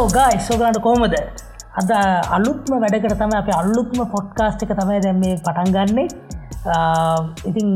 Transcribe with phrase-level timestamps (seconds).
[0.00, 1.14] Oh, hello ගයි සෝගලන්ට කෝමද
[1.80, 1.90] අද
[2.36, 6.06] අලුත්ම වැඩකට තම අප අල්ලුත්ම පොඩ්කාස්ට එක තමයි දැම් මේ පටන් ගන්නේ.
[7.50, 7.68] ඉතින්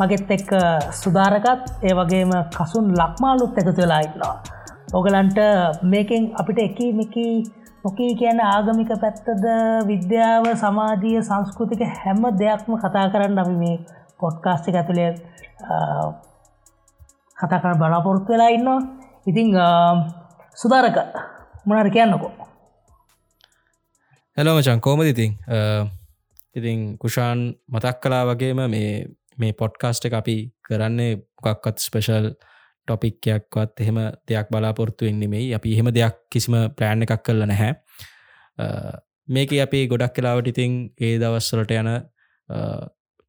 [0.00, 0.52] මගෙත් එක්
[0.98, 4.34] සුදාරකත් ඒ වගේම කසුන් ලක්මාලුත් එකතු වෙලා ඉන්නවා.
[4.92, 5.40] ඔගලන්ට
[5.94, 7.26] මේකෙන් අපිට එක මේකි
[7.84, 9.48] මොකී කියන ආගමික පැත්තද
[9.88, 13.76] විද්‍යාව සමාජීය සංස්කෘතික හැම දෙයක්ම කතා කරන්න අපි මේ
[14.20, 15.10] පොඩ්කාස්ටික ඇතුළේ
[17.38, 18.80] කතා කර බලාපොරොත්තු වෙලා ඉන්නවා.
[19.26, 19.48] ඉතිං
[20.56, 21.06] සුදාරක.
[21.66, 22.30] මොනර කියන්නකෝ?
[24.36, 25.36] හැලෝම චංකෝමද ඉතින්?
[26.56, 28.90] ඉතින් කුෂාන් මතක් කලා වගේම මේ
[29.38, 30.36] මේ පොඩ්කාස්ට එක අපි
[30.68, 32.26] කරන්නේ මොකක්වත් ස්පෙශල්
[32.88, 33.98] ටොපික්යක්වත් එහෙම
[34.28, 37.72] දෙයක් බලාපොරත්තු එන්නෙමයි අපි එහෙම දෙයක් කිසිම ප්ලෑන් එකක් කරල නැහැ.
[39.28, 41.90] මේක අපි ගොඩක් කලාවට ඉතින් ඒ දවස්වලට යන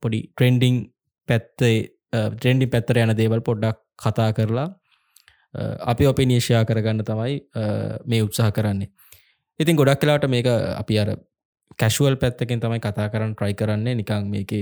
[0.03, 0.79] පොඩි ට්‍රෙන්ඩිං
[1.29, 1.75] පැත්තේ
[2.13, 4.69] ට්‍රෙන්ඩි පැත්තර යන දේවල් පොඩ්ඩක් කතා කරලා
[5.83, 7.35] අපි ඔපි නිේෂයා කරගන්න තමයි
[8.05, 8.89] මේ උත්සාහ කරන්නේ.
[9.59, 11.09] ඉතින් ගොඩක් කලාට මේක අපි අර
[11.77, 13.95] කැශුවල් පැත්තකින් තමයි කතා කරන්න ට්‍රයි කරන්නේ.
[13.95, 14.53] නිකං මේක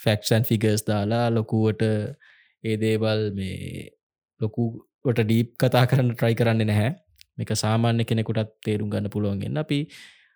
[0.00, 1.82] ෆැක්ෂන් ෆිගර්ස් දාලා ලොකුවට
[2.64, 3.90] ඒ දේවල් මේ
[4.40, 6.94] ලොකුවට ඩීප් කතා කරන්න ට්‍රයි කරන්න නැහැ.
[7.38, 9.80] මේක සාමාන්‍ය කෙනෙකුටත් තේරුම් ගන්න පුළුවන්ගෙන් අපි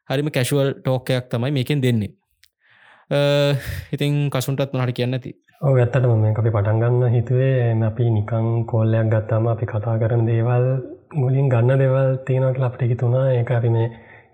[0.08, 2.12] හරිම කැශුවල් ටෝකයක් තමයි මේකෙන් දෙන්නේ.
[3.92, 5.32] ඉතින් කසුන්ටත් මහට කියන්න ඇති?
[5.62, 10.64] ඔව ඇත්තටම මේ අපි පටන්ගන්න හිතුවේ අපි නිකං කෝල්ලයක් ගත්තාම අපි කතා කරන දේවල්
[11.14, 13.88] මුලින් ගන්න දෙවල් තියෙනක අපට හිතුනා ඒ අපි මේ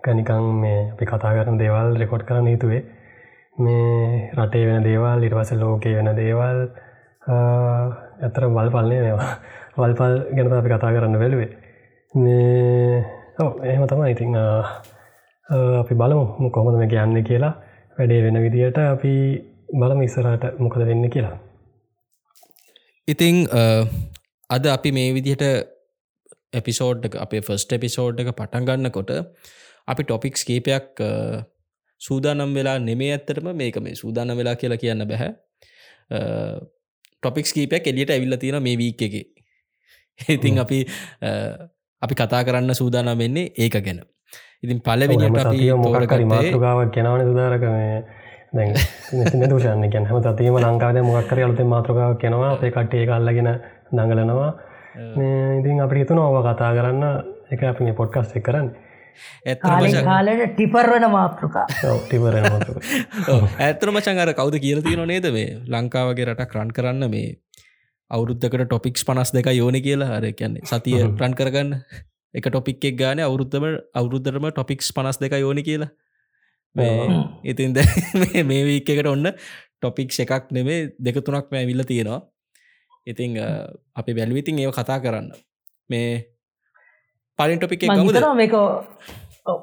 [0.04, 2.80] ගනිකං මේ අපි කතා කරන දේවල් රෙකොඩ් කරන්න හිතුවේ.
[3.58, 6.58] මේ රටේ වෙන දේවල් ඉර්වස ලෝකයේ වෙන දේවල්
[8.22, 9.28] ඇතර වල් පල්න්නේ මේවා.
[9.78, 11.50] වල්පල් ගැන අපි කතා කරන්න වෙලුවේ
[12.14, 13.04] මේ
[13.64, 14.10] එහෙම තමයි.
[14.14, 14.32] ඉතිං
[15.76, 16.50] අපි බලමු.
[16.50, 17.54] කොහොමද මේ කියන්න කියලා.
[17.98, 19.14] වැඩේ වෙන විදියට අපි
[19.72, 21.36] බලම ඉස්සරට මොකද වෙන්න කියලා.
[23.08, 23.36] ඉතිං
[24.50, 25.44] අද අපි මේ විදිහට
[26.52, 29.12] එපිසෝඩ් අපේ ෆස්ට එපිසෝඩ් එක පටන්ගන්න කොට
[29.88, 31.02] අපි ටොපික්ස් කීපයක්
[32.00, 35.32] සූදානම් වෙලා නෙමේ ඇත්තරම මේක මේ සූදාන වෙලා කියලා කියන්න බැහැ
[37.22, 39.14] ටොපික්ස් කීපයක් එලියට ඇවිල්ල තියෙන මේ වීක් එක.
[40.18, 40.78] ඉතිං අපි
[42.02, 44.00] අපි කතා කරන්න සූදානම් වෙන්නේ ඒක ගැන.
[44.64, 47.74] ඉතින් පලවෙනිට අපි මොකරි මාතෘකාවක් කෙනවන සුදාරකම
[48.52, 53.50] දැ දෂන්න ගැන හම තීම ලංකාද මොක්කර අලත මාතෘකාව කෙනවා අපේ කට්ටේ කල්ලගෙන
[53.92, 54.50] දඟලනවා.
[55.58, 57.04] ඉතින් අපි හිතුන ඕව කතා කරන්න.
[57.50, 58.70] එක අපි මේ පොඩ්කස්ට එක් කරන්න.
[60.04, 61.66] කාලට ටිපර්වන මාතෘකා.
[63.92, 65.30] මචන් අර කවුද කියල තියෙන නේද?
[65.30, 67.36] මේ ලංකාවගේ රට ක්‍රන් කරන්න මේ
[68.10, 71.80] අවුරුද්ධකට ටොපික්ස් පනස් දෙක යෝන කියලා හර කියන්නේ සතිය ප්‍රන් කරගන්න.
[72.34, 75.92] එක ටොපික් එක් ගාන අවුරුද්ධම අවුරුද්ධරම ටොපික්ස් පනස් දෙක යෝනි කියලා
[77.44, 77.84] ඉතින් ද
[78.48, 79.30] මේ වීක් එකට ඔන්න
[79.78, 82.20] ටොපික්ෂ එකක් නෙමේ දෙක තුනක් මැවිල්ල තියෙනවා.
[83.06, 83.38] ඉතිං
[83.94, 85.32] අපි බැල්විතින් ඒ කතා කරන්න.
[85.90, 86.28] මේ
[87.38, 88.20] පලින් ටොපික් ගමුද?
[88.34, 88.54] මේක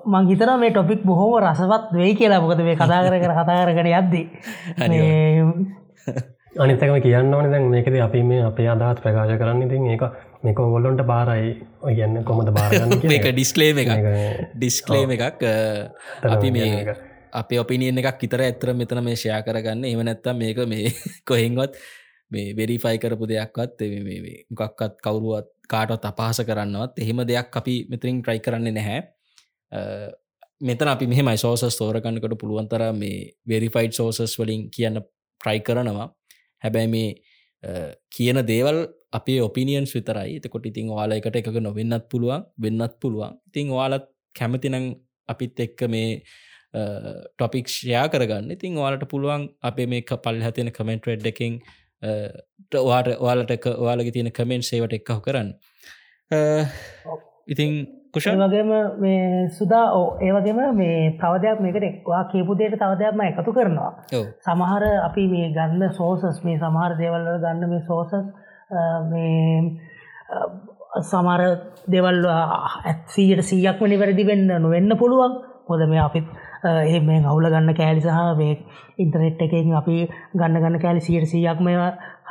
[0.06, 2.42] මං හිතන මේ ටොපික් බොහෝම රසවත් වෙයි කියලා.
[2.42, 4.26] මොකද මේ කතා කර කර කතා කරගෙන යද්දී
[6.56, 10.04] අනිතකම කියන්න ඕන දැන් මේකද අපි මේ අපේ අදහත් ප්‍රකාශ කරන්න ඉතින් ඒක
[10.44, 11.52] මේක ඔගොල්ලොන්ට බාරයි.
[11.82, 13.92] ඔයන්න කොමද බාරගන්න මේක ඩිස්කලේම එක
[14.54, 15.44] ඩිස්කලේම එකක්.
[16.30, 16.96] අපි මේ
[17.34, 19.84] අප ඔපිනියන එකක් ඉතර ඇතර මෙතන මේ ෂයා කරගන්න.
[19.86, 20.94] එම නැත්තම් මේක මේ
[21.30, 21.80] කොහෙන්වත්
[22.32, 23.88] මේ වෙරිෆයි කරපු දෙයක්වත්
[24.52, 29.02] මොකක්කත් කවුරුවත් කාටත් අපහස කරන්නවත් එහෙම දෙයක් අපි මෙතරින් ට්‍රයි කරන්නේ නැහැ.
[30.62, 36.14] මෙතන අපි මෙහමයි සෝසස් තෝරගන්නකට පුළුවන්තර මේ වෙරිෆයිඩ් සෝසස් වලින් කියන්න ට්‍රයි කරනවා
[36.66, 37.10] හැබැයි මේ
[38.16, 38.80] කියන දේවල්
[39.18, 40.36] අපේ ඔපිනියන්ස් විතරයි.
[40.40, 43.40] එතකොට ඉතින් වාලා එකට එකක නොවෙන්නත් පුළුවන් වෙන්නත් පුළුවන්.
[43.50, 44.06] ඉතිං වාලත්
[44.40, 44.76] කැමතිනං
[45.34, 46.10] අපිත් එක්ක මේ
[47.38, 48.52] ටොපික්ෂයා කරගන්න.
[48.58, 51.54] ඉතින් වාලට පුළුවන් අපේ මේ පල් හතින කමෙන්ට් රෙඩ් එකින්
[52.90, 55.50] වාට වාලට වාලග තියෙන කමෙන්ට් සේවට එක්කහ කරන්න
[57.48, 57.72] ඉතින්
[58.12, 63.92] කුෂන් වගේම මේ සුදා ඕ ඒවගේම මේ තවදයක් මේකට එක්වා කියපුදයට තවදයක්ම එකතු කරනවා
[64.42, 68.14] සමහර අපි මේ ගන්න සෝසස් මේ සමහර දේවල්ල ගන්න මේ සෝසස්
[69.08, 69.62] මේ
[71.02, 71.44] සමර
[71.88, 75.38] දෙවල් ඇත්සීට සීයක්ම නිවැරදි වෙන්න නොවෙන්න පුළුවන්
[75.68, 76.28] හොද මේ අපිත්
[76.66, 78.58] ඒ මේ ගවුල ගන්න කෑලි සහ මේ
[78.98, 79.98] ඉන්ටනෙට් එකෙන් අපි
[80.34, 81.70] ගන්න ගන්න කෑලි සියට සීයක්ම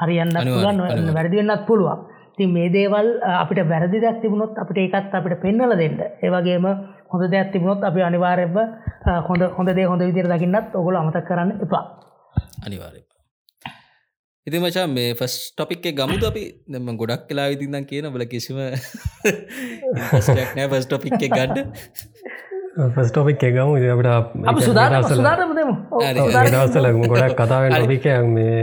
[0.01, 3.09] හරියන්න ගන්න වැරදිවෙන්නත් පුළුවන් ති මේ දේවල්
[3.43, 5.97] අපිට වැරදි දැක් තිබුණොත් අපිට ඒකත් අපිට පෙන්නල දෙන්න.
[6.25, 6.65] ඒවගේම
[7.13, 8.57] හොඳ දෙයක් තිබුණොත් අපි අනිවාරෙබ
[9.29, 11.85] හොඳ හොඳ දේ හොඳ විදිර දකින්නත් ඔගොල අමතක් කරන්න එපා.
[12.67, 13.01] අනිවාරය
[14.47, 16.45] ඉති මචා මේ ෆස් ටොපික් ගමුද අපි?
[16.73, 18.59] දෙම ගොඩක් කලා විතින්දන් කියන බල කිසිම
[20.57, 21.59] නෑ ෆස් ටොපික් ගඩ්ඩ
[22.95, 23.75] ෆස්ටෝපික් එකගමු
[24.49, 25.21] අපට සුදාසල
[27.03, 28.59] ගොඩක් කතාව ටොපිකයක් මේ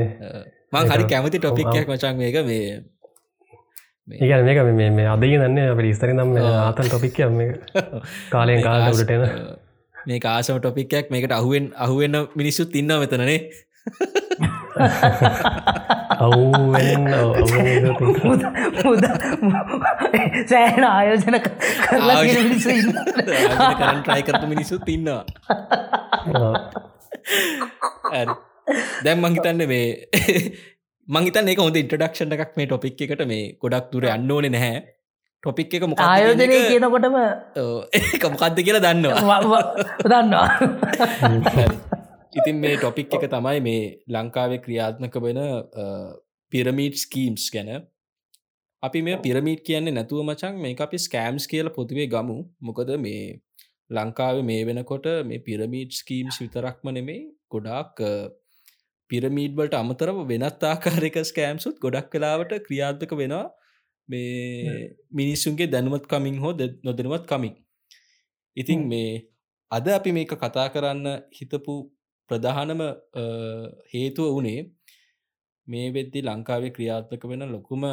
[0.73, 2.37] මං හරි කැමති ටොපික්යක් මචන් මේක.
[2.49, 2.65] මේ
[4.11, 7.19] ඒගැන මේක මේ මේ අදයි දන්න අප ඉස්තරින් දම් ආතන් ටොපික්
[8.31, 9.25] කාලයෙන් කාලටන
[9.95, 13.39] මේ ආසම ටොපික්යක් මේකට අහුවෙන් අහුවෙන්න මිනිස්සුත් ඉන්න මෙතනනේ
[20.49, 21.37] සෑන ආයෝජන
[23.73, 25.23] කරන් ට්‍රයි කරපු මිනිස්සුත් ඉන්නවා.
[29.03, 29.87] දැම් මංහිතන්න මේ
[31.15, 34.77] මංහිතන් එක හොඳ ඉන්ටඩක්ෂණ එකක් මේ ටොපික් එකට මේ ගොඩක් දුර අන්න ඕන නැහැ.
[35.43, 37.17] ටොපික් එක මොක ආයෝජනය කියනකොටම
[37.97, 39.61] ඒක මොකක්ද කියලා දන්නවා.
[40.11, 40.47] දන්නවා.
[42.33, 43.83] ඉතින් මේ ටොපික් එක තමයි මේ
[44.15, 45.41] ලංකාවේ ක්‍රියාත්මක වෙන
[46.53, 47.71] පිරමීට් ස්කීම්ස් ගැන.
[48.83, 52.37] අපි මේ පිරමීට් කියන්නේ නැතුව මචන් මේ අපි ස්කෑම්ස් කියල පොතිවේ ගමු.
[52.61, 53.23] මොකද මේ
[53.91, 57.99] ලංකාවේ මේ වෙනකොට මේ පිරමීට් ස්කීම්ස් විතරක්ම නෙමේ ගොඩාක්
[59.11, 63.47] පිරමීඩ්වලට අමතරව වෙනත් ආකාරක ස්කෑම්සුත් ගොඩක් කලාවට ක්‍රියාත්ක වෙනවා.
[64.09, 66.53] මේ මිනිස්සුන්ගේ දැනුවත් කමින් හෝ
[66.83, 67.53] නොදනුවත් කමින්.
[68.57, 69.11] ඉතින් මේ
[69.71, 71.75] අද අපි මේක කතා කරන්න හිතපු
[72.29, 72.81] ප්‍රධානම
[73.93, 74.61] හේතුව වනේ
[75.67, 77.83] මේ වෙද්දි ලංකාවේ ක්‍රියාත්මක වෙන ලොකුම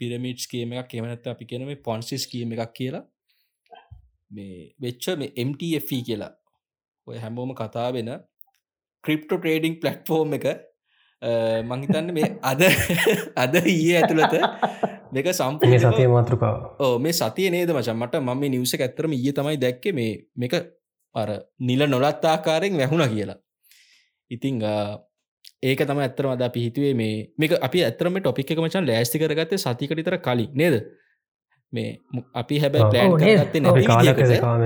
[0.00, 0.88] පිරමිට්ස් කියම එකක්.
[0.88, 3.04] කෙමනැත්ත අපි කියන මේ පොන්සිස් කියම එකක් කියලා.
[4.30, 6.32] මේ වෙච්ච මේ MTF e කියලා.
[7.06, 8.10] ඔය හැමෝම කතා වෙන
[9.04, 10.46] ක්‍රිප්ටෝ ට්‍රේඩිං පලට්ෆෝර්ම් එක
[11.70, 12.62] මංහිතන්න මේ අද
[13.42, 14.34] අද ඊයේ ඇතුළත
[15.12, 16.56] දෙක සම්ප සතිය මාතෘකාව.
[16.78, 20.56] ඕ මේ සතිය නේද මචන් මට මම නිවස ඇත්තරම ඊය තමයි දැක්ක මේ මේක
[21.14, 21.30] අර
[21.60, 23.38] නිල නොලත් ආකාරයෙන් වැැහුණ කියලා.
[24.30, 24.62] ඉතිං
[25.62, 30.18] ඒක තම ඇත්තරම අද පිහිතුවේ මේ මේක අපි ඇතරම ටොපික් එක මචන් ලෑස්ති කරගත්තේ සතිකටිතර
[30.20, 30.80] කලින් නේද?
[31.72, 32.00] මේ
[32.34, 33.60] අපි හැබැ ප්ලෑන් ගත්තේ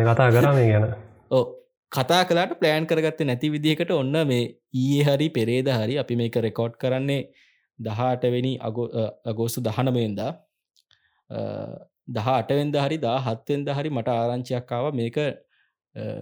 [0.06, 0.86] කතා කරම ගැන.
[1.30, 1.44] ඕ
[1.94, 4.44] කතා කලාට ප්ලෑන් කරගත්තේ නැති විදිහකට ඔන්න මේ
[4.74, 7.22] ඊයේ හරි පෙරේද හරි අපි මේක රෙකෝඩ් කරන්නේ
[7.78, 8.52] දහටවෙනි
[9.26, 10.32] අගෝස්තු දහනමයෙන්දා
[12.08, 15.18] දහ අටවෙන්ද හරි දා හත්වෙන්ද හරි මට ආරංචියක්කාව මේක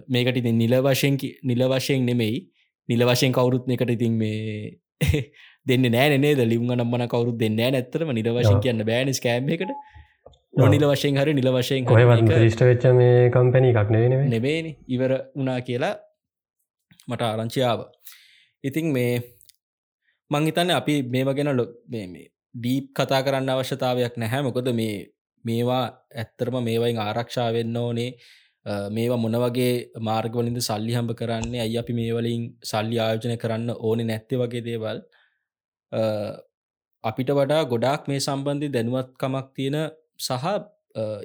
[0.07, 2.49] මේකට ඉති නිල වශයෙන් නිල වශයෙන් නෙමෙයි.
[2.89, 4.79] නිල වශයෙන් කවුරුත් එකට ඉතින් මේ
[5.65, 6.39] දෙන්න නෑ නේද?
[6.43, 9.73] ලිංග නම්මන කවරුත් දෙන්න නැත්තරම නිල වශයෙන් කියන්න බෑන කෑම් එකට
[10.53, 15.59] නොනිල වශයෙන් හරි නිල වශයෙන් හොයවත් ෂ්ට වෙච්ච මේ කම්පැනි එකක් නෙවෙන නෙබේනි ඉවර වනා
[15.69, 15.95] කියලා
[17.07, 17.79] මට ආරංචියාව
[18.63, 19.13] ඉතිං මේ
[20.31, 24.45] මංහිතන්න අපි මේම ගැන ලො මේ ඩීප් කතා කරන්න අවශ්‍යතාවයක් නැහැ.
[24.47, 24.95] මොකද මේ
[25.45, 25.85] මේවා
[26.21, 28.11] ඇත්තරම මේවයින් ආරක්ෂාවෙන්න ඕනේ.
[28.95, 29.73] මේවා මොන වගේ
[30.07, 34.97] මාර්ගවලින්ද සල්ලි හම්බ කරන්නේ අයි අපි මේවලින් සල්ලි ආයෝජනය කරන්න ඕනෙ නැත්තේ වගේ දේවල්.
[37.03, 39.77] අපිට වඩා ගොඩාක් මේ සම්බන්ධය දැනුවත්කමක් තියෙන
[40.23, 40.45] සහ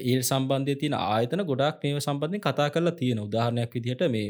[0.09, 4.29] ඒ සම්බන්ධය තියන ආයතන ගොඩක් මේ සම්බන්ධය කතා කරලා තියෙන උදාහරණයක් විදිහට මේ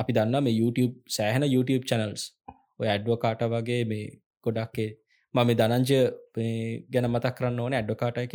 [0.00, 2.24] අපි දන්න මේ YouTube සෑහන YouTube චැනල්ස්
[2.80, 4.04] ඔය ඇඩ්වකාට වගේ මේ
[4.46, 4.90] ගොඩක්ේ
[5.34, 5.98] මම දනංජය
[6.92, 8.34] ගැන මතක් කරන්න ඕන ඇඩ්ඩකාට එක.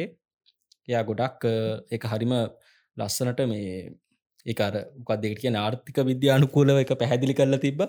[0.88, 1.44] එයා ගොඩක්
[1.96, 2.34] එක හරිම
[2.98, 3.74] ලස්සනට මේ
[4.46, 7.82] එකර උකක්දෙට කිය ආර්ථික විද්‍යානුකූලව එක පැහැදිලි කරලා තිබ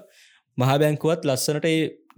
[0.58, 1.66] මහ බැංකුවත් ලස්සනට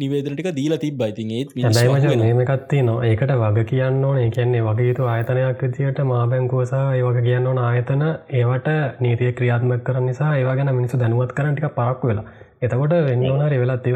[0.00, 4.18] නිවේදනටික දීලා තිබ ඉතින් ඒත් මේකත්ති නවා ඒකට වග කියන්න ඕන.
[4.26, 8.04] එකන්නේ වගේතු ආයතනයක් විදියට මා බැංකුවසා ඒ වගේ කියන්න ඕන ආයතන
[8.40, 8.68] ඒවට
[9.04, 12.26] නීතිය ක්‍රියාත්මක කරන නිසා ඒවා ගැන මිනිසු දැනුවත් කරටික පරක්ු වෙලා.
[12.62, 13.86] එතකොට වෙන්න ඕනර වෙලත්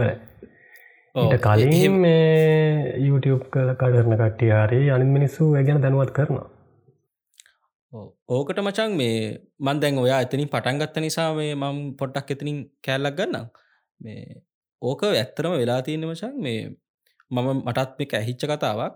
[1.14, 6.48] ඊට කලින් මේ YouTube කල කඩරන කට්ටියාරී අනි මිනිස්සු ගැන දැනුවත් කරනවා.
[8.28, 9.20] ඕකට මචන් මේ
[9.60, 13.46] මන් දැන් ඔයා එතනින් පටන්ගත්ත නිසා මේ මම් පොට්ටක් එතනින් කෑල්ලක් ගන්නම්
[14.00, 14.42] මේ
[14.82, 16.60] ඕක ඇත්තරම වෙලා තියෙන මචන් මේ
[17.30, 18.94] මම මටත් මේක ඇහිච්ච කතාවක්.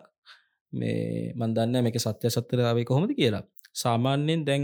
[0.73, 3.45] මේ මන්දන්න මේක සත්‍ය සත්තරාවේ කොහොමද කියලා.
[3.75, 4.62] සාමාන්‍යයෙන් දැන්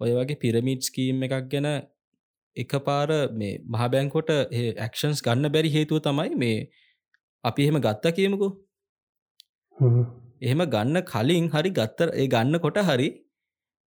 [0.00, 1.68] ඔය වගේ පිරමිට් ස්කීම් එකක් ගැන
[2.56, 6.58] එක පාර මේ මහබැංකොට ඇක්ෂන්ස් ගන්න බැරි හේතුව තමයි මේ
[7.44, 8.48] අපි එහෙම ගත්තා කියමුකු.
[10.40, 13.08] එහෙම ගන්න කලින් හරි ගත්තර ඒ ගන්න කොට හරි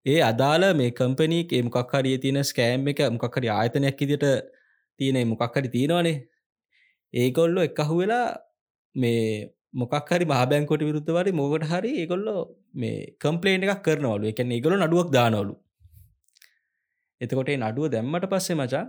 [0.06, 4.26] ඒ අදාළ මේ කම්පනීක මොකක් හරිය තියෙන ස්කෑම් එක මොකක්හරි ආයතනයක් ඉදිට
[5.00, 6.18] තියෙන මොකක්හරි තියෙනවානේ.
[7.14, 8.28] ඒකොල්ලො එකහු වෙලා
[8.96, 9.24] මේ
[9.74, 12.36] මොකක්හරි මහබැංකොට විරුද්ධ වරි මෝකට හරි ඒකොල්ලො
[12.74, 14.26] මේ කම්පලේන් එකක් කරනවලු.
[14.28, 15.56] එකැන ඒගොල නඩුවක් දානවලු.
[17.22, 18.86] එතකොට නඩුව දැම්මට පස්සේ මචා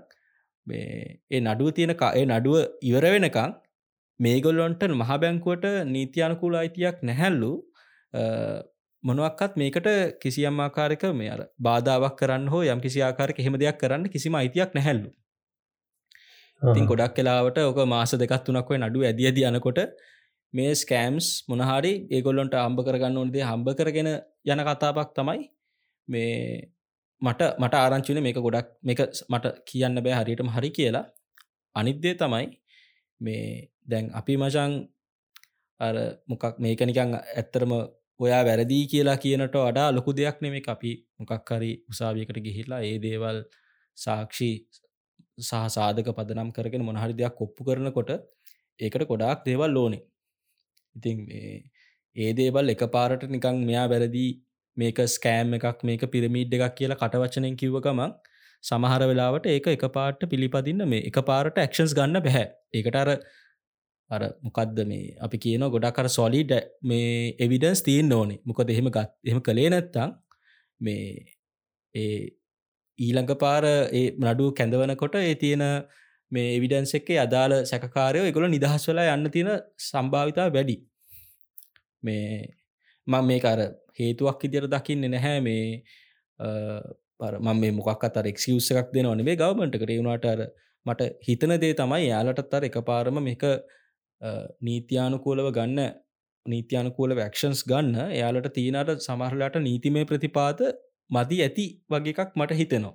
[0.66, 3.52] මේ ඒ නඩුව තියෙන ඒ නඩුව ඉවර වෙනකං
[4.20, 7.52] මේගොල්ලොන්ට මහබැංකුවට නීතියනකුල අයිතියක් නැහැල්ලු
[9.04, 9.88] මොනුවක්කත් මේකට
[10.22, 14.74] කිසියම් ආකාරක මේ අර බාධාවක් කරන්න හෝ යම් කිසි ආකාරක හෙම දෙයක් කරන්න කිසිම අයිතියක්
[14.74, 15.10] නැහැල්ලු
[16.62, 19.80] ඉතින් ගොඩක් කලාවට ඕක මාස දෙකත් තුනක්ව නඩු ඇදියද යනකොට
[20.54, 24.10] මේ ස්කෑම්ස් මොනහරි ඒගොල්ලොන්ට අම්භ කරගන්න ඕනදේ හම්බ කරගෙන
[24.46, 25.40] යන කතාවක් තමයි
[26.08, 26.36] මේ
[27.22, 31.04] මට මට ආරංචින මේක ගොඩක් මේක මට කියන්න බෑ හරියටම හරි කියලා.
[31.76, 32.46] අනිද්දේ තමයි
[33.20, 34.72] මේ දැන් අපි මචන්
[35.80, 37.72] අර මොකක් මේක නිකං ඇත්තරම
[38.20, 43.38] ඔයා වැරදිී කියලා කියනට වඩා ලොකු දෙයක් නෙමේ අපි මොකක් හරි උසාවියකට ගිහිල්ලා ඒ දේවල්
[43.98, 44.50] සාක්ෂි
[45.40, 48.12] සහ සාධක පදනම් කරගෙන මොනහරි දෙයක් කොප්පු කරනකොට
[48.80, 50.02] ඒකට ගොඩාක් දේවල් ලෝනේ
[50.96, 51.18] ඉතින්
[52.16, 54.30] ඒ දේවල් එක පාරට නිකං මෙයා වැරදිී
[54.76, 58.30] මේක ස්කෑම් එකක් මේක පිරමිඩ් එකක් කියලා කටවචනයෙන් කිව්ව ගමක්
[58.64, 62.46] සමහර වෙලාවට ඒක එක පාට පිළිපදින්න මේ එක පාරට ඇක්ෂන්ස් ගන්න බැහැ.
[62.74, 63.08] ඒකට අර
[64.10, 68.40] අර මොකක්ද මේ අපි කියන ගොඩක් අර සොලිඩ මේ එවිඩන්ස් තිීන් ඕනේ.
[68.44, 70.16] මොකද එහෙම ගත් එහම කළේ නැත්තං
[70.80, 71.04] මේ
[71.94, 72.28] ඒ
[73.00, 73.64] ඊළඟ පාර
[74.00, 75.64] ඒ නඩු කැඳවනකොට ඒ තියෙන
[76.32, 79.50] මේ එවිඩන්ස එකේ අදාළ සැකාරයෝ එකගොල නිදහස් වෙලා යන්න තියෙන
[79.88, 80.76] සම්භාවිතා වැඩි.
[82.02, 82.26] මේ
[83.06, 83.60] මං මේ අර
[84.00, 85.38] හේතුවක් ඉදිර දකින්න නැහැ.
[85.48, 85.64] මේ
[87.20, 90.40] පර මම මේ මොකක් අතර එක්සිවස එකක් දෙනවන මේ ගවමටකට වුණට අර
[90.86, 93.44] මට හිතන දේ තමයි යාලටත් අර එක පාරම මේක
[94.68, 95.80] නීතියානුකූලව ගන්න
[96.46, 97.98] නීතියානුකූල වැක්ෂන්ස් ගන්න.
[98.16, 100.60] එයාලට තියෙනට සමහරලාට නීතිමය ප්‍රතිපාත
[101.10, 102.94] මදි ඇති වගේ එකක් මට හිතෙනවා.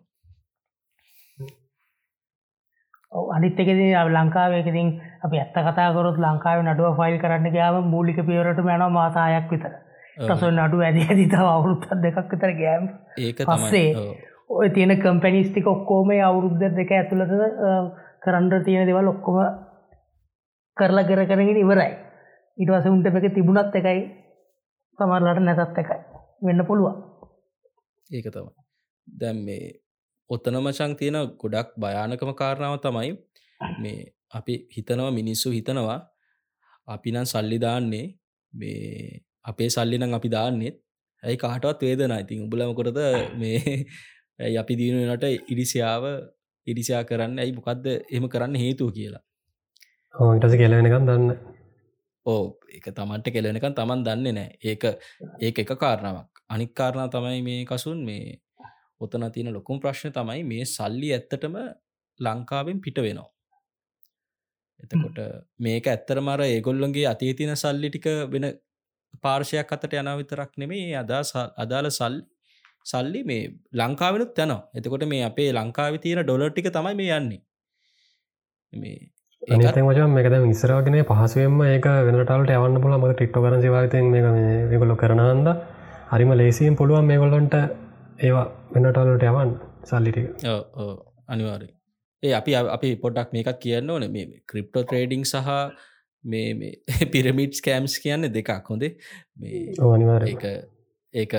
[3.29, 3.79] අනිත්තකෙද
[4.09, 4.89] ලංකාවේකතින්
[5.23, 9.73] අප ඇත්ත කතාකරොත් ලංකාව නඩුව ෆයිල් කරන්න ගයාම මූලික පියවරට යන මාසායක් විතර.
[10.21, 12.83] රස නඩු ඇද ඇදිතාව අවුරුත්තත් දෙකක් විතර ගෑම්
[13.19, 13.87] ඒක පස්සේ
[14.49, 17.33] ඔය තියෙන කම්පැනිස්ටික ඔක්කෝම අවුරුද්ධ දෙක ඇතුළත
[18.23, 19.41] කරන්ඩ තියෙන දෙවල් ඔක්කොම
[20.77, 21.91] කරලා කර කරගෙන ඉවරයි.
[22.57, 23.99] ඉටවස උන්ට එක තිබුණත් එකයි
[24.99, 25.99] සමරලට නැතත් එකයි.
[26.41, 27.04] වෙන්න පුළුවන්
[28.09, 28.47] ඒක තම
[29.07, 29.65] දැම් මේ
[30.29, 33.11] ඔත්තන මචං තියෙන ගොඩක් භයානකම කාරණාව තමයි
[33.81, 33.99] මේ
[34.31, 35.99] අපි හිතනව මිනිස්සු හිතනවා
[36.87, 38.05] අපි නම් සල්ලි දාන්නේ
[38.53, 40.75] මේ අපේ සල්ලිනම් අපි දාන්නෙත්
[41.23, 42.99] ඇයි කාටවත් වේදන ඉතින් උඹලමකොටද
[43.35, 43.59] මේ
[44.43, 46.05] ඇයි අපි දීනුවනට ඉරිසියාව
[46.67, 47.39] ඉරිසියා කරන්න?
[47.39, 49.23] ඇයි මොකක්ද එම කරන්න හේතුව කියලා?
[50.15, 51.27] හෝටස කෙලවෙනකම් දන්න.
[52.25, 52.43] ඕ
[52.77, 54.83] එක තමන්ට කෙලවෙනකම් තමන් දන්නේ නෑ ඒක
[55.41, 58.39] ඒක එක කාරණාවක් අනික් කාරණා තමයි මේ කසුන් මේ
[59.01, 61.55] ඔතන තියෙන ලොකුම් ප්‍රශ්න තමයි මේ සල්ලි ඇත්තටම
[62.19, 63.29] ලංකාවෙන් පිට වෙනවා.
[64.79, 65.19] එතකොට
[65.59, 68.47] මේක ඇත්තර මර ඒගොල්ලොන්ගේ අතේ තින සල්ලි ටික වෙන
[69.23, 71.23] පාර්ශයක් අතට යන විතරක් නෙමේ අදා
[71.57, 72.15] අදාළ සල්
[72.85, 74.61] සල්ලි මේ ලංකාවෙනුත් යනවා.
[74.77, 77.41] එතකොට මේ අපේ ලංකාව තියෙන ඩොලර්ටික තමයි මේ යන්නේ.
[78.73, 78.97] මේ
[79.43, 84.23] ඒත මචන් මේකද ඉස්සරගෙන පහසුවෙන්ම ඒක වෙනටල්ට යවන්න පුල මක ටික්ට කරන සිවාතයෙන් මේ
[84.69, 85.49] මේකොල්ලො කරනන්ද
[86.09, 87.55] හරිම ලේසියෙන් පුළුවන් මේගොල්ලොන්ට
[88.19, 90.45] ඒවා වෙනටල්ලට යවන් සල්ලිටික
[91.27, 91.75] අනිවාරය
[92.23, 94.05] ඒ අපි අපි පොඩක් මේකක් කියන්න ඕන.
[94.11, 95.49] මේ ක්‍රිප්ටෝ ට්‍රේඩිං සහ
[96.25, 96.71] මේ
[97.13, 98.91] පිරමිට් කෑම්ස් කියන්න දෙකක් හොඳේ.
[99.87, 100.23] අනිවාර
[101.13, 101.35] ඒක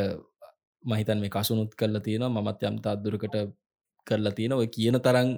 [0.84, 3.36] මහිතන් මේ කසුනුත් කරලා තියෙන මත් යම්තා අදුරකට
[4.06, 5.30] කරලා තියෙන ඔය කියන තරන්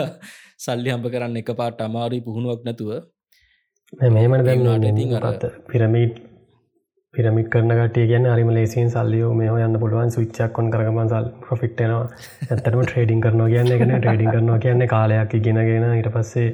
[0.64, 2.90] සල්ලි හම්ප කරන්න එක පාට අමාරී පුහුණුවක් නැතුව.
[4.14, 6.27] මෙහමට දැන්නට ඉතින් අරත් පිරමිට්
[7.14, 12.02] පිරමිට කරන ගටිය ගැන අරිම ලේසින් සල්ලියෝ මේ යන්න පුළුවන් සුච්චක් කොන් කරගම සල් ප්‍රෆික්ටනවා
[12.46, 16.50] ඇත්තටම ට්‍රේඩින් කරනවා කියන්න එකන ට්‍රේඩින් කරනවා කියන්නේ කාලයක් ඉගෙනගෙන ඉට පස්සේ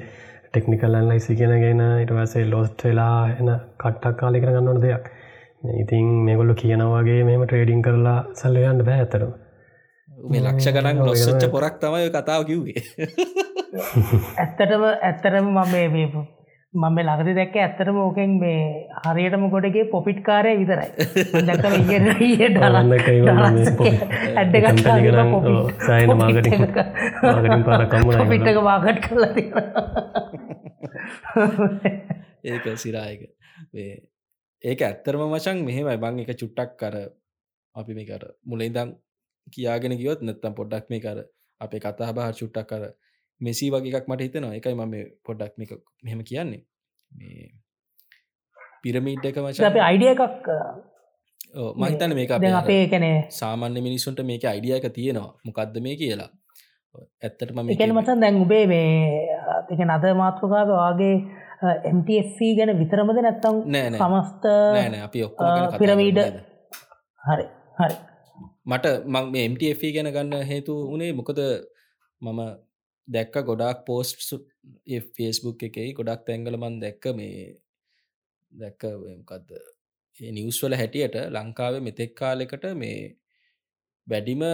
[0.46, 5.10] ටෙක්නිකල් ඇන්ලයිසි කියෙනගෙන ඉටවසේ ලොස්ට වෙලා එන කට්ටක් කාලි කර ගන්නවන දෙයක්.
[5.76, 9.28] ඉතින් මේගොල්ලු කියනවාගේ මෙම ට්‍රේඩිං කරලා සල්ලයන්න බෑ ඇතරු
[10.28, 12.86] මේ ලක්ෂ කරන්න ලොස්සච්ච පොරක් තමයි කතාව කිව්වේ.
[14.42, 16.24] ඇත්තටම ඇත්තරම මම
[16.74, 20.90] මම ලගති දැක්ක ඇත්තටම ඕකෙන් මේ හරියටම ගොඩගේ පොපිට් කාරය විතරයි.
[21.46, 21.62] දැක
[28.32, 29.32] පිට්ටක වාගට් කරලා
[32.44, 33.20] ඒක සිරායක
[34.64, 34.82] ඒක.
[34.82, 35.96] ඇත්තරම මචන් මෙහෙමයි.
[35.96, 36.94] බං එක චුට්ටක් කර
[37.74, 38.98] අපි මේ කර මුලයිදම්
[39.46, 41.22] කියාගෙන ගියොත් නැත්තම් පොඩ්ඩක් මේ කර
[41.60, 42.90] අපේ කතා බහ චුට්ටක් කර
[43.40, 44.54] මෙසි වගේක් මට හිතනවා.
[44.58, 44.94] එකයි මම
[45.26, 45.72] පොඩ්ඩක් මේක
[46.02, 46.62] මෙහෙම කියන්නේ.
[47.10, 47.50] මේ
[48.82, 50.48] පිරමීට් එක මච අප අයිඩිය එකක්
[51.76, 55.30] මහිතන මේක අපේ කනේ සාමාන්‍ය මිනිසුන්ට මේක අයිඩිය එක තියෙනවා.
[55.44, 56.30] මොකක්ද මේ කියලා?
[57.22, 58.90] ඇත්තට ම එකන මචන් දැන් උබේ මේ
[59.72, 61.14] එක නද මාතෘකාව වගේ
[61.90, 63.56] MTF ගැන විතරමද නැත්තම්
[64.00, 64.44] සමස්ත
[65.06, 66.20] අපි ඔක්කො පිරමීඩ
[67.22, 67.46] හරි
[67.78, 67.96] හරි.
[68.66, 71.40] මට මං මේ MTF ගැන ගන්න හේතු උනේ මොකද
[72.22, 72.40] මම
[73.08, 74.34] දැක්ක ගොඩක් පෝස්ට්
[75.16, 77.44] ෆේස්බුක් එකයි ගොඩක් තැංගල මන් දැක්ක මේ
[78.52, 79.50] දැක්කකක්ද
[80.18, 82.98] නිවස්වල හැටියට ලංකාවේ මෙතෙක් කාලෙකට මේ
[84.06, 84.44] වැඩිම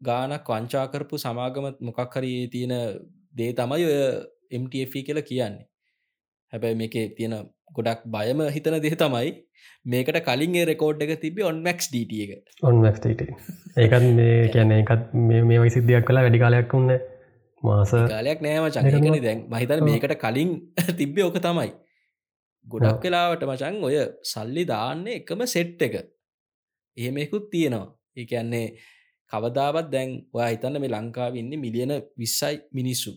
[0.00, 2.74] ගානක් වංචාකරපු සමාගම මොකක් හරි තියෙන
[3.34, 3.98] දේ තමයි ඔය
[4.54, 5.66] MTF කියලා කියන්නේ.
[6.52, 7.34] හැබැයි මේක තියෙන
[7.72, 9.32] ගොඩක් බයම හිතන දේ තමයි
[9.86, 12.30] මේකට කලින් රෙකෝඩ් එක තිබි ඔන්මක්ස් ඩට එක.
[12.62, 13.06] ඔන්මක්ට
[13.76, 16.92] ඒකත් මේ කියන එකත් මේ වයි සිද්ධියක් කලා වැඩි කාලයක් වුන්න
[17.62, 20.50] මාස කාලයක් නෑම චනකන දැන් මහිතන මේකට කලින්
[20.98, 21.70] තිබ්බේ ඕක තමයි.
[22.66, 25.94] ගොඩක් වෙලාවට මචන් ඔය සල්ලි දාන්නේ එකම සෙට් එක.
[26.96, 27.86] එහෙමෙකුත් තියෙනවා.
[28.16, 28.66] ඒඇන්නේ
[29.32, 33.12] කවදාවත් දැන් ඔයා හිතන්න මේ ලංකාව ඉන්න මිලියන විස්සයි මිනිස්සු.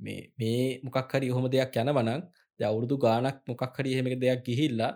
[0.00, 2.22] මේ මේ මොකක් හරි හොම දෙයක් යන වනක්
[2.60, 4.92] අවුරුදු ගානක් මොකක් හරි එහෙමක දෙයක් ගිහිල්ලා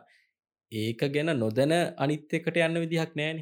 [0.73, 3.39] ඒක ගැන නොදැන අනිත් එකට යන්න විදිහක් නෑන.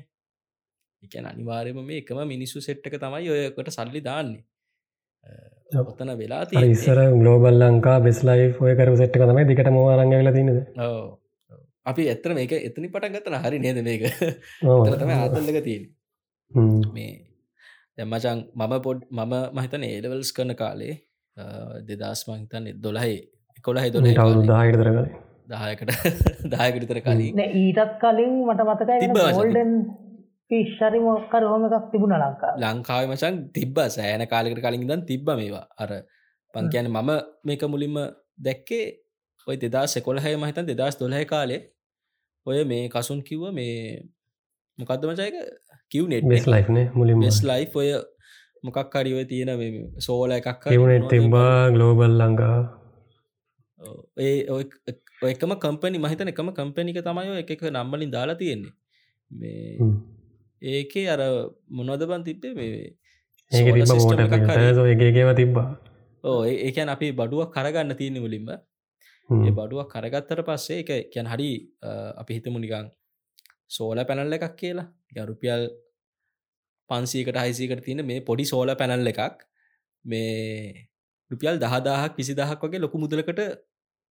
[1.03, 4.43] එකන අනිවාර්යම මේ එකම මිනිස්සු සෙට්ක තමයි ඔයකට සල්ලි දාන්නේ
[5.83, 10.51] ඔතන වෙලා ඉස්සර ගලෝබල් ලංකා බෙස්ලයි ඔය කර සෙට්ක තමයි දිකට මවාරංග වෙලා තිනද
[11.87, 14.03] අපි ඇත්තර මේක එතනි පටන් ගත්තන හරි නේද මේක?
[14.97, 15.85] තම ආතල්ලක තියෙන
[16.93, 17.11] මේ
[17.99, 20.95] දැම්මචන් මම පොඩ් මම මහිතන ඒලවල්ස් කරන කාලේ
[21.91, 23.19] දෙදස් මහිතන්න දොලහයි
[23.65, 24.09] කොළහයි දොල
[24.47, 25.05] දාහිතර කල.
[25.49, 25.91] දායකට
[26.55, 27.43] දායකටතර කලින්.
[27.57, 29.73] ඊටත් කලින් මට මතකයි ගෝල්ඩන්
[30.53, 35.67] ෆිශ්රි මොක්කර හොම එකක් තිබුණ ලංකා ලංකාව මචන් තිබ්බ සෑන කාලෙකට කලින් දන් තිබ්බ මේවා.
[35.83, 35.91] අර
[36.55, 37.11] පංකයන මම
[37.49, 37.97] මේක මුලින්ම
[38.47, 38.85] දැක්කේ
[39.47, 41.61] ඔය දෙදා සෙකොළහය මහිතන් දෙදස් දොලහ කාලේ.
[42.47, 43.77] ඔය මේ කසුන් කිව්ව මේ
[44.79, 45.41] මොකක්ද මචයක
[45.93, 47.89] කිව් නෙට් ලයින මුලින් ලයි් ඔය
[48.67, 49.51] මොකක් හරිව තියෙන
[50.07, 50.71] සෝල එකක්
[51.11, 52.57] තිබා ගලෝබල් ලංකා.
[54.21, 54.39] ඒ
[55.27, 58.75] ඔයකම කම්පනි මහිතන එකම කම්පනික තමයි එක එක නම්බලින් දාලා තියෙන්නේ.
[59.31, 59.79] මේ
[60.63, 61.21] ඒකේ අර
[61.71, 62.55] මොනොද බන් තිබ්බේ?
[62.55, 62.73] මේ
[63.53, 65.67] ඒගේව තිබ්බා
[66.25, 68.51] ඕ ඒකැන් අපි බඩුවක් කරගන්න තියෙන මුලින්ම.
[69.29, 71.51] ඒ බඩුවක් කරගත්තර පස්සේ එක කියැන් හරි
[72.17, 72.91] අපි හිතමු නිකං
[73.69, 74.87] සෝල පැනල්ල එකක් කියලා.
[75.17, 75.65] ගරුපියල්
[76.91, 79.43] පන්සීකට හයිසීකට තියෙන මේ පොඩි සෝල පැනල් එකක්.
[80.05, 80.87] මේ
[81.31, 83.43] රුපියල් දහදාහක් විසි දහක් වගේ ලොකු මුදලකට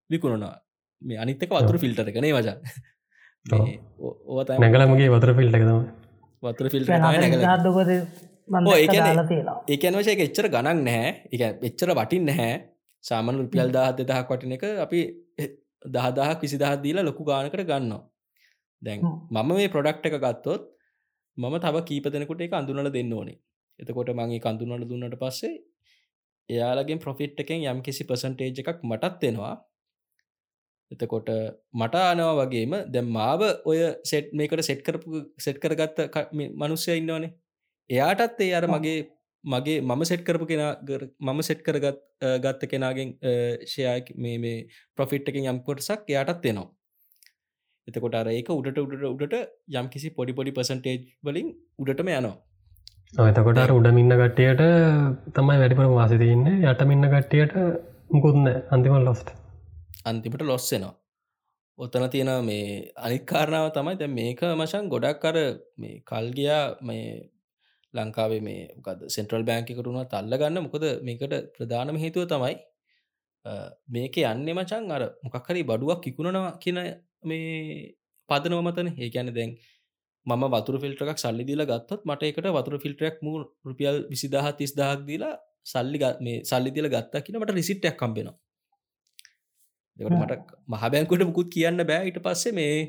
[0.09, 0.55] විකුණනවා.
[1.01, 2.57] මේ අනිත්තක වතුර ෆිල්ටර කනේ වජා
[4.59, 5.79] නැගලමගේ වතර ෆිල්ට එකතම
[6.43, 6.89] වතුර ෆිල්ට
[9.67, 11.11] ඒකන වශය එච්චර ගණන් නැහැ.
[11.31, 12.53] එක එච්චර වටින් නැහැ.
[13.03, 15.01] සාමන රුපියල් දාහත් දෙදහක් වටින එක අපි
[15.87, 18.01] දහදාහක් විසි දහත් දීලා ලොකු ගානකට ගන්නවා.
[18.81, 18.99] දැන්
[19.29, 20.69] මම මේ ප්‍රොඩක්් එක ගත්තොත්
[21.37, 23.37] මම තව කීප දෙනකොට එක අඳුනල දෙන්න ඕනේ.
[23.79, 25.53] එතකොට මගේ කඳුනට දුන්නට පස්සේ
[26.49, 29.55] එයාලගේ ප්‍රොෆිට් එකෙන් යම් කිසි පසන්ටේජ් එකක් මටත් දෙෙනවා
[30.91, 31.31] එතකොට
[31.73, 35.97] මට ආනවා වගේම දැම් මාව ඔය සෙට් මේකට සෙට් කරපු සෙට් කරගත්ත
[36.59, 37.31] මනුස්්‍යය ඉන්නවනේ.
[37.89, 38.99] එයාටත් ඒ අර මගේ
[39.43, 40.61] මගේ මම සෙට් කරපු කෙන
[41.21, 42.03] මම සෙට් කරගත්
[42.43, 43.17] ගත්ත කෙනගෙන්
[43.65, 46.69] ෂය මේ මේ ප්‍රොෆිට් එකින් යම් කොටසක් එයාටත් දෙනවා
[47.87, 49.35] එතකොට අර ඒක උඩට උඩට උඩට
[49.73, 51.47] යම් කිසි පොඩි පොඩි පසන්ටේජ් වලින්
[51.79, 52.35] උඩටම යනවා.
[53.29, 54.61] එතකොට අර උඩමින්න කට්ටියට
[55.35, 57.55] තමයි වැඩිපුර වාසිතින්න යටමින්න කට්ටියට
[58.09, 59.33] මුකුත්න්න අන්තිමල් ලොස්ට
[60.05, 60.95] අන්තිමට ලොස්සෙනවා
[61.79, 62.65] ඔත්තන තියෙන මේ
[62.99, 65.37] අනිකාරණාව තමයි දැ මේක මචන් ගොඩක් අර
[65.77, 67.05] මේ කල්ගයා මේ
[67.93, 70.65] ලංකාවේ මේ ගද සෙන්ට්‍රල් බෑංකිකරුණා තල්ල ගන්න.
[70.65, 72.55] මොකද මේකට ප්‍රධානම හේතුව තමයි
[73.95, 76.79] මේක යන්නේ මචන් අර මොකක්හරි බඩුවක් කිකුණනවා කියන
[77.23, 77.95] මේ
[78.29, 78.89] පදනව මතන.
[78.97, 79.51] ඒකැන දැන්
[80.25, 83.37] මම වතුර ෆිල්ටරක් සල්ලි දීලා ගත්තත් මට එකට වතුර ෆිල්ටරක් මූ
[83.67, 85.33] රුපියල් විසිදාහ තිස්දාහක් දීලා
[85.65, 88.37] සල්ලි මේ සල්ලි දිල ගත්තා කියන මට රිසිට්ටක් කම්බෙනවා
[90.01, 92.07] දෙකට මට මහබැංකුට මුකුත් කියන්න බෑ.
[92.09, 92.79] ඉට පස්සේ මේ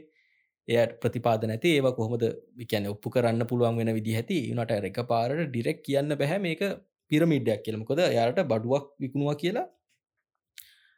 [0.68, 2.24] එයට ප්‍රතිපාද නැති ඒව කොහොමද?
[2.56, 4.40] විකැන ඔප්පු කරන්න පුළුවන් වෙන විදි ඇති.
[4.54, 6.64] නට එක පාරට ඩිරෙක් කියන්න බැහැ මේක
[7.10, 9.66] පිරමිඩ්ඩයක් කියලමකොද යායට බඩුවක් විකුණවා කියලා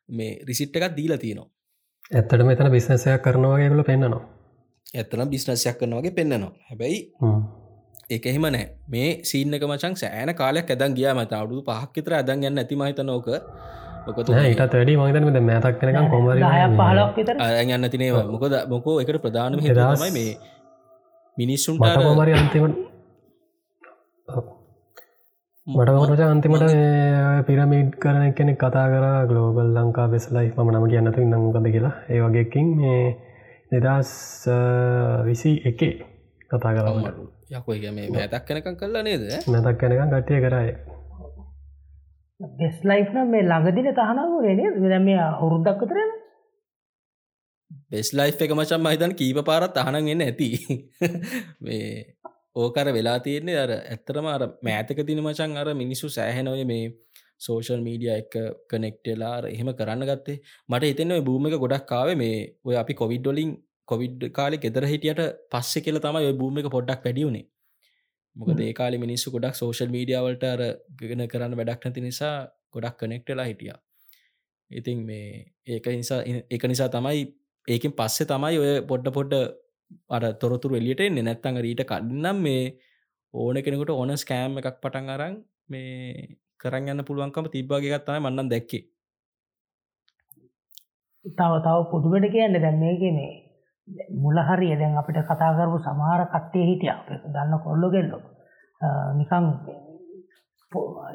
[0.09, 1.51] මේ රිසිට් එකක් දීලා තියෙනවා.
[2.11, 4.23] ඇත්තට මෙතන බිස්නසයක් කරනවාගේගල පෙන්න්නනවා
[4.95, 6.99] ඇත්තන බිස්නසයක් කරනවාගේ පෙන්න්නනවා හැබැයි
[8.11, 12.61] ඒක එහෙම නෑ මේ සීනක මචන් සෑන කාලයක් ඇදන් ගිය මත අවුදු පහක්කිතර ඇදන් ගන්න
[12.63, 13.01] ඇතිමහිත
[14.07, 16.37] ඉටත් වැඩි මහිතනද මෑතක් කෙනක කොමර
[17.43, 20.33] අයගන්න තිනේවා මොකද මොකෝ එකට ප්‍රධානම හිදමයි මේ
[21.39, 22.93] මිනිස්සුන්ට කොමරි අන්තිමට
[25.67, 26.65] මටමට අන්තිමට
[27.47, 30.53] පිරමිඩ් කරන කෙනෙක් කතා කර ගලෝබල් ලංකා බෙස්ලයි.
[30.57, 31.95] ම නම කියන්නතු නංකද කියලා.
[32.11, 33.17] ඒ වගේකින් මේ
[33.75, 34.11] දෙදස්
[35.25, 35.95] විසි එකේ
[36.51, 36.99] කතා කරම
[37.51, 39.25] යකෝ මේ මෑතක් කනකම් කරලා නේද?
[39.49, 40.75] මැතක් කනකම් ගටිය කරයි
[42.41, 46.11] බෙස් ලයිෆ්න මේ ළඟදින තහනවරනේ වෙන මේ හුරුද්දක් කරන
[47.91, 50.49] බෙස් ලයි් එක මචන් මහිතන් කීප පාරත් අහනන් එන්න ඇති.
[51.61, 52.17] මේ
[52.57, 56.91] ඕකර වෙලා තියෙන්නේ අර ඇත්තරම අර මෑතක තින මචන් අර මිනිස්සු සෑහෙනොය මේ
[57.39, 58.35] සෝෂල් මීඩිය එක
[58.69, 60.43] කනෙක්ටලා එහෙම කරන්න ගත්තේ.
[60.69, 63.57] මට හිතෙන්ව බූම එක ගොඩක් කාව මේ ඔය අපි කොවිඩ්ඩොලින්
[63.89, 67.47] කොවිඩ් කාලෙ ගෙදර හිටියට පස්සෙ කියල තමයි ඔය බූම එක පොඩ්ඩක් පැඩියුණේ
[68.37, 70.63] මොකද ඒ කාලි මිනිස්සු ගොඩක් සෝෂල් මීඩියාවලට අර
[71.01, 72.37] ගෙන කරන්න වැඩක් නැති නිසා
[72.75, 73.75] ගොඩක් කනෙක්ටලා හිටිය.
[74.71, 75.27] ඉතින් මේ
[75.67, 76.21] ඒක නිසා
[76.51, 77.21] එක නිසා තමයි
[77.69, 79.35] ඒකින් පස්සේ තමයි ඔය පොඩ්ඩ පොඩ්ඩ
[80.11, 81.21] අර තොරතුර එලියට එන්න.
[81.21, 82.65] නැත්තඟ රීට කඩන්නම් මේ
[83.35, 85.37] ඕන කෙනෙකුට ඕන ස්කෑම් එකක් පටන් අරං
[85.69, 86.27] මේ
[86.61, 88.83] කරන්න යන්න පුළුවන්කම තිබ්බාගේ ගත්තම මන්නන් දැක්කේ.
[91.25, 93.33] තව තව පුදුවට කියන්න දැන් මේක මේ
[94.17, 96.91] මුලහරිය දැන් අපිට කතා කරපු සමහර කට්ටිය හිටිය.
[96.91, 98.19] අප දන්න කොල්ලො කෙල්ලො.
[99.15, 99.45] නිකං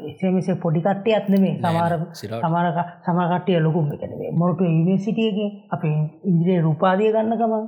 [0.09, 1.93] එසේමසේ පොඩි කට්ටියත් නෙමේ සමාර
[2.41, 2.67] සමාර
[3.05, 5.83] සමකට්ටිය ලොකුම කනේ මොරටු යුනිසිටියගේ අප
[6.25, 7.65] ඉන්ද්‍රේ රූපාදිය ගන්න ගමන්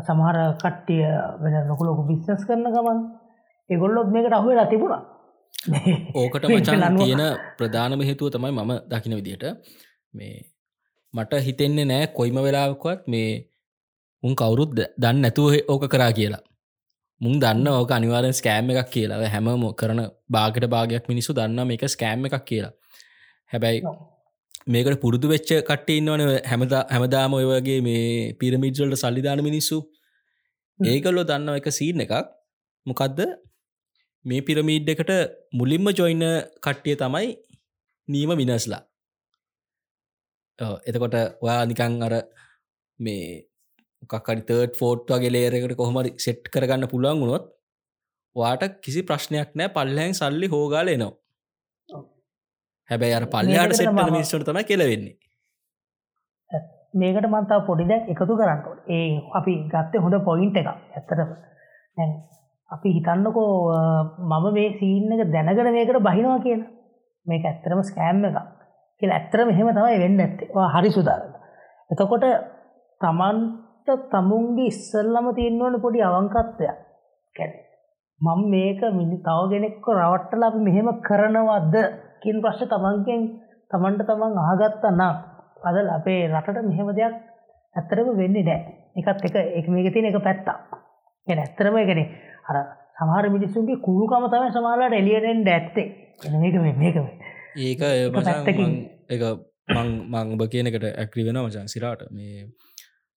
[0.00, 1.02] සමහර කට්ටිය
[1.42, 3.00] වෙන ලොකු ලොකු බිස්නස් කරන ගමන්
[3.70, 5.02] එගොල්ලොත් මේකට අහුවෙලා තිබුණා.
[6.14, 7.24] ඕකට මචන් තියෙන
[7.58, 9.44] ප්‍රධානම හේතුව තමයි මම දකින විදියට
[10.14, 10.34] මේ
[11.14, 13.30] මට හිතෙන්නේ නෑ කොයිම වෙලාවකවත් මේ
[14.22, 16.42] උන් කවුරුත් දන්න නැතුව ඕක කරා කියලා.
[17.20, 19.18] මුන් දන්න ඕක අනිවාරෙන් ස්කෑම් එකක් කියලා.
[19.26, 22.72] හැමම කරන බාගට භාගයක් මිනිසු දන්න මේක ස්කෑම් එකක් කියලා.
[23.50, 23.80] හැබැයි
[24.66, 28.04] මේකට පුරුදු වෙච්ච කට්ටඉන්නවන හැමදා හැමදාම ඔය වගේ මේ
[28.34, 29.78] පිරමිජල්ට සල්ලිධාන මිනිස්සු.
[30.80, 32.14] ඒකල්ලො දන්න එක සීන් එකක්.
[32.86, 33.18] මොකක්ද
[34.24, 35.12] මේ පිරමීඩ් එකට
[35.52, 36.24] මුලින්ම ජොයින්න
[36.60, 37.28] කට්ටිය තමයි
[38.08, 38.82] නීම විනස්ලා
[40.58, 42.14] එතකොට ඔයා නිකං අර
[43.00, 43.24] මේ
[44.02, 47.50] කක්කරි තර්ඩ් ෆෝට් වගේ ලේරකට කොහොමරි සෙට් කරගන්න පුළුවන් වුණොත්
[48.36, 51.12] වාට කිසි ප්‍රශ්නයක් නෑ පල්ලහැන් සල්ලි හෝගාල එනවා.
[52.90, 55.16] හැබැයි අර පල්ලයාට සෙට්ට මිනිස්සට තම කෙලවෙන්නේ.
[56.94, 61.20] මේකට මන්තාව පොඩි දැක් එකතු කරන්නට ඒ අපි ගත්තේ හොඳ පොයින්ට එක ඇත්තට
[62.70, 63.50] අපි හිතන්නකෝ
[64.22, 66.64] මම මේ සීන් එක දැනගෙන මේකට බහිනවා කියන
[67.26, 68.38] මේක ඇත්තරම ස්කෑම් එක
[69.00, 71.34] කියලා ඇත්තරම එහෙම තමයි වෙන්න ඇත්තේ හරි සුදාරන්න
[71.90, 72.26] එතකොට
[73.82, 76.78] තමන්ට තමුන්ගේ ඉස්සල්ලම තියෙන්වන පොඩි අවංකත්වයක්.
[77.36, 77.52] කැන
[78.20, 81.76] මං මේක මිනි තවගෙනෙක්ක රවට්ටල අපි මෙහෙම කරනවද්ද
[82.22, 83.22] කින් ප්‍රශ්න තමන්ගෙන්
[83.70, 85.16] තමන්ට තමන් ආගත්ත නම්
[85.68, 87.14] අදල් අපේ රටට මෙහෙම දෙයක්
[87.76, 88.60] ඇත්තරම වෙන්නේ නෑ.
[88.96, 90.56] එකත් එක එක මේක තියෙන එක පැත්තා
[91.26, 92.06] එ ඇත්තරම එකනේ
[92.48, 92.56] අර
[92.98, 95.86] සමහර මිනිස්සුන්ගේ කුළුකම තමයි සමාලාට එලියටෙන්ට ඇත්තේ.
[96.34, 96.96] මේක මේක
[97.58, 97.80] ඒක
[98.14, 98.70] පැත්තකින්
[99.14, 99.22] එක
[99.76, 102.06] මං මං උබ කියනකට ඇක්‍රි වෙන මචන් සිරාට.
[102.10, 102.46] මේ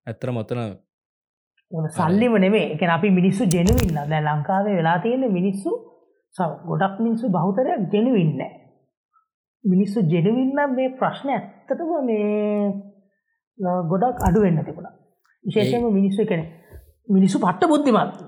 [0.07, 0.61] ඇත්තර මොත්තන
[1.91, 5.71] සල්ලිම නෙමේ එක අපි මිනිස්සු ජෙනුවින්න දැ ලංකාවේ වෙලා තියෙන මිනිස්සු
[6.65, 8.41] ගොඩක් මිනිස්සු බෞතරයක් ජෙනුවින්න
[9.63, 12.27] මිනිස්සු ජෙනුවින්න මේ ප්‍රශ්න ඇත්තටම මේ
[13.85, 14.89] ගොඩක් අඩුවෙන්න තිබුණ.
[15.45, 16.43] විශේෂම මිනිස්සු කෙනෙ
[17.07, 18.19] මිනිස්සු පට්ට බුද්ධිමත්.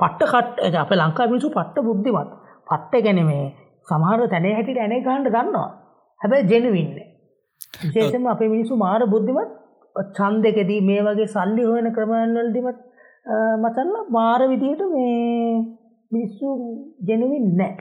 [0.00, 0.30] පට්ට
[0.62, 2.30] කට අප ලංකා මිනිසු පට්ට බුද්ධිමත්.
[2.66, 3.44] පට්ට ගැන මේ
[3.86, 5.68] සමහර තැනේ හැටිට ඇනේ ගහන්ඩ ගන්නවා
[6.20, 6.94] හැබැයි ජෙනුවින්න
[7.82, 9.52] විශේෂම අපේ මිනිසු මාර බුද්ධිමත්
[10.16, 12.78] චන්දකෙදී මේ වගේ සල්ලි හොයන ක්‍රමයන්වලදිමත්
[13.62, 15.62] මචල්ල මාර විදියට මේ
[16.12, 16.46] මිනිස්සු
[17.08, 17.74] ජෙනුවින් නෑ.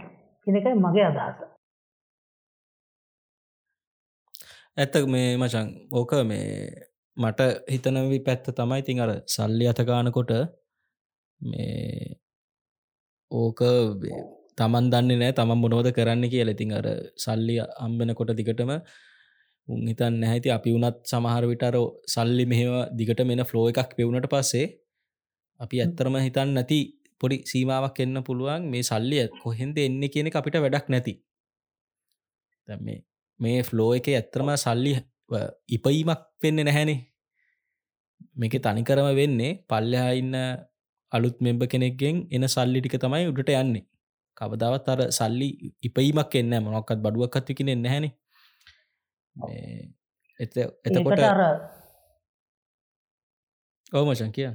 [0.47, 1.39] කෙනකයි මගේ අදහස.
[4.77, 5.67] ඇත්ත මේ මචන්
[5.99, 6.49] ඕක මේ
[7.17, 7.41] මට
[7.73, 8.81] හිතනවි පැත්ත තමයි.
[8.87, 10.31] තින් අර සල්ලි අතගානකොට
[11.41, 12.17] මේ
[13.31, 13.61] ඕක
[14.57, 16.87] තමන් දන්නේ නෑ තමන් මොනෝද කරන්න කිය ලෙතින් අර
[17.25, 18.71] සල්ලි අම්බෙනකොට දිගටම
[19.67, 24.65] උන් හිතන් නැහැති අපි වනත් සමහර විටර සල්ලි මෙහෙම දිගට මෙන ෆ්ලෝ එකක් පෙවුණට පස්සේ
[25.59, 26.79] අපි ඇත්තරම හිතන් නැති
[27.21, 31.13] පොඩි සීමාවක් එන්න පුළුවන් මේ සල්ලිය කොහෙන්ද එන්න කියන අපිට වැඩක් නැති.
[32.67, 32.99] මේ
[33.39, 34.93] මේ ෆ්ලෝ එක ඇත්තරම සල්ලි
[35.69, 36.99] ඉපීමක් වෙන්න නැහැනේ.
[38.35, 40.35] මේක තනිකරම වෙන්නේ පල්ලහා ඉන්න
[41.11, 43.85] අලුත් මෙම්බ කෙනෙක්ගෙන් එන සල්ලි ටික තමයි උඩට යන්නේ.
[44.37, 45.49] කවදාවත් අර සල්ලි
[45.87, 48.13] ඉපීමක් එන්න මොනොක්කත් බඩුවක්කත්ව කෙනෙ නැහැනේ
[50.39, 51.23] එත එතකොට
[53.93, 54.49] ඕමචන් කිය.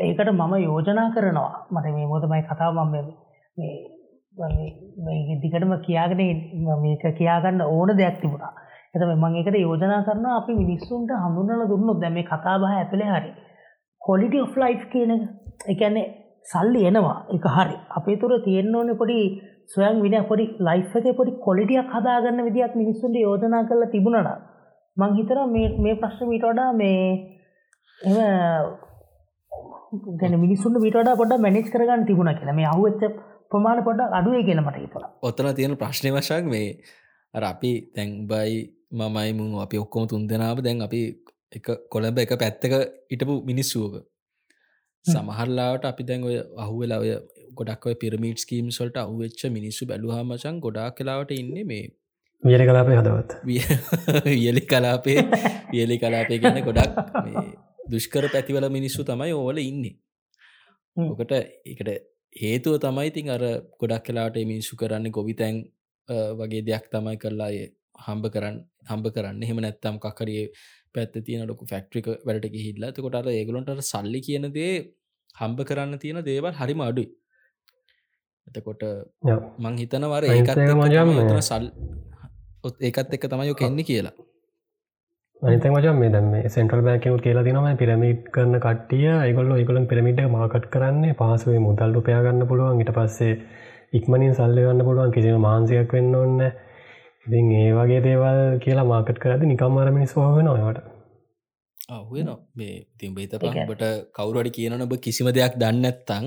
[0.00, 1.52] ඒකට මම යෝජනා කරනවා.
[1.70, 2.94] මට මේ මොදමයි කතාව මම
[5.04, 6.20] මේ දිගටම කියාගෙන
[6.82, 8.52] මේක කියාගන්න ඕන දෙයක් තිබුණා.
[8.94, 13.30] එතම මං එකට යෝජනා කරන අපි මිනිස්සුන්ට හඳුන්නල දුන්නු දැම කතාබහ ඇතුළේ හරි.
[14.02, 15.12] කොලිටි of ලයි් කියන
[15.68, 16.06] එකන්නේ
[16.44, 17.18] සල්ලි එනවා.
[17.34, 17.76] එක හරි.
[17.90, 19.18] අපේ තුර තියෙන්න්න ඕන පොඩි
[19.74, 24.32] සොයන් වින පොඩි ලයිෆ් එක පොඩි කොලිටියක් හදාගන්න විදියක් මිනිස්සුන්ට යෝජනා කරලා තිබුණට
[24.96, 25.38] මං හිතර
[25.78, 26.98] මේ ප්‍රශ්න මීට වඩා මේ
[28.00, 28.16] එම
[30.18, 32.54] ගැන මිනිස්සුන්ට විට පොඩ මැනිස් කරගන්න තිබුණ කියලා.
[32.54, 33.02] මේ අහුවච්ච
[33.50, 36.68] ප්‍රමාණ පොඩ අඩුවේ කියලමට හිතලා ඔත්තන තියෙන ප්‍රශ්නය වශක් මේ
[37.34, 38.54] අර අපි තැන් බයි
[38.92, 41.02] මමයි මුන් අපි ඔක්කොම තුන් දෙනාව දැන් අපි
[41.52, 42.74] එක කොළඹ එක පැත්තක
[43.10, 43.94] ඉටපු මිනිස්සුවක.
[45.04, 47.12] සමහරලාට අපි දැන් ඔය අහුවෙලා ඔය
[47.52, 51.84] ගොඩක් පිරමිට් ස්කීම් සොල්ට අහුවෙච්ච මිනිස්සු බැලුහමචන් ගොඩා කලාවට ඉන්න මේ
[52.42, 53.30] වියලි කලාපය හදවත්.
[54.26, 55.18] වියලි කලාපේ
[55.72, 56.96] වියලි කලාපය ගැන ගොඩක්
[57.88, 59.94] දුෂ්කර පැතිවල මිනිස්සු තමයි ඕවල ඉන්නේ.
[60.96, 61.32] ඕකට
[61.66, 61.90] එකට
[62.34, 63.44] හේතුව තමයි තින් අර
[63.78, 65.62] ගොඩක් කලාට මිනිස්සු කරන්න ගොවිතැන්
[66.36, 67.50] වගේ දෙයක් තමයි කරලා
[67.98, 68.58] හම්බ කරන්න
[68.90, 69.42] හම්බ කරන්න.
[69.42, 70.46] එහෙම නැත්තම් කකරේ
[70.94, 74.72] පැත්ත තියෙන ලොකු ෆැක්ට්‍රික වැඩට හිල්ලා කොටට ඒගලොන්ට සල්ලි කියන දේ
[75.34, 77.08] හම්බ කරන්න තියෙන දේවල් හරිම අඩුයි
[78.46, 78.82] එතකොට
[79.60, 81.66] මං හිතනවර ඒකත් මජම සල්
[82.82, 84.14] ඒකත් එක තමයෝ කෙන්නේ කියලා.
[85.42, 89.06] අනිත මචන් මේ දැම සෙන්ටල් බෑකවුත් කියලා තිනම පිරමිට් කරන කට්ටිය.
[89.18, 92.80] ඒගොල්ල ඒගොලන් පිරමිට මාකට් කරන්නේ පහසුවේ මුදල් රුපයාගන්න පුළුවන්.
[92.80, 93.32] ඉට පස්සේ
[93.92, 95.10] ඉක්මනින් සල්ල ගන්න පුළුවන්.
[95.10, 96.38] කිසිම මාන්සියක් වෙන්න ඔන්න
[97.26, 100.78] ඉතින් ඒ වගේ දේවල් කියලා මාකට් කරද නිකම් අරමිනිස් හොවෙන ඔයට
[101.90, 106.26] අහුවෙන මේ තින් බේතපට කවුරඩි කියනන ඔබ කිසිම දෙයක් දන්නත්තං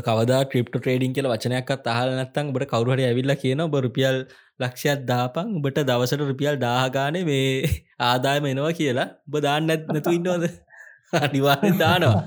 [0.00, 4.24] කවදා ක්‍රිප්ට ට්‍රේඩින් කියල වචනයක්ත් අහල නැත්තං බට කවරුහට ඇවිල්ල කියන ඔබ රුපියල්
[4.60, 7.68] ලක්ෂයක් දාපං උබට දවසට රුපියල් දාහගාන මේ
[8.00, 9.08] ආදායම එනවා කියලා.
[9.28, 10.48] ඔබ දාන්න නැතු ඉන්නවද?
[11.22, 12.24] අනිවාරෙන් දානවා.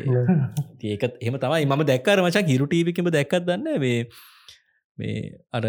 [0.82, 1.64] ඒක එම තමයි.
[1.64, 4.00] මම දැක්කර මචක් හිරු ටීවිකම දැක්කත් දන්න මේ
[4.98, 5.20] මේ
[5.52, 5.64] අර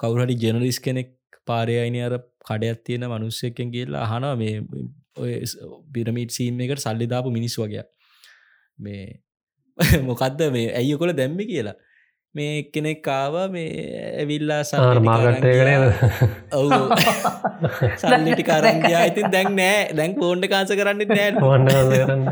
[0.00, 1.10] කවුරහටි ජනරිස් කෙනෙක්
[1.46, 2.14] පාරයයින අර
[2.44, 4.62] කඩයක් තියෙන මනුස්සයකෙන් කියලා අහනවා මේ
[5.16, 5.34] ඔය
[5.92, 7.84] පිරමිට් සීම් එකට සල්ලිදාපු මිනිස් වගේ.
[8.78, 9.23] මේ
[10.08, 11.76] මොකක්ද මේ ඇයි කොළ දැම්ම කියලා?
[12.34, 13.68] මේ කෙනෙක් කාව මේ
[14.20, 15.52] ඇවිල්ලා සමාගටය
[16.52, 16.80] ඔවු.
[17.96, 19.80] සල්ලිටි කරන්ගයා ඉතින් දැන් නෑ.
[19.92, 22.24] දැන් පෝන්්ඩ කාස කරන්න නෑ වන්න කරන්න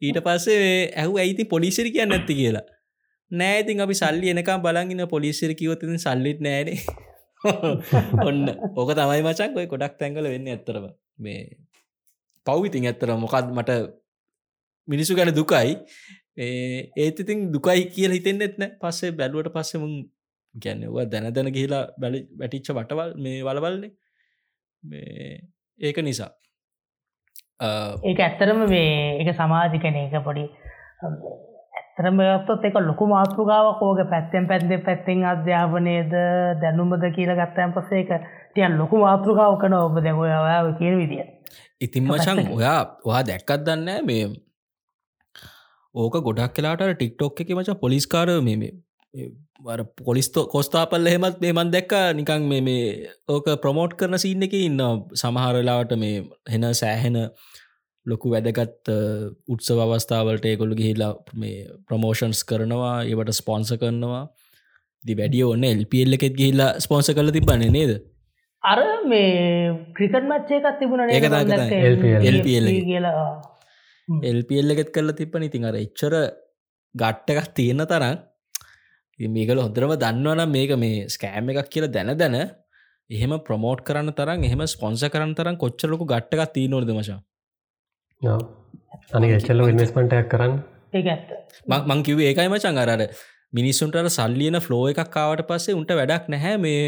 [0.00, 2.34] ඊට පස්සේ ඇහු ඇයිති පොලිසිරි කියන්න නැත්ති?
[2.34, 2.66] කියලා.
[3.30, 6.80] නෑඉතින් අපි සල්ලි එනකම් බලගන්න පොලිසිරි කිවතින් සල්ලිත් නෑනේ
[8.28, 8.44] ඔන්න.
[8.76, 10.86] ඕක තමයි මචක් ඔය කොඩක් තැන්ගල වෙන්න ඇත්තරම
[11.18, 11.40] මේ
[12.46, 13.80] පව්විතින් ඇත්තර මොකක්ද මට
[14.88, 15.76] මිනිසු ගැන දුකයි
[16.38, 18.76] ඒත් ඉතින් දුකයි කියල හිතෙන්න්නෙත් නෑ.
[18.80, 19.94] පස්සේ බැලුවට පස්සෙමුන්
[20.54, 23.92] ගැන්නවා දැන දැන ගිහිලා බැලි වැටිච්ච වටවල් මේ වලවල්න්නේ
[24.82, 25.40] මේ
[25.80, 26.30] ඒක නිසා.
[28.04, 30.46] ඒක ඇත්තරම මේ එක සමාජිකන එක පොඩි
[31.78, 34.02] ඇත්තරම ගත්තොත් එක ලොකු මාතෘගාවක් ඕක.
[34.12, 36.12] පැත්තෙන් පැත්ද පැත්තෙන් අධ්‍යාපනයද
[36.62, 41.26] දැනුමද කියල ගත්තයන් පස්සේ එක තියන් ලොකු මාතෘකාව කන ඔබ දැගොය ඔයා කියන විදිිය
[41.80, 44.24] ඉතින් මචන් ඔයා වා දැක්කත් දන්න මේ
[45.94, 48.72] ඕක ගොඩක් කලාට ටික්ටොක් එක මච පොලිස්කාර මේ
[50.04, 52.82] පොලිස්තෝ කොස්ථාපල් එහෙමත් මේ මන් දැක්ක නිකං මේ මේ
[53.28, 54.82] ඕක ප්‍රමෝට් කරන සින්න එක ඉන්න
[55.14, 57.16] සමහරලාට මේ හෙන සෑහෙන
[58.06, 58.92] ලොකු වැදගත්
[59.48, 61.56] උත්සව අවස්ථාවලට ඒකොළු ගිහිලා මේ
[61.88, 64.22] ප්‍රමෝෂන්ස් කරනවා ඒවට ස්පොන්ස කරනවා.
[65.04, 67.92] දි වැඩිය ඔන්න එල්පල් එකෙත් ගිහිල්ලා ස්පොන්ස කල තිබන්න නේද?
[68.64, 69.28] අර මේ
[69.96, 71.28] ක්‍රිකට් මච්චය එකත් තිබුණ ඒක
[72.84, 73.28] කියලා
[74.08, 75.44] එල්පල් එකෙත් කරලා තිබ්බන.
[75.48, 76.14] ඉතින් අර එච්චර
[76.94, 78.16] ගට්ටකක් තියෙන තරම්
[79.20, 82.36] මේකල හොඳරම දන්නවනම් මේක මේ ස්කෑම් එකක් කියලා දැන දැන
[83.10, 87.20] එහෙම ප්‍රමෝට් කරන්න තරම් එහෙම ස්පොන්ස කරන්න තරම් කොච්චලොකු ගට්ටකක් තිී නොද මචා?
[89.12, 90.54] අනි එච්චල්ල ඉන්වස්මටයක් කරන්න.
[91.90, 93.14] මං කිව ඒකයි මචන් අරට
[93.52, 96.56] මිනිස්සුන්ට සල්ලියන ෆ්ලෝ එකක් කාවට පස්සේ උන්ට වැඩක් නැහැ.
[96.56, 96.82] මේ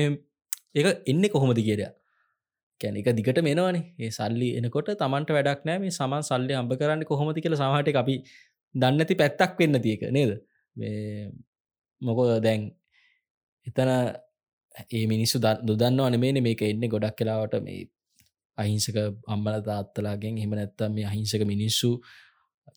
[0.74, 1.92] ඒක එන්න කොහොමද කියරයා
[2.81, 5.79] කැන එක දිගට මෙනවනේ ඒ සල්ලි එනකොට තමන්ට වැඩක් නෑ.
[5.79, 8.16] මේ සමන් සල්ලි අම්භ කරන්න කොහොමති කියල සමහට අපි
[8.75, 10.33] දන්නති පැත්තක් වෙන්න තියක නේද?
[12.03, 12.69] මොකො දැන්
[13.66, 13.90] එතන
[14.90, 17.88] ඒ මිනිස්සු දුදන්න අනමේන මේක එන්න ගොඩක් කලාවට මේ
[18.59, 20.37] අහිංසක අම්බල තාත්තලාගෙන්.
[20.37, 21.90] හෙම නැත්තම් මේ අහිංසක මිනිස්සු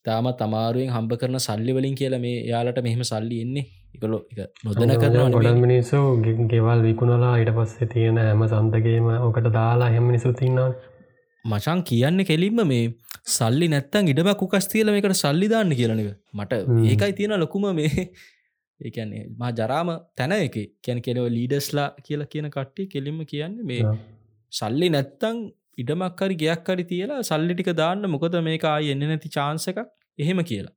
[0.06, 3.66] තාම තමාරුවෙන් හම්බ කරන සල්ලි වලින් කියලා මේ යාලට මෙහෙම සල්ලි එන්නේ.
[3.96, 4.20] එකලො
[4.66, 6.00] නොදන කරන ගොඩන් මිනිස්සු
[6.52, 10.72] ගෙවල් විකුණලා ඉට පස්සේ තියෙන හැම සන්තගේම ඕකට දාලා හැම නිසු තින්නවා
[11.46, 12.86] මචන් කියන්න කෙලින්ම මේ
[13.30, 17.92] සල්ලි නැත්තන් ඉඩම කුකස් තියල මේකට සල්ලිධන්න කියලනක මට ඒකයි තියෙන ලොකුම මේ
[18.88, 23.98] ඒකන්නේ මා ජරාම තැන එක කැන කෙනව ලීඩස්ලා කියලා කියන කට්ටි කෙලින්ම කියන්නේ මේ
[24.54, 25.38] සල්ලි නැත්තං
[25.78, 29.80] ඉඩමක්කරි ගයක් කරි තියලා සල්ලි ටික දාන්න මොකද මේක ආය එන්න නැති චාන්සකක්
[30.20, 30.74] එහෙම කියලා.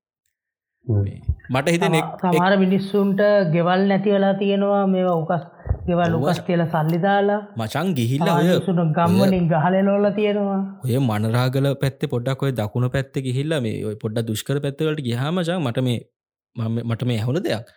[1.55, 1.85] මට හිත
[2.23, 3.21] සමාර මිනිස්සුන්ට
[3.55, 4.83] ගෙවල් නැති වෙලා තියෙනවා.
[4.95, 5.45] මේ උකස්
[5.89, 10.61] ගෙවල් උකස් කියල සල්ලිදාලා මචන් ගිහිල්ල ඔය සුන ගම්මනින් ගහලලෝල තියෙනවා.
[10.85, 15.87] ඔය මනරාගල පැත්ත පොඩක් ඔය දකුණ පැත්ත ගිහිල්ල මේ ඔය පොඩ්ඩ දුෂ්කර පැත්තවලට ගහමචා මට
[15.89, 15.99] මේ
[16.85, 17.75] මට මේ ඇහුණ දෙයක්.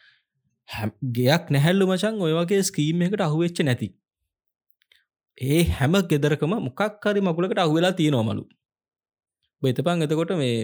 [1.18, 3.90] ගයක් නැහැල්ලු මචන් ඔය වගේ ස්කීම් එකට අහුවෙච්ච නැති
[5.40, 8.44] ඒ හැම ගෙදරකම මොකක් හරි මකුලකට අහුවෙලා තියෙනවමලු
[9.62, 10.60] බෙතපන් එතකොට මේ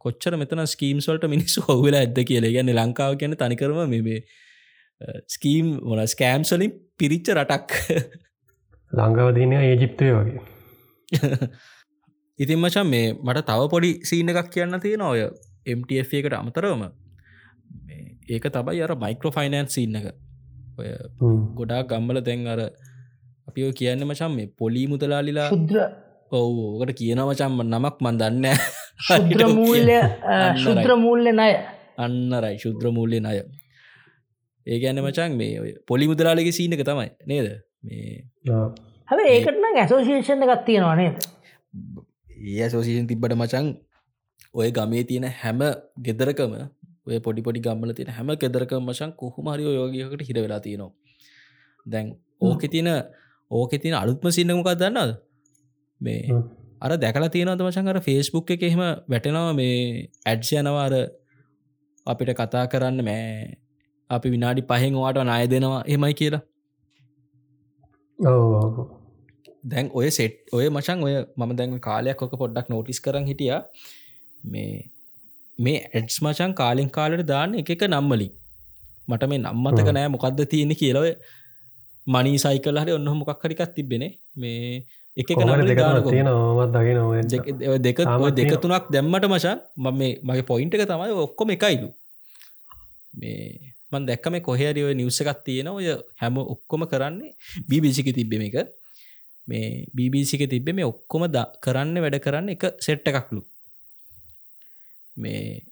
[0.00, 2.46] කොච්චර මෙතන ස්කීම්ස්වල්ට මිනිස්සු හොවෙලා ඇද කියල.
[2.48, 4.18] ගැන්න ලංකාව ගැන තනිකරම මේ
[5.28, 7.70] ස්කීම් මොන ස්කෑම්සලින් පිරිච්ච රටක්.
[8.92, 10.40] ලංඟවදන ඒජිප්තය වගේ.
[12.38, 15.24] ඉතින් මචන් මේ මට තව පොඩි සීන එකක් කියන්න තියෙන ඔය
[15.68, 16.84] MTF එකට අමතරවම.
[18.28, 20.12] ඒක තබයි අර මයිකෝ ෆයිනන්ස් සින්න එක.
[20.78, 20.92] ඔය
[21.58, 22.62] ගොඩා ගම්බල තැන් අර
[23.48, 25.48] අපි කියන්න මචන් මේ පොලි මුතලාලිලා
[26.32, 28.46] ඔවු ඕකට කියන මචම්ම නමක් මන් දන්න
[29.00, 29.96] ශුද්‍රමූල්‍ය
[30.64, 31.52] ශුද්‍රමූල්‍ය නය
[31.98, 32.58] අන්නරයි.
[32.58, 33.38] ශුද්‍රමූල්‍ය නය
[34.66, 37.48] ඒ ගැන්න මචන් මේ පොලි මුදලාලගේ සීනක තමයි නේද?
[37.82, 38.26] මේ
[39.08, 41.16] හැ ඒකටන ඇසෝසිේෂන් එකක් තියෙනවා නේද?
[42.42, 43.68] ඒ ඇසෝසිෂන් තිබ්බට මචන්
[44.54, 45.62] ඔය ගමේ තියෙන හැම
[46.00, 46.56] ගෙදරකම
[47.06, 50.92] ඔය පොඩි පොඩි ගම්මල තියෙන හැම ගෙදරක මචන් කොහුමරි යෝගයකට හිර වෙලා තියෙනවා.
[51.86, 52.06] දැන්
[52.40, 52.90] ඕක තියන
[53.50, 55.12] ඕක තින අලුත්ම සින්නමකක් දන්නද
[56.00, 56.40] මේ
[56.80, 59.78] අර දැකලා තියෙනවද මචන් අර ෆේස්බුක් එක එහෙම වැටෙනවා මේ
[60.24, 60.94] ඇඩ්ස් යනවාර
[62.06, 63.56] අපිට කතා කරන්න මෑ
[64.10, 66.42] අපි විනාඩි පහෙන් වාට නාය දෙනවා එමයි කියලා?
[69.64, 73.54] දැන් ඔය සෙට් ඔය මචන් ඔය මම දැන් කාලයක් ඔක පොඩ්ඩක් නෝටිස් කරන්න හිටිය.
[74.44, 74.90] මේ
[75.58, 78.32] මේ ඇඩ්ස් මචන් කාලින් කාලට දාන්න එක එක නම්මලින්
[79.08, 81.04] මට මේ නම්මතක නෑ මොකක්ද තියෙන කියලව
[82.06, 84.04] මනී සයිකල් හරි ඔන්න මොකක් හරිකත් තිබෙන
[84.36, 85.28] මේ එක
[87.86, 87.98] දෙක
[88.38, 91.88] දෙක තුනක් දැම්මට මචා මම මගේ පොයින්ට එක තමයි ඔක්කොම එකයිලු.
[93.14, 95.86] මේ මන් දැක්කම කොහරි ඔය නිවස එකක් තියෙන ඔය
[96.20, 97.32] හැම ඔක්කොම කරන්නේ
[97.68, 98.56] බීබිසික තිබ්බෙම එක
[99.48, 103.42] මේ බීබිසික තිබ්බ මේ ඔක්කොම ද කරන්න වැඩ කරන්න එක සෙට්ට එකක්ලු.
[105.16, 105.64] මේ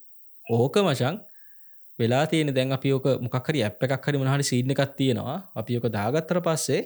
[0.47, 1.15] ඕක මචන්
[1.99, 5.37] වෙලා තියෙන දැන් අපි ඕක මොකක්හරි ඇප් එකක් හරි මහරි සිීන එකක් තියෙනවා.
[5.55, 6.81] අපි ඕක දාගත්තර පස්සේ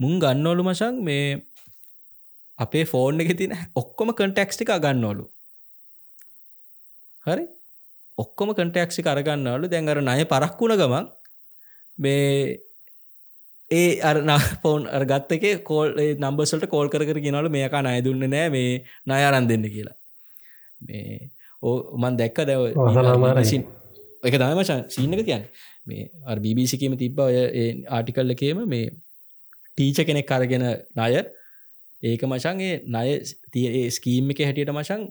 [0.00, 1.24] මුන් ගන්නවලු මචන් මේ
[2.58, 5.24] අපේ ෆෝන් එක තින ඔක්කොම කටෙක්ස්ටික ගන්නවලු
[7.26, 7.44] හරි?
[8.18, 11.06] ඔක්කොම කටෙක්සි කරගන්නවලු දැන්ගර නය පරක්වුණ ගමන්
[11.98, 12.60] මේ
[13.70, 14.30] ඒ අරන
[14.62, 18.70] ෆෝන් අර්ගත්ත එක කෝල් නම්බසල්ට කෝල් කර ගෙනලු මේක නය දුන්න නෑ මේ
[19.06, 19.96] නය අරන් දෙන්න කියලා.
[20.80, 21.30] මේ
[21.62, 22.62] ඕ මන් දැක්ක දැව
[23.44, 23.64] සින්
[24.22, 25.44] එක තමයිමචන් සීනක තියන්
[25.86, 27.36] මේ අ බිබිසිකීම තිබ්බ ඔය
[27.88, 28.92] ආටිකල්ල එකේම මේ
[29.72, 31.24] ටීච කෙනෙක් කරගෙන ණය.
[32.02, 33.08] ඒක මචන්ගේ ණය
[33.52, 35.08] තිය ස්කීම් එක හැටියට මචන්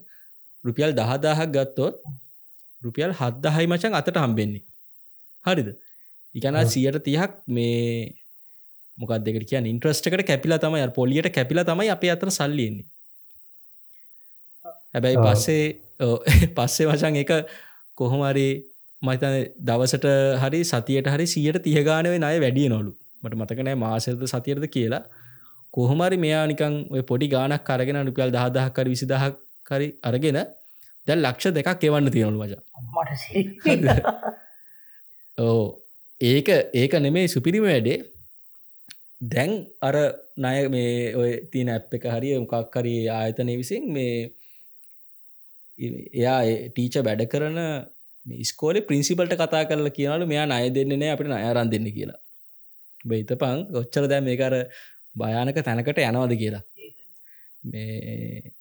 [0.64, 2.02] රුපියල් දහදාහක් ගත්තොත්
[2.82, 4.64] රුපියල් හද්දහයි මචන් අතට හම්බෙන්නේ.
[5.46, 5.70] හරිද?
[6.36, 8.14] ඉගනා සියට තියහක් මේ
[8.98, 12.86] මොකක් දෙකට කිය ඉන්ට්‍රස්ටකට කැපිලා තමයි පොලියට කැපිලා තමයි අප අතර සල්ලියන්නේ
[14.94, 15.66] හැබැයි පස්සේ
[16.56, 17.32] පස්සේ වශන් එක
[17.98, 18.69] කොහොමරි
[19.02, 20.08] මතන දවසට
[20.42, 22.92] හරි සතියට හරි සියට තියගානව නය වැඩිය නොලු
[23.24, 25.04] මට මතකනෑ මාසරද සතියරද කියලා.
[25.74, 29.36] කොහොමරි මෙයා නිකං ඔය පොඩි ගානක් කරගෙන රුපියල් දහදහක්කර විසිදහක්
[29.66, 30.40] කරි අරගෙන
[31.08, 32.54] දැල් ලක්ෂ දෙකක් එවන්න තියෙනලු වජ.
[35.38, 35.62] ඕ
[36.22, 38.00] ඒක ඒක නෙමේ සුපිරිම වැඩේ.
[39.30, 39.96] දැන් අර
[40.38, 44.14] නය මේ ඔය තින ඇප් එක හරි මොකක්කරි ආයතනය විසින් මේ
[46.14, 47.60] එයා ටීච වැඩ කරන
[48.26, 52.20] ස්කෝල පින්සිපල්ට කතා කරලා කියනලු මෙයා අය දෙන්න නෑ අපිට අයරන් දෙන්න කියලා.
[53.06, 54.54] බයිත පං ගොච්චර දැ මේකර
[55.16, 56.64] භයානක තැනකට යනවද කියලා.
[57.64, 58.54] මේ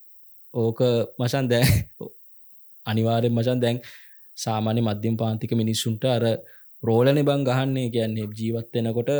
[0.55, 0.81] ඕක
[1.19, 1.65] මසන් දැ
[2.91, 3.79] අනිවාරෙන් මචන් දැන්
[4.37, 6.25] සාමාන්‍ය මධ්‍යම් පාන්තික මිනිස්සුන්ට අර
[6.83, 9.11] රෝලන බං ගහන්නේ කියන්නේ ජීවත්වෙනකොට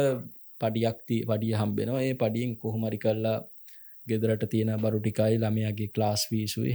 [0.61, 2.03] පඩියක්ති පඩිය හම්බෙනවා.
[2.03, 3.39] ඒ පඩියෙන් කොහොමරි කල්ලා
[4.07, 6.73] ගෙදරට තියෙන බරුටිකයි ළමයාගේ ක්ලාස් වීසුයි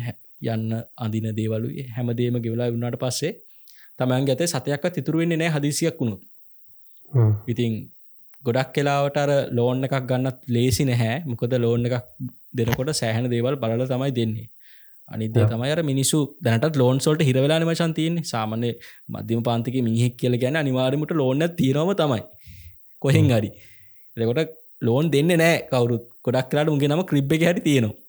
[0.47, 3.31] යන්න අඳින දේවලු හැමදේම ගෙවලා වුණට පස්සේ
[3.99, 6.17] තමන් ගැතේ සතයක්ක තිතුරුවෙන්නේ නෑ හදිසියක් වුණු
[7.47, 7.73] ඉතින්
[8.43, 11.15] ගොඩක් කෙලාවට අර ලෝන්න එකක් ගන්නත් ලේසි නැහැ.
[11.25, 12.07] මොකද ලෝන්න එකක්
[12.53, 14.47] දෙනකොට සෑහන දේවල් බලල තමයි දෙන්නේ.
[15.09, 18.71] අනිදේ තමයි අර මිනිසු දැනට ලෝන් සොල්ට හිරවෙලාන මචන් තියන්නේ සාමනය
[19.09, 22.21] මධ්‍යම පාන්තික මිනිහෙක් කියල ගැන අනිවාරමට ලෝන්න තීරම තමයි.
[23.01, 23.51] කොහෙන් හරි.
[24.17, 24.51] එතකොට
[24.81, 26.05] ලෝන් දෙන්න නෑ කවරුත්.
[26.25, 28.02] ගොඩක් කලාට උන්ගේ නම ක්‍රිබ් එක හැටි තියෙනවා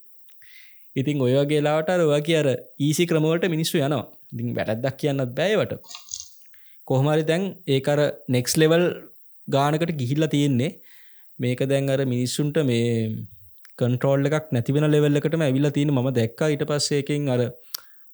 [0.96, 2.48] ඉතින් ඔයගේලාවට අරවා කිය අර
[2.87, 4.04] ඊසි ක්‍රමවලට මිනිස්සු යනවා.
[4.33, 5.72] ඉතින් වැටත්දක් කියන්නත් බෑවට
[6.88, 8.85] කොහොමරි දැන් ඒකර නෙක්ස් ලෙවල්
[9.48, 10.70] ගානකට ගිහිල්ල තියෙන්නේ.
[11.38, 12.88] මේක දැන් අර මිනිස්සුන්ට මේ
[13.78, 16.40] කන්ට්‍රෝල් එකක් නැතිවෙන ලෙවල්ලකට ඇවිල්ල තියෙන ම දැක්ක.
[16.46, 17.40] ඊට පස්සේකින් අර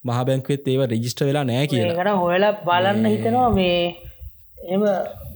[0.04, 2.16] මහබැංකවෙත් ඒව රෙජිස්ට වෙලා නෑ කියලා.
[2.16, 3.80] හොල බලන්න හිතනවා මේ
[4.68, 4.82] එම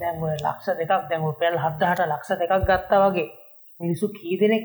[0.01, 3.29] දැන් ලක්ෂ දෙකක් දැන් පෙල් හත්තහට ලක්ෂ දෙකක් ගත්තා වගේ
[3.81, 4.65] මිනිසු කී දෙනෙක්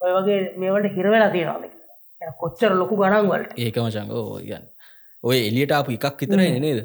[0.00, 1.75] ඔය වගේ මේවට හිරවෙලා තියෙනවාද
[2.40, 3.52] කොච්චර ලොකු ගණන් වලට.
[3.58, 4.66] ඒකම චංගෝ ගන්න
[5.24, 6.80] ඔය එලියට අප එකක් විතර නේද?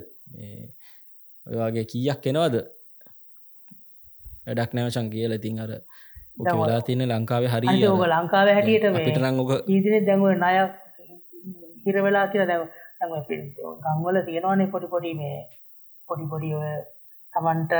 [1.48, 2.56] ඔයවාගේ කීයක් එනවාද?
[4.46, 5.34] වැඩක් නැවචන් කියල.
[5.34, 5.72] ඉතින් අර
[6.40, 10.56] වෙලා තියන ලංකාවේ හරි ඕක ලංකාව හැටියට පිටරංගක ඊදින දැන්ව ණය
[11.86, 12.64] හිරවෙලා කියලා දැව
[13.84, 15.38] ගංවල තියෙනවානේ පොඩි පොඩි මේ
[16.10, 16.74] පොඩි පොඩි ඔය
[17.34, 17.74] තමන්ට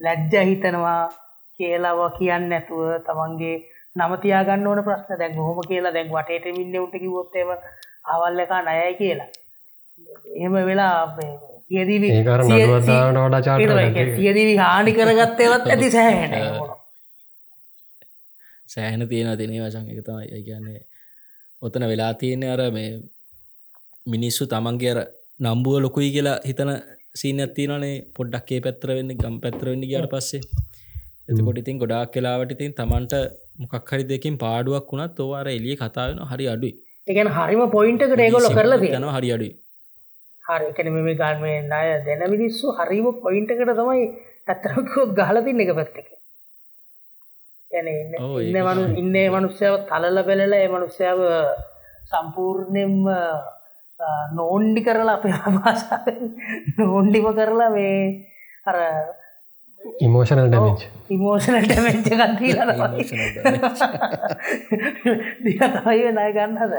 [0.00, 1.00] ලැජ්ජ හිතනවා
[1.60, 3.56] කියලාව කියන්න නැතුව තමන්ගේ
[3.96, 5.18] නමතියා ගන්න ඕන ප්‍රශ්න.
[5.18, 7.50] දැන් හොම කියලා දැන් වටේට මින්න උට කිවොත්තේම
[8.06, 9.30] අවල් එක නයයි කියලා.
[10.32, 10.94] එහෙම වෙලා
[11.66, 12.08] සියදීවි
[14.16, 16.32] සියදීවි හානි කරගත්තේවත් ඇති සෑහන
[18.68, 20.80] සෑහන තියෙන තිනේ වචන් එක තමයි කියන්නේ
[21.62, 22.90] ඔතන වෙලා තියෙන අර මේ
[24.06, 25.00] මිනිස්සු තමන්ගේ අර
[25.40, 26.72] නම්බුව ලොකුයි කියලා හිතන
[27.14, 30.42] සීනත් තියනේ පොඩ්ඩක්ේ පැත්‍ර වෙන්න ගම් පැත්‍ර වෙන්න ගට පස්සේ.
[31.28, 33.12] එතකොට ඉතින් ගොඩාක් කලාවට ඉතින් තමන්ට
[33.56, 36.72] මොකක් හරි දෙකින් පාඩුවක් වුණත් තෝවාර එලිය කතාවෙන හරි අඩුයි.
[37.08, 39.52] එකන හරිම පොයින්ටක රේගොල කරලා යන හරි අඩුයි.
[40.44, 44.02] හරිකන මේ ගල්මේ නාය දෙන මිනිස්සු හරිම පොයින්ටකට තමයි
[44.46, 46.08] ඇත්තරකෝ ගහලතින්න එක පැත්තක
[47.70, 51.20] ඉන්න මනු ඉන්නේ මනුස්්‍යාව තලල පෙළල ඒ මනුස්්‍යාව
[52.10, 52.96] සම්පූර්ණයෙන්ම
[54.32, 56.06] නෝන්ඩි කරලා අපේ භාෂාව
[56.78, 57.96] නෝන්ඩිම කරලා මේ
[58.66, 58.78] අර
[60.06, 62.52] ඉමෝෂනල් ඩමච් ඉමෝෂනල් ඩමච් ගන්දී
[65.44, 66.74] දිතයි නය ගන්නද?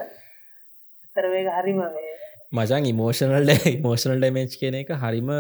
[1.06, 1.82] ඇතරවේක හරිම
[2.54, 5.32] මචන් ඉමෝෂනල් ඉමෝෂනල් ඩමේච් කියන එක හරිම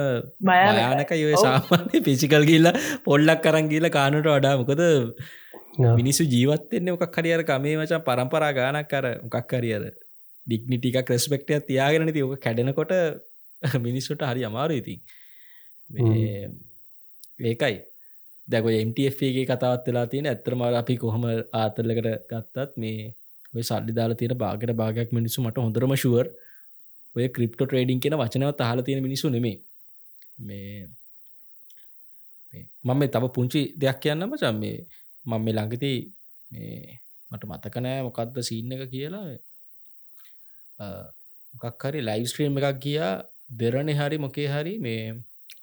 [0.42, 2.68] භයානක යව සාමාන්‍ය පිසිකල් ගිල්ල
[3.08, 4.56] පොල්ලක් කරන් ගිල කානුට වඩා.
[4.60, 4.82] මොකද
[6.00, 9.88] මිනිස්සු ජීවත්තෙන්නේ මොකක් හරියර කමේ මචන් පරම්පරා ගානක් කර මොකක් හරියර
[10.48, 12.94] ඩික්නිටික ක්‍රෙස්පෙක්ටය තියාගෙන ති ඕක කැඩෙනකොට
[13.88, 15.00] මිනිස්සුට හරි අමාරු ඉතින්
[17.40, 17.76] ඒකයි
[18.48, 21.24] දැක MTFගේ කතාවත් වෙලා තියෙන ඇත්තරමර අපි කොහොම
[21.54, 23.14] ආතල්ලකට ගත්තත් මේ
[23.54, 26.28] ඔය සල්ලි දාලා තියෙන බාගට භාගයක් මිනිස්සු මට හොඳරම ශුවර්
[27.16, 29.58] ඔය ක්‍රිප්ට ට්‍රේඩින් කියෙන වචනවත් අහල තියෙන මිනිසු නෙමේ
[30.40, 30.90] මේ
[32.84, 34.78] මම තව පුංචි දෙයක් කියන්න මචන් මේ
[35.26, 35.94] මම මේ ළඟති
[36.52, 37.00] මේ
[37.32, 39.26] මට මතකනෑ මොකක්ද සීන්න එක කියලා.
[41.54, 43.14] මොකක් හරි ලයිස්ට්‍රීම් එකක් ගියා.
[43.52, 45.04] දෙරණ හරි මොකේ හරි මේ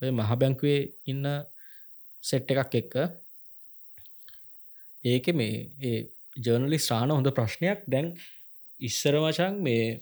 [0.02, 1.26] ඔය මහබැංකුවේ ඉන්න
[2.22, 2.94] සෙට් එකක් එක්ක.
[5.04, 5.98] ඒක මේ ඒ
[6.36, 7.84] ජර්නලි ස්ටාන හොඳ ප්‍රශ්නයක්.
[7.86, 8.14] දැන්
[8.80, 10.00] ඉස්සර වචන් මේ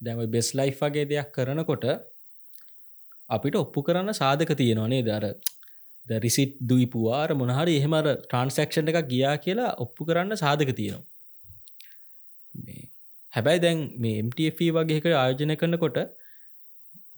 [0.00, 1.86] දැම බෙස් ලයි් වගේ දෙයක් කරනකොට
[3.30, 5.26] අපිට ඔප්පු කරන්න සාධක තියෙනවානේ දර
[6.06, 11.04] ද රිසිට් දුයි පුවාර මොනහරි එහෙමර ට්‍රන්සක්ෂන් එකක් ගියා කියලා ඔප්පු කරන්න සාධක තියෙනවා.
[13.32, 15.98] හැබැයි දැන් මේ MTF වගේක ආයෝජනය කරනකොට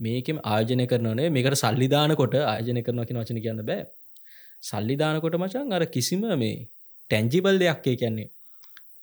[0.01, 3.81] මේකෙම ආයෝජනය කරනනේ මේකට සල්ලිධානකොට ආයෝජනය කරනවා කියෙන වචන කියන්න බෑ.
[4.63, 6.57] සල්ලිධානකොට මචන් අර කිසිම මේ
[7.11, 8.29] ටැන්ජිබල් දෙයක් ඒ කියන්නේ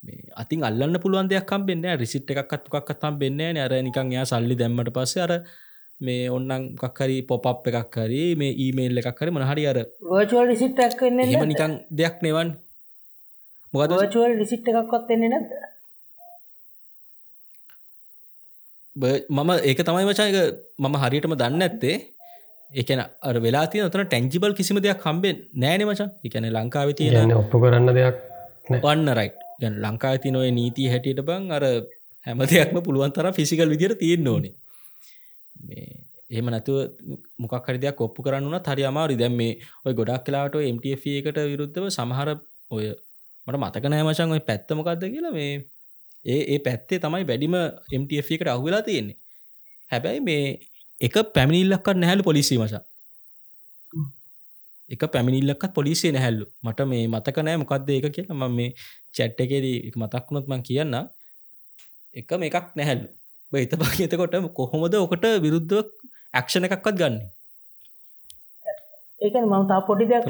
[0.04, 4.56] මේ අතින් අල්ලන්න පුළුවන් දෙයක් කම්බෙන්න රිසිට් එකක් අත්තුකක් අත්තම් වෙන්න අර නිකං යා සල්ලි
[4.56, 5.34] දැම්මට පස්සේ අර
[6.02, 9.80] මේ ඔන්නන් කක්කරි පොප් එකක් හරි මේ ඊමේල් එකක් හරි මනහරි අර
[11.36, 12.54] එම නිකං දෙයක් නෙවන්
[13.74, 15.50] මොකද වර්චුවල් රිසිට් එකක්වත් එන්නේ නැද
[19.30, 20.38] මම ඒක තමයි මචායක
[20.80, 21.98] මම හරියටම දන්න ඇත්තේ
[22.72, 26.10] ඒකන අර වෙලා තිය තන ටැන්ජිබල් කිසිම දෙයක් කම්බෙන් නෑන මචා.
[26.24, 28.18] එකන ලංකාව තියෙන ඔප්පු කරන්න දෙයක්
[28.78, 31.64] වන්න රයි් ගැන ලංකා ති නොය නීති හැටියට බං අර
[32.28, 34.54] හැම දෙයක්ම පුළුවන් තර ෆිසිකල් විදිර තියෙන්න්න ඕනේ.
[35.56, 35.88] මේ
[36.30, 36.78] එහෙම නැතුව
[37.40, 41.90] මොකක් හරි දෙයක් ඔප්පු කරන්න හරි අමාරි දැම් මේ ඔය ගොඩක් කලාට MTF එකට විරුද්ධව
[41.90, 42.30] සමහර
[42.70, 42.86] ඔය
[43.48, 45.54] මට මතක නෑමචන් ඔය පැත්තමකක්ද කියලා මේ
[46.26, 47.56] ඒ ඒ පැත්තේ තමයි වැඩිම
[48.02, 49.18] MTF එකට අහුවෙලා තියෙන්නේ.
[49.92, 50.44] හැබැයි මේ
[51.02, 52.84] එක පැමිණිල්ලක්කට නැහැලු පොලිසි මසා
[54.90, 58.38] එක පැමිණිල්ලක්ත් පොලිසිය නැහැල්ලු මට මේ මතක නෑ මොකක්ද ඒක කියලා.
[58.42, 58.70] ම මේ
[59.16, 60.96] චැට් එකේදී මතක්ුණොත් මං කියන්න
[62.16, 63.08] එක එකක් නැහැල්ලු
[63.52, 65.88] බහිත භාගතකොට කොහොමද ඔකට විරුද්ධව
[66.34, 67.16] ඇක්ෂණ එකක්වත් ගන්න?
[69.22, 70.24] ඒක මම තා පොඩි දෙයක්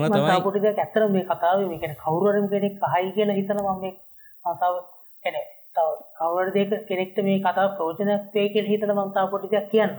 [0.43, 3.93] පොඩි දෙයක් ඇත්තර මේ කතාව මේකන කවුරුවරම කෙනෙක් හයි කියලා හිතන මම මේ
[4.45, 4.76] කතාව
[5.26, 5.41] කැනෙ
[6.18, 9.93] කවර දෙක කෙනෙක්ට මේ කතා ප්‍රෝජනයක් වේ කියල හිතන මමතා පොඩි දෙයක් කියන්න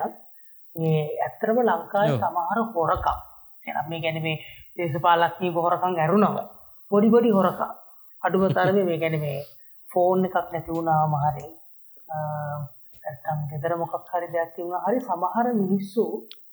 [0.76, 3.18] මේ ඇත්තරම ලංකායි සමහර හොරකම්.
[3.66, 4.38] එනම් මේ ගැන මේ
[4.76, 6.38] දේශපාලක්නී හොරකං ඇරුණව
[6.90, 7.72] පොඩි පොඩි හොරකා
[8.22, 9.38] අඩුව තරම මේ ගැන මේ
[9.88, 11.46] ෆෝන් එකක් නැති වුණා මහරි
[13.04, 16.04] ඇත්තම් ගෙදර මොකක් හරි දෙයක් තිවුණ හරි සමහර මිනිස්සු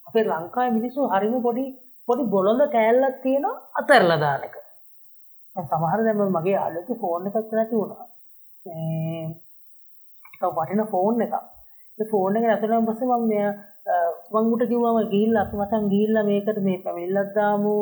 [0.07, 1.65] අපේ ලංකායි මිනිස්සු හරිම පොඩි
[2.07, 3.45] පොඩි බොලොඳ කෑල්ලක් තියෙන
[3.75, 4.55] අතරලදානක
[5.55, 8.05] සමහර දැම මගේ අලක ෆෝන් එකක් නැති වුණා.
[10.53, 11.33] වටින ෆෝන් එක
[11.99, 13.43] ෆෝන් එක ඇතුළම් පස මම මෙය
[14.33, 17.75] මංගුට කිවම ගිල් අප මචන් ගිල්ල මේකට මේ පැමිල්ලත්දාමු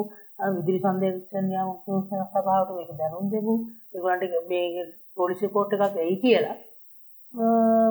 [0.49, 1.55] විදිරි සන්දේශනය
[2.27, 3.55] සභාවට මේක දැනුම් දෙමු.
[3.93, 4.85] එගලන්ට මේ
[5.15, 6.57] පොලිසි කෝට් එකක් ඇයි කියලා.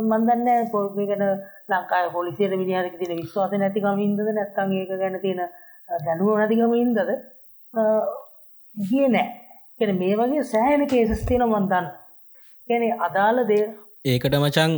[0.03, 0.97] මන්දන්න පොල්කට
[1.69, 5.43] ලංකාය පොලිසියට මිනිහරක තින විශ්වාස නැතිකමින්දද නැත්තන් ඒක ගැන තියෙන
[6.01, 6.99] දැනුව නැතිකමින්දද
[8.75, 9.29] ගිය නෑ
[9.81, 11.89] කෙන මේ වගේ සෑහන කේසස්තින මන්දන්න
[12.69, 13.65] ගැන අදාළ දේ
[14.05, 14.75] ඒකට මචන්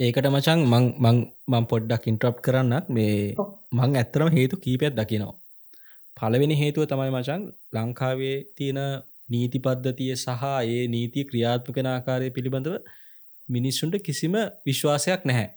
[0.00, 1.16] ඒකට මචන් මං මං
[1.48, 2.88] මං පොඩ්ඩක් ඉන්ට්‍රප් කරන්නක්.
[2.88, 3.34] මේ
[3.72, 5.34] මං ඇත්තරම හේතු කීපයක් දකිනවා.
[6.16, 7.42] පලවෙනි හේතුව තමයි මචන්
[7.72, 8.80] ලංකාවේ තියෙන
[9.28, 12.76] නීති පද්ධතිය සහ ඒ නීති ක්‍රියාත්ම කෙන ආකාරය පිළිබඳව
[13.48, 14.34] මිනිස්සුන්ට කිසිම
[14.66, 15.48] විශ්වාසයක් නැහැ.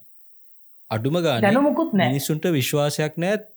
[0.91, 3.49] අඩුම ගාන දැනමුකුත් මිනිස්සුන්ට විශ්වාසයක් නෑත්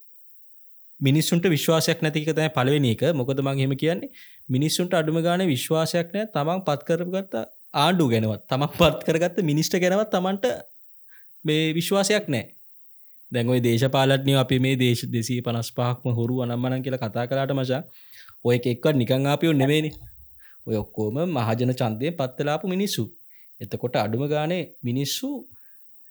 [1.01, 3.03] මිනිස්සුන්ට විශ්වාසයක් නැතික තැයි පලවෙනි එක.
[3.13, 4.13] මොකද මං හෙම කියන්නේ?
[4.49, 7.41] මිනිස්සුන්ට අඩුම ගාන විශ්වාසයක් නෑ තමන් පත් කරගත්ත
[7.75, 10.47] ආණ්ඩු ගැනවත් තමක් පත් කරගත්ත මිනිස්ට ගැනවත් තමන්ට
[11.45, 12.45] මේ විශ්වාසයක් නෑ.
[13.33, 17.83] දැන්ඔයි දේශපාලටනය අපි මේ දේශ දෙසී පනස් පහක්ම හොරු අනම්මනන් කියලා කතා කරට මචා
[18.45, 19.91] ඔය එක්වත් නිකං ආපියෝ නෙමේනි
[20.67, 23.05] ඔය ඔක්කෝම මහජන චන්දය පත්තලාපු මිනිස්සු.
[23.61, 25.29] එතකොට අඩුම ගානේ මිනිස්සු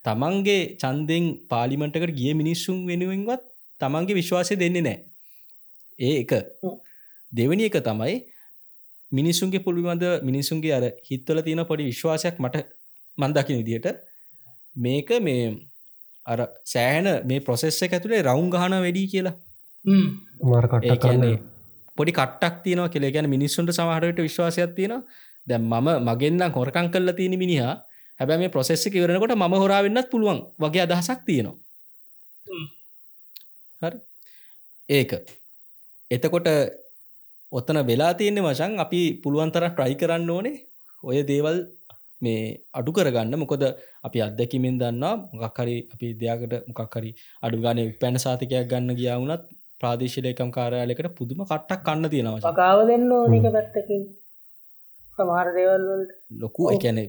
[0.06, 3.42] තමන්ගේ චන්දෙන් පාලිමටකට ගිය මිනිස්සුන් වෙනුවෙන්වත්
[3.82, 4.98] තමන්ගේ විශ්වාසය දෙන්නේ නෑ.
[6.00, 6.32] ඒ එක.
[7.32, 8.18] දෙවනි එක තමයි
[9.12, 12.66] මිනිසුන්ගේ පුළුවන්ද මිනිසුන්ගේ අර හිත්වල තියෙන පොඩි විශ්වාසයක් මට
[13.18, 13.88] මන්දකින විදියට
[14.80, 15.46] මේක මේ
[16.26, 19.36] අර සෑහන මේ ප්‍රොසෙස්ස ඇතුළේ රවුන් ගහන වැඩි කියලා.
[20.98, 21.36] කියන්නේ
[21.98, 24.94] පොඩි කට්ටක් තියන කෙළ ගැන මිනිස්සුන්ට සමහරයට විශ්වාසයක් තියෙන
[25.48, 27.74] දැම් මම මගෙන්න්න හොරකං කල්ල තියෙන මිනිහා
[28.20, 31.58] හැබැ මේ ප්‍රොසෙස්ස ඉවරනකොට ම හොරාවෙන්නත් පුළුවන් වගේ අදහසක් තියෙනවා.
[33.82, 33.98] හරි.
[34.90, 35.12] ඒක.
[36.12, 36.48] එතකොට
[37.52, 40.58] ඔත්තන වෙලා තියෙන්නේ වශන් අපි පුළුවන්තර ට්‍රයි කරන්න ඕනේ.
[41.04, 41.58] ඔය දේවල්
[42.22, 42.42] මේ
[42.74, 43.36] අඩු කරගන්න.
[43.36, 43.64] මොකොද
[44.04, 47.12] අපි අත්දැකිමෙන් දන්නා මොකක්හරි අපි දෙයකට මොකක්හරි
[47.44, 49.46] අඩුගානය පැන සාතිකයක් ගන්න ගියාවුනත්
[49.82, 52.42] ප්‍රාදේශලයකම් කාරයාලෙකට පුදුම කට්ටක් කන්න තියෙනවා.
[52.50, 54.04] පකාව දෙන්න ඕනික පැත්තකින්.
[55.18, 55.88] සමහර දේවල්
[56.42, 57.06] ලොකු එකැනෙ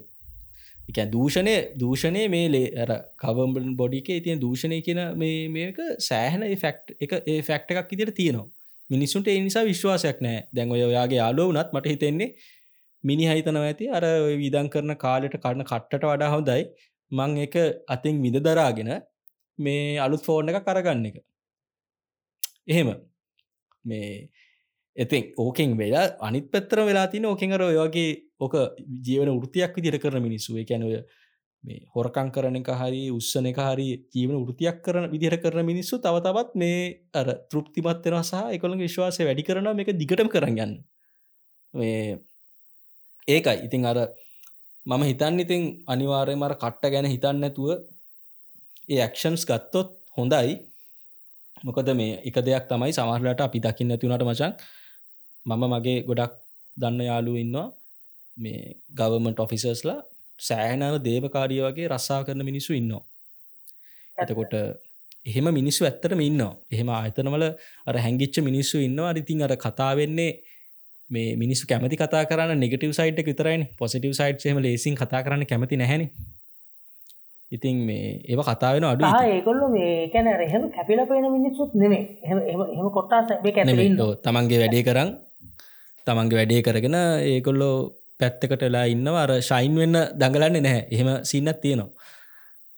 [0.88, 2.92] එක දූෂණය දූෂණය මේ ලේ ඇර
[3.22, 8.48] කවම්බන් බොඩික ඉතිය දූෂණය කියන මේ මේක සෑහන ෆෙක්් එක ඒ ෆෙක්ට එකක් ඉදිර තියෙනවා.
[8.90, 12.30] මිනිසුන්ට එනිසා විශ්වාසයක් නෑ දැන් ඔය ඔයාගේ යාලෝ වනත් මට හිතෙන්නේ
[13.04, 13.88] මිනි හිතනව ඇති.
[13.88, 14.04] අර
[14.36, 16.64] විදන් කරන කාලෙට කරන කට්ටට වඩා හොඳයි.
[17.12, 17.56] මං එක
[17.88, 18.90] අතින් විද දරාගෙන
[19.58, 21.16] මේ අලුත් ෆෝර්න එක කරගන්න එක.
[22.66, 22.90] එහෙම.
[23.84, 24.28] මේ
[24.96, 28.54] එතින් ඕකෙන් වෙලා අනිත් පැත්තර වෙලා තින ඕකෙන්ර ඔයගේ ඕක
[29.06, 30.86] ජීවන ෘතියක් විදිර කරන මිනිස්සුව කැනය
[31.64, 36.22] මේ හොරකං කරන එක හරි උත්සන එක හරි ජීවන ෘතියක් කරන විදිර කරන මිනිස්සු තව
[36.26, 36.80] තවත් මේ
[37.14, 40.72] අර තෘප්තිමත්වෙන සහ එකොළ විශ්වාසය වැඩි කරන එක දිගටම කරගන්න
[41.74, 42.18] මේ
[43.30, 43.56] ඒකයි.
[43.66, 43.98] ඉතිං අර
[44.86, 47.70] මම හිතන්න ඉතින් අනිවාරය මර කට්ට ගැන හිතන්න ඇතුව
[48.88, 50.54] ඒ ඇක්ෂන්ස් ගත්තොත් හොඳයි.
[51.64, 54.52] මොකද මේ එක දෙයක් තමයි සමහරලට අපි දකින්න ඇතිවුණට මචන්
[55.46, 56.32] මම මගේ ගොඩක්
[56.76, 57.68] දන්න යාලු ඉන්නවා.
[58.36, 58.60] මේ
[58.90, 60.00] ගවමට ඔෆිසර්ස්ලා
[60.38, 63.02] සෑහනව දේවකාරිය වගේ රස්සා කරන මිනිස්සු ඉන්නවා.
[64.18, 64.54] ඇතකොට
[65.26, 66.52] එහෙම මිනිස්සු ඇත්තටම ඉන්නවා.
[66.72, 67.44] එහෙම ආයතනවල
[67.86, 69.10] අර හැංගිච්ච මිනිස්සු ඉන්නවා.
[69.12, 70.32] අරිතින් අර කතාවෙන්නේ
[71.10, 75.80] මේ මිනිස්සු කැමති කතා කරන්න නෙගටව සයිට් විතරයින් පොසිටව සයිට් හෙම ලේසින් කතා කරන්න කැමති
[75.80, 76.04] නැහැන
[77.52, 83.22] ඉතින් මේ ඒව කතාවෙන අඩු ඒකොල්ල මේ කැන රහෙම කැපිල පේන මිනිස්සුත් නෙමේ එම කොට්ටා
[83.28, 83.64] සැබේ කැ
[84.24, 85.10] තමන්ගේ වැඩේ කරන්න
[86.06, 87.00] තමන්ගේ වැඩේ කරගෙන
[87.30, 87.74] ඒකොල්ලෝ
[88.20, 89.14] පැත්තකට වෙලා ඉන්නව.
[89.14, 90.86] අර ශයින් වෙන්න දඟලන්නේ නැහැ.
[90.90, 91.90] එහෙම සින්නත් තියෙනවා.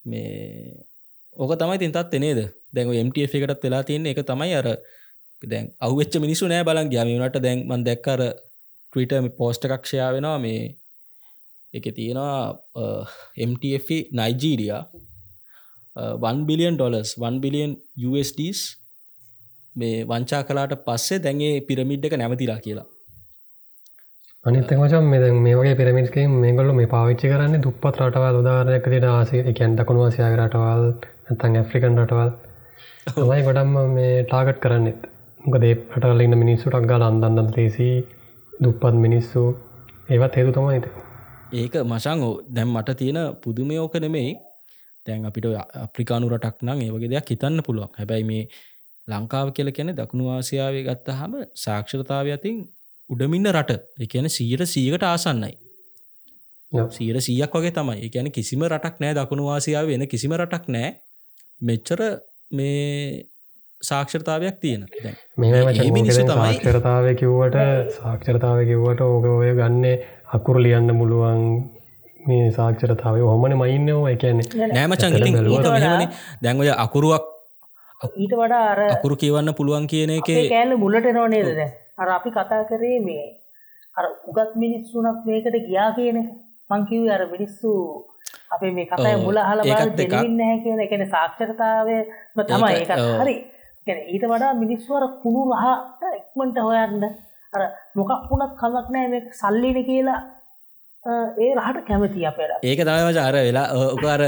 [0.04, 0.74] මේ
[1.36, 2.40] ඕක තමයි තින්තත් නේද?
[2.74, 4.14] දැන් MTF එකටත් වෙලා තියන්නේ.
[4.14, 4.68] එක තමයි අර
[5.44, 8.22] දැන් අවච්ච මිනිසු නෑ බලන් ගයාමීනට දැන් මන් දැක්කර
[8.92, 10.62] ට්‍රීට පෝස්ට එකක්ෂයා වෙනවා මේ
[11.74, 12.36] එක තියෙනවා
[13.46, 14.82] MTF Nigeria
[15.96, 17.72] 1 billion dollars 1 billion
[18.08, 18.60] USDස්
[19.76, 22.86] මේ වංචා කලාට පස්සේ දැන්ගේ පිරමිඩ් එක නැමතිලා කියලා.
[24.44, 29.42] අනිත මචන් මෙ මේ වගේ පිරමිස්කේ මේගොල්ල මේ පාවිච්චි කරන්න දුප්පත් රටවල් උදාරනයක් තිට ආසේ
[29.52, 30.84] එකැන් දකුණු ආසියාග රටවල්
[31.26, 32.30] නැතන් ඇෆ්‍රිකන් රටවල්.
[33.14, 35.08] තමයි ගොඩම්ම මේ ටාගට් කරන්නෙත්
[35.44, 37.88] මොකදේ රටවල ඉන්න මිනිස්සුටක් ගාල අන්දන්න ලේසි
[38.52, 39.42] දුප්පත් මිනිස්සු.
[40.08, 40.86] ඒවත් හේතු තමයි ඇත
[41.54, 44.36] ඒක මශං දැම් මට තියෙන පුදුමයෝක නෙමෙයි.
[45.06, 45.46] දැන් අපිට
[45.78, 47.90] අප්‍රිකානු රටක් නම් ඒවගේ දෙයක් හිතන්න පුළුවන්.
[47.98, 48.44] හැබැයි මේ
[49.08, 52.56] ලංකාව කියල කැන දකුණු ආසියාවේ ගත්තහම සාක්ෂරතාව අතින්
[53.10, 53.80] උඩමින්න රට.
[54.00, 55.54] එකන සීට සීකට ආසන්නයි.
[56.90, 57.98] සීර සීයක් වගේ තමයි.
[58.06, 60.88] එකන කිසිම රටක් නෑ දකුණු ආසියාව වෙන කිසිම රටක් නෑ.
[61.60, 62.00] මෙච්චර
[62.50, 63.31] මේ
[63.82, 64.82] සාක්ෂරතාවයක් තියෙන.
[66.66, 67.58] කරතාව කිව්වට
[67.96, 69.94] සාක්ෂරතාව කිව්වට ඕක ඔය ගන්නේ
[70.32, 71.40] අකුරු ලියන්න මුළුවන්
[72.20, 75.18] මේ සාක්ෂරතාව හොමන මයින්නෝ එකන්නේ නෑමචන්
[76.42, 77.24] දැන්ඔය අකුරුවක්
[78.16, 81.50] ඊට වඩා අර අකුරු කියවන්න පුළුවන් කියන එක කෑල්ල මුලට නොනේද
[81.98, 83.26] අර අපි කතා කරේ මේ
[83.96, 86.18] අර උගත් මිනිස්සුනක් මේකට ගියා කියන
[86.70, 87.72] මංකිව අර මිනිස්සු
[88.50, 91.98] අපේ මේ කතයි මුල හල දෙන්න කියන එකන සාක්ෂරතාවය
[92.42, 92.84] තමයි
[93.20, 93.36] හරි
[93.86, 97.04] ඊට වඩා මිනිස්වර කුණු රහට එක්මට හොයන්න
[97.52, 97.62] අර
[97.94, 100.20] මොකක් වුණත් කලක් නෑ මේ සල්ලින කියලා
[101.38, 104.22] ඒ රහට කැමති අපට ඒක තමයිම ජාර වෙලා ඕකාර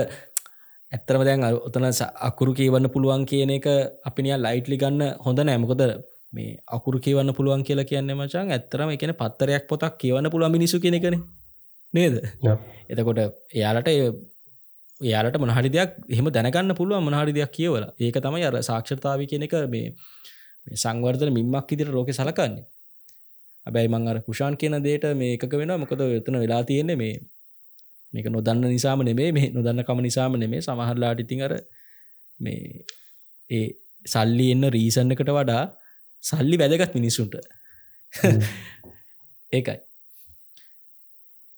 [0.92, 1.86] ඇත්තරම දැන් ඔතන
[2.22, 3.68] අකුරු කියවන්න පුළුවන් කියන එක
[4.04, 5.84] අපිනිය ලයිට්ලි ගන්න හොඳ නෑමකොද
[6.32, 11.16] මේ අකුරු කියවන්න පුළුවන් කියලා කියන්න මචන් ඇත්තරම එකන පත්තරයක් පොතක් කියවන්න පුළුවන් මිනිසු කෙනෙකන
[11.94, 12.14] නේද
[12.90, 13.20] එතකොට
[13.52, 13.90] එයාලට
[15.04, 17.84] එයාලට මොනහරි දෙයක් එහෙම දැනගන්න පුළුවන් මොනහරි දෙයක් කියවල.
[17.98, 19.92] ඒක තමයි අර සාක්ෂතාව කියන එක මේ
[20.76, 22.64] සංවර්ධන මින්මක් ඉදිර ලෝක සලකන්නේ.
[23.66, 27.14] ඇබැයි මං අර කුෂාන් කියන දේට මේ එකක වෙන මොකද එතන වෙලා තියෙන්නේ මේ
[28.12, 31.54] මේක නොදන්න නිසාම නෙමේ මේ නොදන්න කම නිසාම නෙමේ සමහරලාට ඉතින් අර
[32.40, 32.84] මේ
[33.50, 33.66] ඒ
[34.06, 35.64] සල්ලි එන්න රීසන්න එකට වඩා
[36.24, 37.34] සල්ලි වැදගත් මිනිස්සුන්ට
[39.52, 39.78] ඒකයි.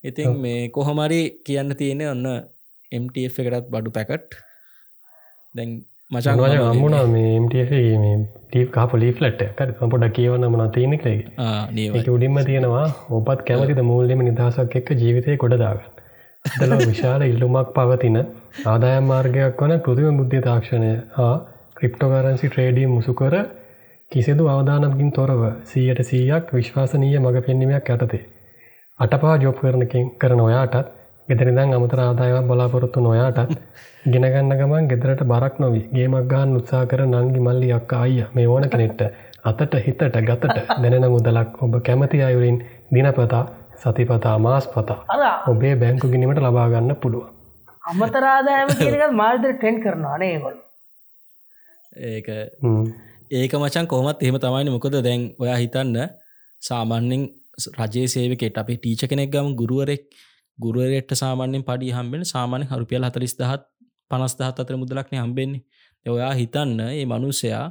[0.05, 2.27] ඉතින් මේ කොහොමරි කියන්න තියෙන ඔන්න
[2.93, 4.41] MTF එකටත් බඩු පැකට්.
[5.55, 5.77] දැන්
[6.11, 7.55] මචන් අම්මුණා මේට
[8.47, 9.43] ටීප් කාප ලීෆලට්
[9.87, 11.15] පොඩ කියවන්න මන තියනෙකලේ
[11.77, 12.09] ඒක.
[12.09, 12.87] උඩින්ම තියෙනවා.
[13.11, 15.97] ඔබත් කැමතිද මූල්ලෙම නිදහසක් එක්ක ජීවිතය කොඩදාගන්න
[16.45, 18.19] දල විශාල ඉල්ලුමක් පවතින
[18.67, 21.35] ආදායම් මාර්ගයක් වන කෘතිම බුද්ධ තාක්ෂණය හා
[21.75, 23.35] ක්‍රිප්ටෝකරන්සි ට්‍රේඩී මුසුකර
[24.13, 28.23] කිසිදු අවධානමකින් තොරව සීයට සීයක් විශ්වාසනීය මඟ පෙන්වීමයක් ඇතතේ.
[29.01, 30.96] අටපා ජොබ් කරනකින් කරන ඔයාටත්
[31.29, 33.55] ගෙදරිදං අමතර ආදායම බලාපොරොත්තු නොයාටත්
[34.13, 35.85] ගෙනගන්න ගමන් ගෙදරට බරක් නොවී.
[35.93, 39.03] ගේමක් ගහන් උත්සා කර නංගි මල්ලි අක්ක අයිය මේ ඕන කෙනෙට්ට
[39.45, 42.59] අතට හිතට ගතට දැනෙන මුදලක් ඔබ කැමති අයුරින්
[42.91, 43.45] දිනපතා
[43.77, 47.25] සතිපතා මාස් පතා ඔබේ බැංකු ගිනීමට ලබාගන්න පුළුව
[47.85, 50.57] අමතරාදායම කියනක මාර්දර ටෙන් කරනවා නේගොල්
[52.09, 52.29] ඒක
[53.33, 55.99] ඒක මචන් කොහමත් එහෙම තමයින මොකද දැන් ඔයා හිතන්න
[56.63, 57.27] සාමාන්‍යෙන්
[57.81, 60.03] රජයේ සේවකට අපේ ටීච කෙනෙක් ගම ගුරුවරෙක්
[60.59, 63.63] ගුරුවරෙට සාමාන්‍යෙන් පඩි හම්බෙන සාමාන්‍ය හරුපියල් හතලිස් දහත්
[64.11, 65.63] පනස් දහත් අතර මුදලක්න හම්බෙන්නේ.
[66.07, 67.67] ඔයා හිතන්න ඒ මනුස්සයා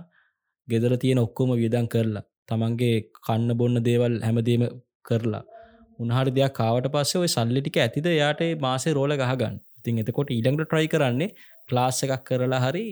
[0.67, 4.63] ගෙදර තියෙන ඔක්කොම වියදන් කරලා තමන්ගේ කන්න බොන්න දේවල් හැමදීම
[5.07, 5.43] කරලා
[5.99, 9.55] උන්හට දෙයක් කාවට පස්සේ ඔය සල්ලිටික ඇතිද යාට මාසේ රෝල ගහගන්න.
[9.79, 11.29] ඉතින් එතකොට ඊළඟට ට්‍රයි කරන්නේ
[11.69, 12.85] ක්ලාස් එකක් කරලා හරි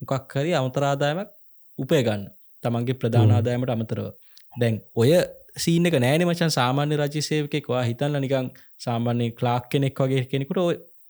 [0.00, 1.30] මොකක් හරි අමතරාදායමක්
[1.78, 2.24] උපය ගන්න
[2.62, 4.06] තමන්ගේ ප්‍රධානාදායමට අමතරව.
[4.52, 5.10] දැන් ඔය
[5.58, 8.48] සීනක නෑන මචන් සාමාන්‍ය රජි සේවකෙක්වා හිතන්න නිකං
[8.86, 10.60] සාමාන්‍ය ක්ලාක් කෙනෙක් වගේ කෙනෙකුට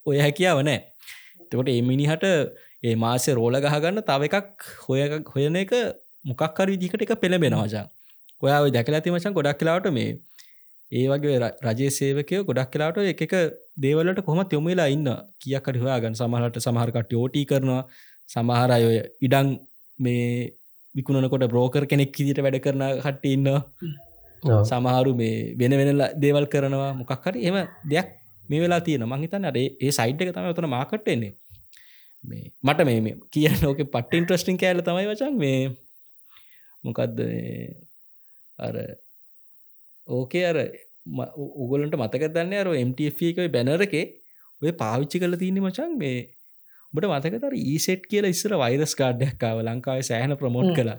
[0.07, 0.78] ඔය හැකියාව නෑ.
[1.51, 2.26] තකොට ඒ මිනිහට
[2.84, 5.01] ඒ මාසේ රෝල ගහගන්න තව එකක් හොය
[5.34, 5.72] හොයන එක
[6.24, 7.86] මොකක්කර විදිකට එක පෙළබෙනවාජා
[8.42, 10.11] ඔයා ඔය දැකල ඇති මචන් ගොඩක් කලාට මේ
[10.92, 13.34] ඒ වගේ රජේ සේවකය ගොඩක් කලාට එක
[13.76, 15.09] දේවලට කොහම යොමලා ඉන්න.
[15.40, 16.14] කියකට හොයාගන්න.
[16.14, 17.82] සමහලට සමහරකට ෝටී කරනවා.
[18.28, 18.84] සමහර අය
[19.20, 19.49] ඉඩං
[19.99, 20.53] මේ
[20.94, 23.49] විකුණනකොට බ්‍රෝකර් කෙනෙක් කිදිට වැඩ කරන හට්ට ඉන්න
[24.43, 26.93] සමහරු මේ වෙන වෙනල දේවල් කරනවා.
[26.95, 28.09] මොකක් හරි එම දෙයක්
[28.49, 31.32] මේ වෙලා තියෙන මංහිතන්න අඩේ ඒ සයිට් එක තම තන මාකට්ටෙන්නේ
[32.24, 35.34] මේ මට මේ කියන්න ඕක පට්ට ඉන්ට්‍රස්ටිං කෑල තමයි වචන්.
[35.36, 35.61] මේ
[36.84, 37.20] මොකක්ද
[38.59, 38.74] අර
[40.09, 40.59] ඕකේ අර
[41.62, 44.05] උගලන්ට මතක දන්න අර MTF එක බැනරකේ
[44.62, 46.18] ඔය පාවිච්චි කල තියන්නේ මචන් මේ
[46.93, 50.99] බට මතකතර ඊසෙට් කියල ඉස්සර වෛරස් කාඩ්ඩයක්කාව ලංකාව සෑහන ප්‍රමෝට් කලා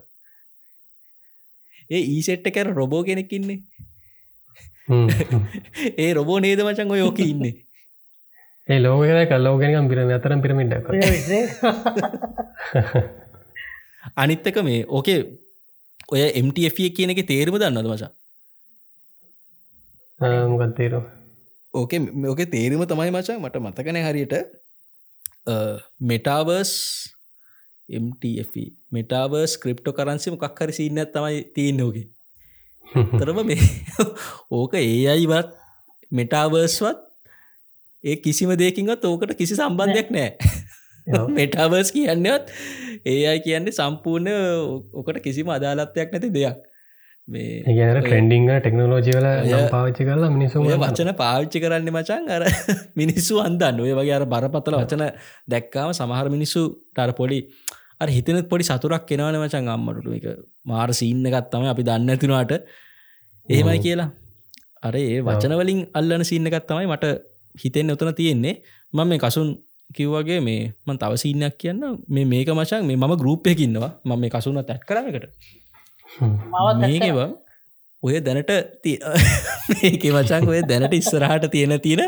[1.89, 3.59] ඒ ඊසෙට්ට කැර රොබෝ කෙනෙක්කින්නේ
[6.03, 7.53] ඒ රොබෝ නේද මචන් ඔය යෝක ඉන්නේ?
[8.69, 10.89] ඒ ලෝකර කල්ලෝගෙනකම් පිරම අතරම් පිරමිඩක්
[14.15, 15.19] අනිත්තක මේ ඕකේ
[16.11, 18.11] ඔය MTF කියන එක තේරම දන්නද මචා?
[20.53, 21.01] මොකත්තේරු
[21.73, 24.35] ඕකේ මේක තේරම තමයි මචා මට මතකන හරියට.
[26.01, 26.73] Metaverse
[27.89, 28.53] MTF
[28.91, 32.07] metaverse crypto currency මොකක් හරි සින්න තමයි තියන්නෝගේ
[33.19, 33.69] තරම මේ
[34.57, 35.53] ඕක ඒ අයිවත්
[36.11, 37.05] මෙටාවර්ස්වත්
[38.03, 40.29] ඒ කිසිම දෙකින්වත් ඕකට කිසි සම්බන්ධයක් නෑ.
[41.29, 42.51] මෙටාවර්ස් කියන්නවත්
[43.05, 44.29] ඒ අයි කියන්නේ සම්පූර්ණ
[44.93, 46.57] ඕකට කිසිම අදාලත්වයක් නැති දෙයක්.
[47.27, 49.27] මේ ගැන ට්‍රෙන්ඩිං ටෙක්නෝලෝජිවල
[49.69, 52.45] පාවිච්චි කරලා මිනිසු වචන පාවිච්චි කරන්න මචන් අර
[53.01, 55.03] මිනිස්සු අන්දන්න ඔය වගේ අර බරපතල වචන
[55.47, 56.63] දැක්කාම සමහර මිනිස්සු
[56.95, 57.41] ටර පොඩි
[58.01, 60.09] අර හිතනත් පොඩි සතුරක් කෙනවන මචන් අම්මටු.
[60.11, 60.25] එක
[60.65, 62.53] මාර සිීන්න ගත්තම අපි දන්න ඇතිනවාට
[63.49, 64.09] එහෙමයි කියලා.
[64.83, 67.05] අර ඒ වචනවලින් අල්ලන සින්නකත් තමයි මට
[67.55, 68.55] හිතෙන් ඔතන තියෙන්නේ.
[68.93, 69.49] මම මේ කසුන්
[69.89, 71.83] කිව්වගේ මේ මන් තව සිීනයක් කියන්න.
[72.07, 75.25] මේ මේක මචන් මේ මම ගරුප්යකින්නවා මම මේ කසුන තැත් කරනකට
[76.79, 77.19] මේකව
[78.03, 78.51] ඔය දැනට
[79.73, 82.03] මේක වචන් ඔය දැනට ඉස්සරහට තියෙන තියෙන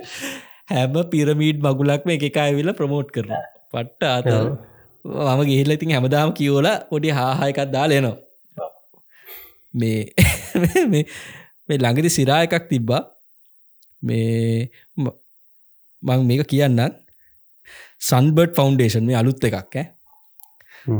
[0.69, 3.33] හැම පිරමීඩ් මගුලක්ම එක අයවිල ප්‍රමෝට් කරන
[3.71, 4.29] පට්ට අත
[5.05, 8.17] මම ගිහිල්ල ඉතින් හැමදාම කියෝල ඔඩි හාහායකත් දාලයනවා
[9.73, 10.13] මේ
[11.69, 13.07] මේ ළඟදි සිරා එකක් තිබ්බා.
[14.01, 16.79] මේ මං මේක කියන්න
[18.01, 19.85] සන්බර්ඩ් ෆෞන්ඩේෂන් මේ අලුත් එකක් ඈ.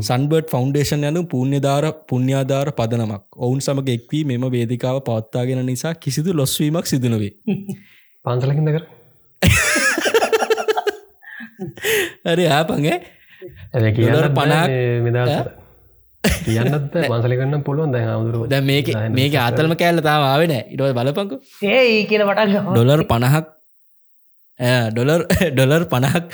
[0.00, 3.24] සන්බර්ඩ් ෆෞන්ඩේෂන් යනු පුුණ්‍යධාර පුුණ්‍යාධාර පදනමක්.
[3.36, 7.34] ඔවුන් සමග එක්වී මෙම වේදිකාව පවත්තාගෙන නිසා කිසිදු ලොස්වීමක් සිදනවේ
[8.24, 8.86] පන්සලකින්ද කර
[12.26, 13.21] හරි ආපගේ
[14.32, 14.70] පනක්
[15.04, 15.42] මෙදා
[16.24, 17.92] කියන්නත් මසලකන්න පුළුවන්.
[17.92, 21.36] දැ හමුදුරු දැ මේක මේක අතල්ම කෑල්ල තාවාවෙන ඉටව බලපංකු.
[21.70, 23.46] ඒ කියන වට ඩොලර් පණහක්.
[24.90, 26.24] ඩොලර් ඩොලර් පණහක්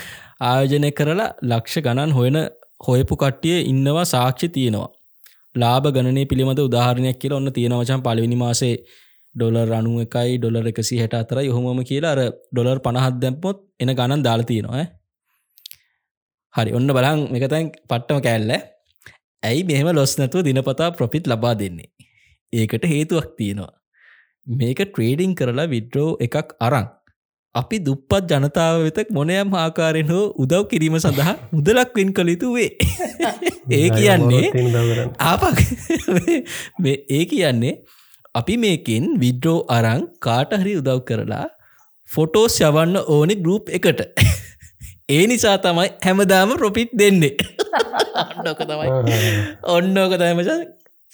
[0.43, 2.39] ආයෝජනය කරලා ලක්ෂ ගණන් හොයන
[2.81, 4.89] හොයපු කට්ටිය ඉන්නවා සාක්ෂි තියෙනවා.
[5.55, 8.75] ලාබ ගණනය පිළිබඳ උදාහරණයක් කියලා ඔන්න තියෙනවචන් පලවිනි මාසේ
[9.35, 12.21] ඩොලර් අනු එකයි ඩොලර් එකසි හට අතර යොහොම කියලා අර
[12.53, 14.87] ඩොලර් පණහත් දැම්පොත් එන ගණන් දාල තියෙනවා
[16.55, 18.53] හරි ඔන්න බලන් එකතැන් පට්ටම කෑල්ල.
[19.43, 21.91] ඇයි මෙහෙම ලොස් නැතුව දිනපතා ප්‍රොපිට් ලබා දෙන්නේ?
[22.53, 23.73] ඒකට හේතුවක් තියෙනවා.
[24.47, 26.87] මේක ට්‍රේඩිං කරලා විඩ්‍රෝ එකක් අරං
[27.55, 32.71] අපි දුප්පත් ජනතාව වෙත මොනයම් ආකාරයෙන් හෝ උදව් කිරීම සඳහා මුදලක් වෙන් කළ යුතු වේ.
[33.79, 34.47] ඒ කියන්නේ
[35.31, 35.59] ආපක්
[37.17, 37.75] ඒ කියන්නේ
[38.35, 41.47] අපි මේකෙන් විඩ්‍රෝ අරං කාට හරි උදව් කරලා
[42.09, 44.03] ෆොටෝස් යවන්න ඕනෙ ගරුප් එකට
[45.09, 47.35] ඒ නිසා තමයි හැමදාම ප්‍රොපිට් දෙන්නේ.
[48.23, 48.89] ඔන්නෝක තමයි.
[49.77, 50.51] ඔන්නෝක තමච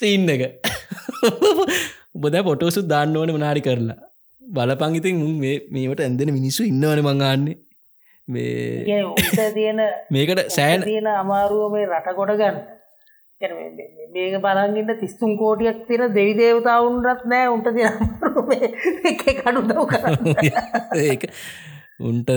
[0.00, 0.42] සීන්න එක.
[2.16, 3.98] උබද පොටෝසු දාන්න ඕන මනාරි කරලා.
[4.42, 5.20] බලපංගිතින්
[5.74, 7.56] මේට ඇන්දෙන මිනිස්සු ඉන්නවන මඟන්නේ
[8.28, 9.80] මේ තියෙන
[10.16, 12.58] මේකට සෑන් තියෙන අමාරුව මේ රට ගොඩ ගන්න.
[14.14, 17.88] මේක බලගන්න තිස්තුම් කෝටියක් තින දෙවි දේවතාවුන්රත් නෑ උන්ට තිය
[19.40, 20.02] කඩුදව කර
[22.10, 22.30] උන්ට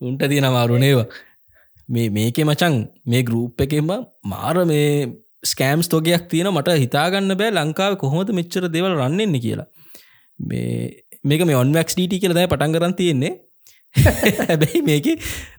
[0.00, 1.08] උන්ට තියෙන අමාරුණේවා
[1.88, 2.76] මේ මේක මචන්
[3.06, 3.90] මේ ගරුප් එකෙම
[4.24, 4.88] මාර මේ
[5.42, 9.68] ස්කෑම්ස් තොගයක් තියෙන මට හිතාගන්න බෑ ලංකාව කොහොමද මෙච්චර දෙවල් රන්නෙන්නේ කියලා.
[10.38, 13.32] මේ මේක මේ ඔන්වක්ස් ඩීට කියල දැ පටන් කරන්න තියෙන්නේ.
[14.40, 15.06] හැබැයි මේක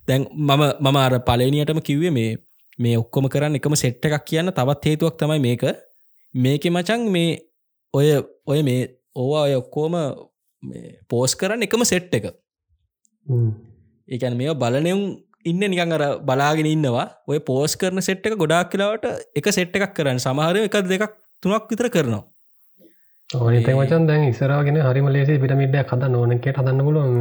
[0.07, 2.29] දැන් මම මම අර පලනියටම කිව්වේ මේ
[2.79, 5.65] මේ ඔක්කොම කරන්න එකම සෙට්ට එකක් කියන්න තවත් හේතුවක් තමයි මේක.
[6.35, 7.39] මේක මචන් මේ
[7.93, 8.07] ඔය
[8.45, 8.81] ඔය මේ
[9.15, 9.97] ඕවා ඔය ඔක්කෝම
[11.09, 12.31] පෝස් කරන්න එකම සෙට් එක
[14.07, 15.01] ඒකැන මේ බලනයුම්
[15.45, 17.07] ඉන්න නිකන් අර බලාගෙන ඉන්නවා.
[17.27, 20.19] ඔය පෝස් කරන සෙට් එක ගොඩක් කියලාවට එක සෙට් එකක් කරන්න.
[20.19, 22.23] සමහර එක දෙකක් තුනක් විතර කරනවා.
[23.29, 27.13] ඕනත මචන් දැන් ඉස්සරාගෙන හරිම ලේසි පිටමිඩ්ඩ කද නොනකට හදන්න පුලුවන්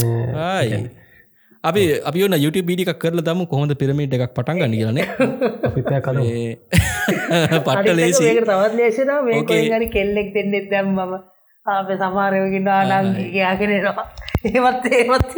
[1.64, 3.40] අපි අපි ඔන්න YouTube බිඩික් කරල දම.
[3.46, 4.98] කොහොඳ පිරමිට් එකක් පටන් ගන්න කියලන
[7.66, 11.20] පට්ට ලේසි තවත් හරි කෙල්ලෙක් දෙන්නෙත් දැම්මම
[11.66, 14.04] අප සමාරයකින්න ආනංගයාගෙනවා
[14.48, 15.34] ඒවත් ඒවත්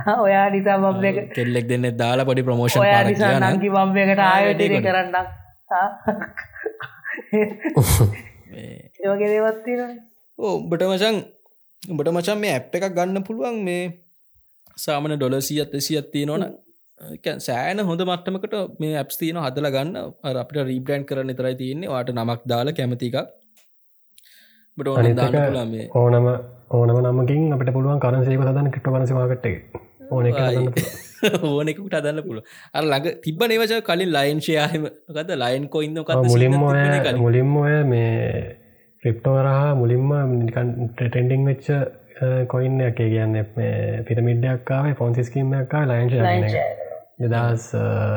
[0.24, 5.16] ඔයා නිසා බම්ක කෙල්ලෙක් දෙන්න දාලා පොඩි ප්‍රමෝෂන් නිසා නංගි බම්බකට ආයටන කරන්න.
[9.00, 9.82] ඒවගේ දේවත්තින
[10.38, 11.20] ඕ උඹට මචන්
[11.82, 13.84] උඹට මචන් මේ ඇප් එකක් ගන්න පුළුවන් මේ
[14.78, 16.46] සාමන ඩොල සියත් සියත් තියෙනවන
[17.40, 19.94] සෑන හොඳ මට්ටමකට මේ ඇප්ස් තියන හදල ගන්න.
[20.36, 21.88] අපට රීබ්‍රන්් කරන්න තරයි තියන්නේ.
[21.88, 23.16] වාට නමක් දාලා කැමතික
[25.94, 26.26] ඕනම
[26.70, 30.26] ඕනම නමකින් අපට පුළුවන් කරන්සේක සදන්න කිට වනසවාගට්ට ඕන
[31.44, 32.44] ඕනෙකුට අදන්න පුළුව
[32.74, 36.58] අ ළඟ තිබ නවච කලින් ලයින්ශයහම ගත ලයින් කොයින්න මුලින්ම
[37.18, 38.10] මුලින්ම ඔය මේ
[39.02, 40.12] ක්‍රිප්ටෝරහා මුලින්ම
[40.98, 41.72] ටෙන්ඩිං වෙච්ච
[42.48, 43.40] කොයින්න එක කියන්න
[44.06, 46.20] පිරමිඩ්ඩක්කාව ෆොන්සිස්කීමක්කා ලයින්ශ
[47.22, 47.64] දෙදස්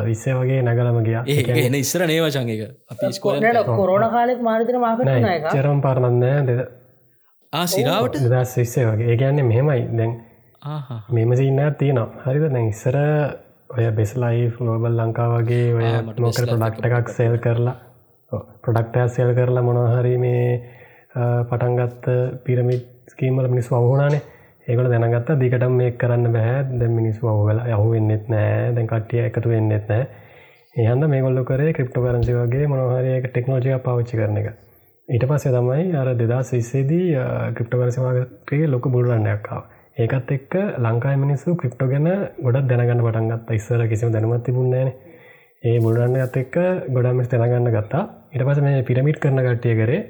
[0.05, 1.17] විස්සේ වගේ නගලම ගිය.
[1.61, 2.61] එන ඉස්සර නේවචන් එක?
[2.91, 5.11] අපි ස්කෝලට කොරෝණ කාලෙත් මාරිතන මාකට
[5.49, 6.61] චරම් පාරණන්න දෙද
[7.67, 8.21] සිරාවට?
[8.25, 9.09] දස් විස්සේ වගේ.
[9.11, 9.81] ඒ කියන්නේ මෙහෙමයි.
[9.97, 10.13] දැන්
[11.09, 12.23] මෙම සින්න තියෙනවා.
[12.25, 12.45] හරිද?
[12.49, 12.97] දැන් ඉස්සර
[13.69, 15.89] ඔය බෙස්ලයි ලෝබල් ලංකා වගේ ඔය
[16.19, 17.75] මොකර ප්‍රඩක්ට එකක් සේල් කරලා.
[18.63, 20.45] ප්‍රඩක්ටය සෙල් කරලා මොනහරි මේ
[21.49, 22.05] පටන්ගත්ත
[22.43, 24.21] පිරමිට් ස්කීමල මිනිස් වහුණනේ
[24.67, 28.73] ඒකට දැනගත්ත දිකට මේ කරන්න බැහැ දැ මිනිස් වහල යහු වෙන්නෙත් නෑ.
[28.75, 30.07] දැන් කට්ටිය එකතු වෙන්නෙත් නෑ.
[30.75, 34.49] ඒහන්ද මේ ගොල්ල කරේ ක්‍රිප්ට කරන්සි වගේ මොනහරයක ටෙක්නෝජිය පවිච්චි කරන එක.
[35.09, 37.07] ඊට පස්සේ තමයි අර දෙදස් විස්සේදී
[37.55, 42.07] ක්‍රිප්ට කරසිවාගේ ලොක බුල්රන්නයක්කාව ඒකත් එක්ක ලංකායි මිනිස්සු ක්‍රිප්ටෝ ගැන
[42.39, 44.89] ගොඩක් දැනගන්න පටන්ගත් ඉස්සර කිසිම දැනමත් තිබුන්නේන
[45.63, 46.55] ඒ බුල්රන්න ඇත් එක්ක
[46.89, 48.03] ගොඩමිස් දැනගන්න ගත්තා.
[48.31, 50.01] ඉට පස මේ පිරමිට් කරන ගට්ටිය කරේ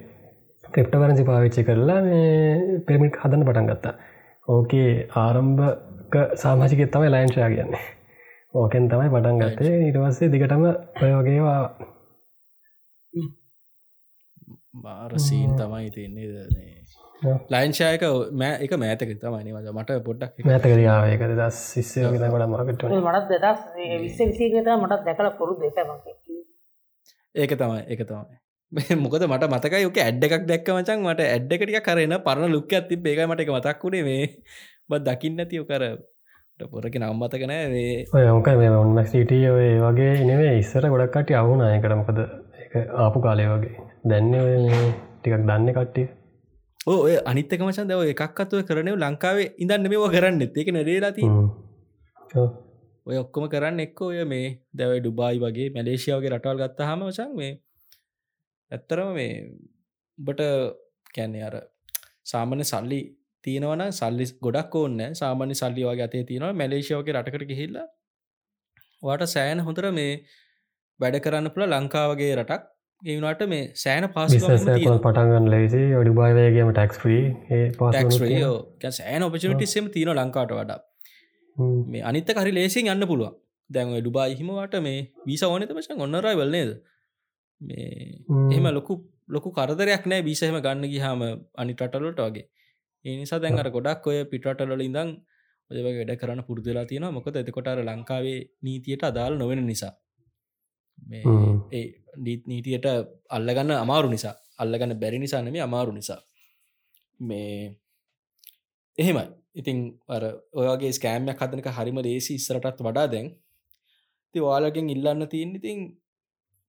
[0.63, 3.93] ක්‍රප්ට කරන්සි පාවිච්චි කරලා මේ පිමිට් හදන්න පටන් ගත්තා.
[4.47, 7.83] ඕකේ ආරම්භක සාමාජිකෙත් තමයි ලයින්ශයා කියන්නේ.
[8.53, 9.73] ඕකෙන් තමයි පටන් ගත්තේ.
[9.87, 10.63] ඉටවස්සේ දිගටම
[11.01, 11.61] ඔය වගේවා
[14.77, 16.72] මාරසීන් තමයි තින්නේ දනේ
[17.49, 18.05] ලයින්ශායක
[18.35, 23.35] මෑ එක මෑතක තමයි වද මට පොඩ්ඩක් මෑතකරයාව එක දස් ශිස්සය ත ගොඩ මකට මටත්
[23.35, 23.67] දෙදස්
[24.01, 25.83] විස්ස විසිකත මටත් දැකල පුරු දෙක
[27.35, 28.35] ඒක තමයි එක තමයි.
[29.03, 32.97] මොකද මට මතකයි ෝක ඇඩ් එකක් දැක්ක මචන් මට ඇඩ් එකටිය කරන පරණ ලුක්ක ඇති
[33.03, 34.25] ඒකයි මට එක මතක් වුණේ මේ.
[34.89, 35.85] බත් දකින්න ඇතියෝ කර
[36.69, 42.21] පොරක නම්මතකනෑ ඔය ඕක මේ ඔන්න සිටිය ඔය වගේ නෙවේ ඉස්සර ගොඩක්කට අවුන අයකට මොකද
[42.97, 43.87] ආපු කාලය වගේ.
[44.05, 44.31] දැන්න
[45.17, 46.07] ටිකක් දන්න කට්ටිය
[46.87, 51.23] ඔය අනිත්තක මචන් දව එකක්ත්ව කරනව ලංකාවේ ඉඳන්න මේවා කරන්න ඒක නරේලාති
[53.07, 57.51] ඔය ඔක්කොම කරන්න එක්ක ඔය මේ දැවයි ඩුබායි වගේ මැලේශයාවගේ රටවල් ගත්ත හම වචන් මේ
[58.71, 59.31] ඇත්තරම මේ
[60.19, 60.43] උබට
[61.09, 61.55] කැන්නේ අර
[62.25, 63.01] සාමාන්‍ය සල්ලි
[63.43, 67.79] තියෙනවන සල්ලි ගොඩක් ඕන්න සාමාන්‍ය සල්ලි වගේ අතේ තියෙනවා මැලේශයාවගේ රටකට ගිහිල්ල
[69.03, 70.13] වාට සෑන හොඳර මේ
[70.99, 72.72] වැඩ කරන්න පුළ ලංකාවගේ රටක්
[73.03, 75.81] ඒවනට මේ සෑන පාස පටන්ගන්න ලේසි.
[75.99, 77.23] ඔඩි බාවයගේම ටක්ස්්‍රී
[78.91, 80.79] සෑන ඔපචනටිසම තියෙන ලංකාට වඩා.
[81.87, 83.35] මේ අනිත කරි ලේසින් යන්න පුළුවන්.
[83.69, 86.71] දැන් ඩුබා හිමවාට මේ වීස ඕනත පචන් ඔන්නරයි වල්නේද
[87.61, 87.89] මේ
[88.53, 88.97] එහම ලොකු
[89.29, 91.21] ලොකු කරදරයක් නෑ බිසහම ගන්න ගිහාම
[91.57, 92.47] අනි ටටලොට වගේ.
[93.05, 95.11] ඒ නිසා දැන් අර ගොඩක් ඔය පිටටලල ඉඳං
[95.71, 99.93] ඔය වැඩ කරන්න පුරදුලා තියෙන මොකද එතකොටර ලංකාවේ නීතියට අදාල් නොවෙන නිසා
[101.71, 101.85] ඒ
[102.47, 102.87] නීතියට
[103.29, 106.19] අල්ලගන්න අමාරු නිසා අල්ලගන්න බැරි නිසා නෙම අමාරු නිසා.
[107.19, 107.77] මේ
[108.97, 109.27] එහෙමයි.
[109.55, 109.79] ඉතින්
[110.09, 110.23] අර
[110.53, 113.27] ඔයගේ ස්කෑම්යක් හදනක හරිම දේසි ඉස්සරටත් වඩා දැන්.
[114.35, 115.79] ති වාලගෙන් ඉල්ලන්න තියන්න ඉතින්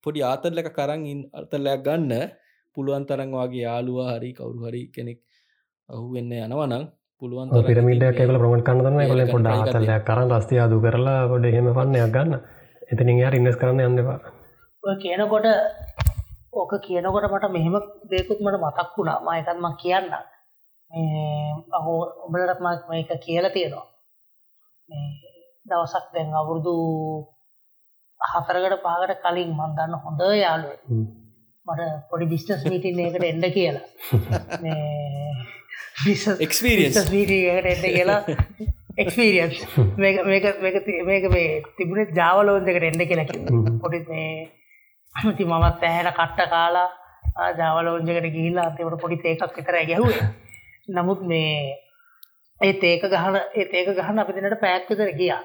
[0.07, 2.13] පොඩි ආතරලක කරන්න අර්තරලයක් ගන්න.
[2.77, 5.19] පුළුවන් තරන් වගේ යාලුවා හරි කවරු හරි කෙනෙක්
[5.89, 6.85] අහු වෙන්න යනවනම්
[7.23, 8.69] පුළුවන් පිරමිට කල ප්‍රමට
[9.09, 12.33] කල පොඩ ආතරලයක් කරන්න රස්තිය අදු කරලා පොඩ එහෙම පන්නයක් ගන්න
[12.91, 14.19] එතනින් යාර ඉන්නස් කරන්න යන්නවා
[14.97, 15.47] කියනකොට
[16.53, 17.77] ඕක කියනකොට මට මෙහෙම
[18.07, 19.19] දෙකුත් මට මතක් වුණා.
[19.23, 20.07] මයකත්ම කියන්න.
[21.73, 23.87] අහෝ ඔබලටත් මක් මේක කියල තියෙනවා.
[25.67, 26.75] දවසක් දැන් අවුරුදු
[28.21, 30.73] හතරකට පාකට කලින් මන්දන්න හොඳ යාලුව
[31.67, 33.87] මට පොඩි බිස්ටස් මීටින් එකට එන්න කියලා.
[36.45, 38.21] එක්ස්පිරියන්ස් මීටකට එන්න කියලා
[38.97, 39.59] එක්ස්පිරියන්ස්
[39.99, 40.17] මේක
[41.05, 44.29] මේක මේ තිබුණේ ජාවලෝන්දකට එන්න කියලා පොඩි මේ
[45.33, 46.91] ති මමත් ඇහැට කට්ට කාලා
[47.55, 50.13] ජාවලෝංජකට ගිහිල්ලා අන්තිමට පොඩි ඒකක් විතර ගැහුව.
[50.91, 51.55] නමුත් මේ
[52.61, 55.43] ඒ ඒක ගහන ඒක ගහන අපි දෙනට පැයක් විතර ගියා.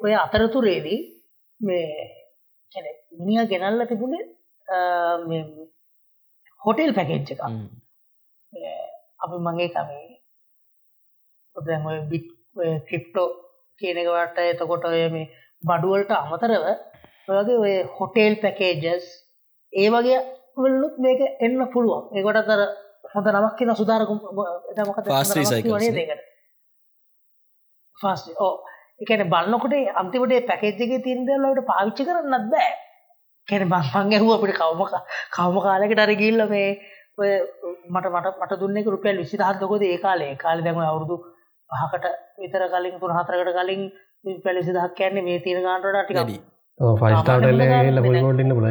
[0.00, 1.00] ඔය අතරතුරේදී
[1.60, 1.88] මේ
[3.18, 4.24] මිනිිය ගෙනල්ල තිබුණේ
[6.62, 7.40] හොටෙල් පැකෙච්ච එක
[9.20, 10.06] අපි මගේ කමේ
[11.56, 13.28] ඔදැම බිට් ක්‍රිප්ටෝ
[13.80, 15.30] කියනකට එතකොට ඔය මේ
[15.62, 16.66] බඩුවලට අමතරව
[17.28, 19.06] වගේ ඔය හොටේල් පැකේජස්
[19.72, 20.20] ඒ වගේ
[20.56, 22.04] වලුත් මේක එන්න පුළුවන්.
[22.12, 22.62] ඒකොට තර
[23.14, 24.18] හොඳ නමක් කියන සුදාරකුම්
[27.98, 28.54] ෆස් ඕ
[29.00, 32.70] එකන බලන්නකොට අන්තිමට පැකේජ්ගේ තිරදලට පාවිච්චි කරන්නත් බෑ.
[33.48, 34.82] කැන බං ඇහුව අපිට කවම
[35.32, 36.70] කවම කාලෙකට අර ගිල්ල මේ
[37.16, 37.30] ඔය
[37.88, 41.16] මට මට මට දුන්නෙක රුපියල් විසිදහත්දකොද ඒ කාලේ කාලි දැම අවුරුදු
[41.70, 42.06] පහකට
[42.38, 43.82] විතර කලින් තුන හතරකට කලින්
[44.40, 46.36] පැලිසි දහක් කියන්නේ මේ තියෙන ගාන්ටට ටිකඩි
[46.80, 48.68] ෆයිස්ටාටල්ල පුලිගොටන්න පුල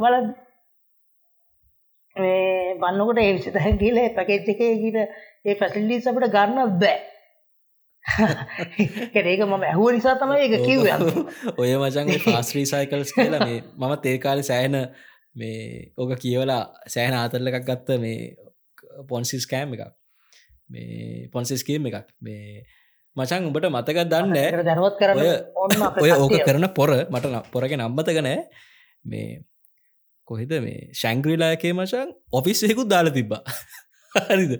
[0.00, 0.16] බල
[2.16, 4.98] මේ බන්නකොට ඒ විසිතහ කියල පැකේච් එක ගීට
[5.44, 6.98] ඒ පැසිල්ලිස් අපට ගන්න බෑ.
[9.14, 10.80] ඒක මම ඇහුව නිසා තමයි එක කිව්
[11.56, 14.76] ඔය මචන්ගේ ෆාස්්‍රී සයිකල්ස් කියල මේ මම තේකාල සෑන
[15.34, 18.18] මේ ඕක කියවලා සෑන ආතරල එකක් ගත්ත මේ
[19.08, 20.01] පොන්සිස් කෑම් එකක්
[20.70, 22.08] මේ පොන්සිස්කීම් එකක්.
[22.20, 22.64] මේ
[23.16, 25.10] මචන් උඹට මතක දන්න දැනුවත් කර
[26.00, 28.38] ඔය ඕක කරන පොර මට පොරග නම්බතගනෑ
[29.04, 29.42] මේ
[30.28, 33.42] කොහෙද මේ ශංග්‍රීලායකේ මචන් ඔෆිස්සෙකුත් දාල තිබ්බා.
[34.28, 34.52] හරිද?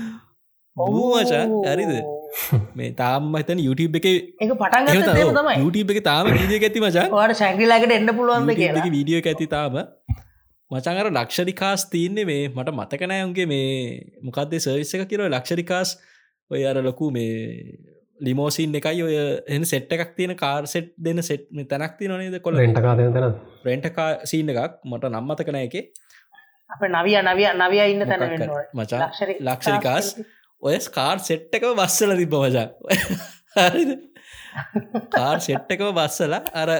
[0.84, 1.94] ඔහු මචන් හරිද?
[2.74, 4.06] මේ තාම හිතන YouTube එක
[4.38, 9.78] එක පටන් YouTube එක තාම වීදිය ඇති මචන් වාට ශැගිලාකට එන්න පුළුවන් වීඩියෝ ඇති තාම
[10.70, 13.70] මචංගර ලක්ෂරිකාස් තියන්නේ මේ මට මතකනෑයුන්ගේ මේ
[14.26, 15.96] මොකක්දේ සර්විස්ස එක කියරව ලක්ෂරිකාස්
[16.50, 17.30] ඔය අර ලොකු මේ
[18.20, 19.16] ලිමෝසින් එකයි ඔය
[19.48, 23.34] එ සෙට් එකක් තියෙන කාර් සෙට් දෙන සෙට් තැනක් ති නොනේද කොල ටකාතන
[23.66, 24.78] රෙන්ටකා සීන එකක්.
[24.84, 25.74] මට නම්මතකන එක
[26.70, 28.22] අප නවිය නවිය නවිය ඉන්න තැන
[28.74, 29.08] මචා
[29.40, 30.12] ලක්ෂරිකාස්
[30.62, 32.66] ඔය ස්කාර් සෙට් එක බස්සල තිබ මචා.
[35.16, 36.70] කාර් සෙට් එකව බස්සල අර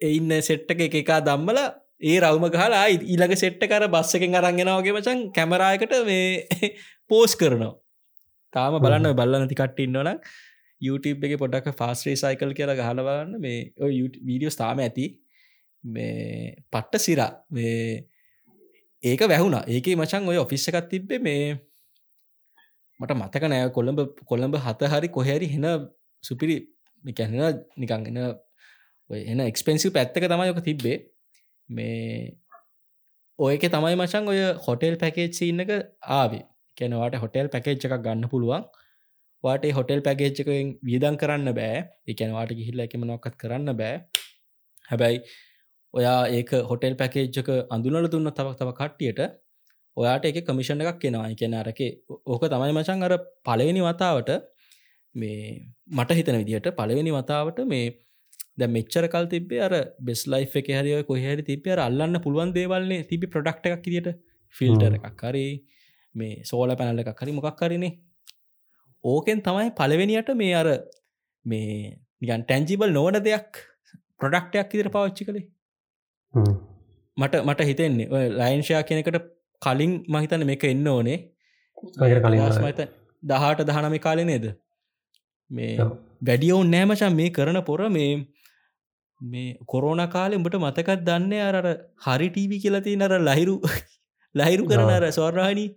[0.00, 1.60] එඉන්න සෙට්ට එක එකා දම්බල
[2.00, 6.68] ඒ රවම ගහලා ඊළඟ සෙට්ට කර බස්සකෙන් අරන්ගෙනවගේ මචන් කැමරායකට මේ
[7.10, 7.72] පෝස් කරනවා.
[8.54, 10.20] තාම බලන්න බල්ලනති කට්ට ඉන්නවන
[10.80, 13.72] YouTube එක පොඩක් ෆාස්ට්‍රේ සයිකල් කියලා ගහලවන්න මේ
[14.22, 15.08] වීඩියෝස් තාම ඇති.
[15.84, 17.30] මේ පට්ට සිරා.
[17.50, 18.06] මේ
[19.02, 19.64] ඒක වැැහුණා.
[19.66, 21.42] ඒක මචන් ඔය ඔෆිස්ස එකත් තිබ්බේ මේ
[23.00, 25.66] මට මතක නෑ කොළඹ කොළඹ හත හරි කොහැරි හෙන
[26.24, 26.56] සුපිරි
[27.04, 28.18] කැහෙන නිකංගෙන
[29.10, 30.98] ඔය එන එක්ස්පෙන්සිව පැත්තක තමයික තිබ්බේ
[31.68, 32.36] මේ
[33.38, 35.72] ඔයක තමයි මචන් ඔය හොටෙල් පැකේච්චි ඉන්නක
[36.18, 36.44] ආවේ.
[36.76, 38.64] කැනවාට හොටෙල් පැකේච් එකක් ගන්න පුළුවන්.
[39.44, 41.84] වාට හොටෙල් පැකේච් එකෙන් වියදන් කරන්න බෑ.
[42.06, 44.00] එකනවාට ගිහිල්ල එකම නොක්කත් කරන්න බෑ.
[44.90, 45.20] හැබැයි
[45.94, 49.20] ඔයා ඒක හොටෙල් පැකේජ්ජක අඳුනල දුන්න තවක් තව කට්ටියට
[49.96, 51.80] ඔයාට එක කමිෂණ එකක් කෙනවා එකන අරක
[52.26, 53.14] ඕක තමයි මචන් අර
[53.46, 54.30] පලවෙනි වතාවට
[55.14, 55.38] මේ
[55.90, 57.86] මට හිතන විදිහට පලවෙනි වතාවට මේ
[58.58, 63.32] ද මෙච්චර කල් තිබේ අර බෙස් ලයි් එක හරිය කොහරි තිබේ අල්ලන්න පුළුවන් දේවල්න්නේ තිබි
[63.34, 64.10] ප්‍රඩක්් එකක් දිට
[64.54, 65.46] ෆිල්ටර එකක් හරි
[66.14, 67.92] මේ සෝල පැනල්ල එකක් හරි මොකක් කරනේ
[69.04, 70.68] ඕකෙන් තමයි පලවෙනියට මේ අර
[71.44, 73.60] මේ නිගන් ටැන්ජිබල් නොවන දෙයක්
[74.20, 75.46] ප්‍රඩක්ටයක් ඉදිර පවච්චි කළේ.
[77.16, 79.18] මට මට හිතෙන්නේ ලයින්ෂයා කෙනෙකට
[79.62, 81.18] කලින් මහිතන මේක එන්න ඕනේ.
[82.24, 82.82] කලින්මත
[83.22, 84.46] දහට දහනම කාලෙ නේද?
[85.50, 85.76] මේ
[86.22, 88.10] වැඩියවුන් නෑමචන් මේ කරන පොර මේ
[89.20, 91.66] මේ කොරෝන කාලෙ උඹට මතකත් දන්න අර
[92.06, 93.56] හරි ටීවි කියලති නර ලහිරු
[94.34, 95.68] ලහිරු කරන අර ස්වර්රාණී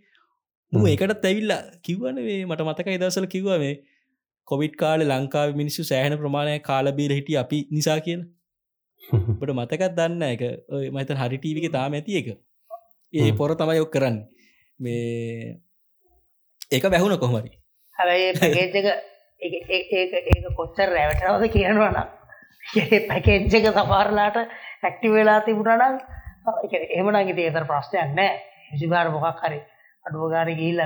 [0.74, 3.74] මු ඒකටත් ඇවිල්ලා කිව්වන මේ මට මතක දසල කිව්ව මේ
[4.48, 8.30] කොවිට් කාල ලංකාව මිනිස්සු සෑහන ප්‍රමාණය කාලබීර හිටිය අපි නිසා කියලා.
[9.40, 10.42] බට මතකත් දන්න එක
[10.92, 12.28] මත හරිටීවික තාම ඇති එක
[13.14, 14.18] ඒ පොර තමයි ඔක් කරන්න.
[14.80, 15.58] මේ
[16.72, 17.52] ඒක බැහුණ කොහමරි
[17.96, 18.24] හැබයි
[19.42, 22.21] ඒ කොච්චර රැවටනවද කියනවනම්
[23.08, 24.38] පැකේජ්ජක සපාරලාට
[24.84, 25.96] ඇක්ටි වෙලා තිබුණනම්
[26.92, 28.32] එහමනගේ ඒතර ප්‍රශ්නයක් නෑ.
[28.72, 29.60] විසිබාර මොකක් හරි
[30.06, 30.82] අඩුවගාර ගිල්ල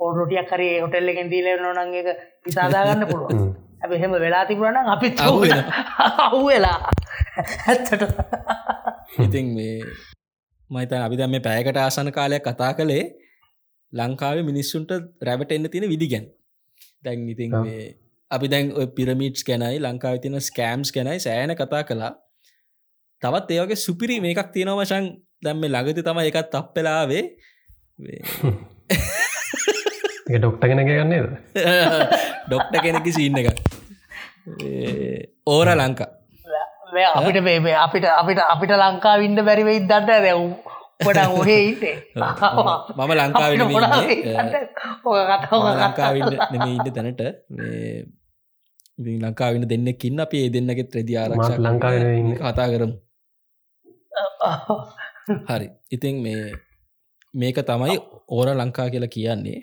[0.00, 2.08] පෝඩරොටියක් කරේ හොටෙල්ල එකෙන් දීල නොනන් එක
[2.46, 3.42] විසාදාගන්න පුළුවන්.
[3.82, 6.78] ඇ එහෙම වෙලා තිබුණනම් අපිත් අහු වෙලා.
[7.66, 8.02] ඇත්තට
[9.18, 9.76] ඉතින් මේ
[10.70, 13.04] මයිත අපි දැම මේ පෑකට ආසන කාලයක් කතා කළේ
[13.92, 16.26] ලංකාවේ මිනිස්සුන්ට රැබට එන්න තියෙන විදිගැන්.
[17.04, 17.50] දැන් ඉතින්
[18.32, 22.12] අපි දැන් පිරමිට්ස් කැනයි ලංකාව තින ස්කෑම්ස් කැනයි සෑන කතා කළා.
[23.22, 25.06] තවත් ඒවගේ සුපිරි මේකක් තියෙන වශන්
[25.44, 27.24] දැම්ම ළඟති තම එකත් තප්පෙලාවේ
[30.32, 31.28] ඩොක්ට කෙන ගන්නේද
[32.48, 33.48] ඩොක්ට කෙනෙකි සින්න එක
[35.46, 36.10] ඕර ලංකා.
[37.14, 40.40] අපිට මේ අපිට අපිට අපිට ලංකා වින්න බැරිවෙයි දන්න දැව්
[41.02, 41.94] පොඩ ඔහේ ඉන්නේ.
[42.96, 43.52] මම ලංකාව
[45.76, 46.92] ලංකාවින්න නෙම ඉන්න.
[46.94, 47.22] තැනට
[49.02, 51.94] ලංකාවින්න දෙන්නෙක්කින්න අපි ඒ දෙන්නගෙත් රෙදි ආරක්ෂ ලංකාව
[52.38, 52.94] කතා කරමු.
[55.48, 55.68] හරි.
[55.90, 56.52] ඉතින් මේ
[57.34, 57.98] මේක තමයි
[58.28, 59.60] ඕර ලංකා කියලා කියන්නේ.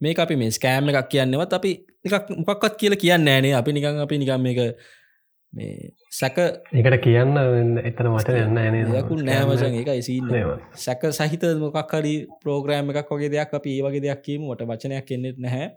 [0.00, 1.72] මේ අපි මේ ස්කෑම් එකක් කියන්නවත් අපි
[2.04, 3.54] එකක් මොකක්වත් කියලා කියන්න ෑනේ.
[3.54, 4.60] අපි නිකං අපි නිකම් මේක
[5.52, 6.38] මේ සැක
[6.72, 7.32] එකට කියන්න
[7.80, 9.90] එතන මට යන්න යකුල් නෑමසන් එක.
[10.02, 10.28] ඉසින්න
[10.76, 15.68] සැක සහිත මොකක්හරි ප්‍රෝග්‍රෑම් එකක් වගේ දෙයක් අපි ඒ වගේ දෙයක් කියීමට වචනයක් කෙන්නෙත් නැහැ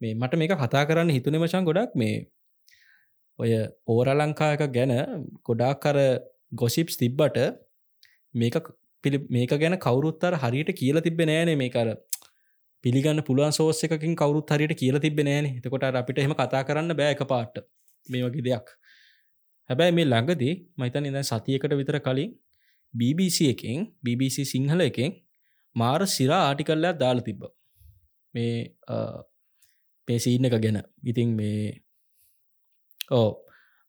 [0.00, 1.92] මේ මට මේක කතා කරන්න හිතුන මචන් ගොඩක්.
[1.94, 2.16] මේ
[3.38, 3.52] ඔය
[3.92, 4.92] ඕර ලංකායක ගැන
[5.48, 5.98] ගොඩාක් කර
[6.62, 7.38] ගොසිප්ස් තිබ්බට
[8.34, 8.56] මේක
[9.04, 11.56] පිළි මේක ගැන කවරුත්තර හරියට කියල තිබෙ නෑනේ.
[11.62, 11.88] මේ කර
[12.84, 15.46] පිළිගන්න පුළුවන් සෝස් එකකින් කවරුත් හරියට කියල තිබෙ නෑන.
[15.58, 17.64] එතකොට අපිට එහෙම කතා කරන්න බෑක පාට්ට
[18.06, 18.66] මේ වගේ දෙයක්.
[19.70, 22.34] හැබැයි මේ ළඟදී මහිතන් ඉඳ සතියකට විතර කලින්
[22.94, 25.16] BBC එකෙන් BBC සිංහල එකෙන්
[25.76, 27.42] මාර සිරා ආටිකල්ලයක් දාල තිබ්බ.
[28.34, 28.52] මේ
[30.08, 30.78] පේසිීන්න එක ගැන.
[31.10, 31.82] ඉතින් මේ
[33.10, 33.30] ඕ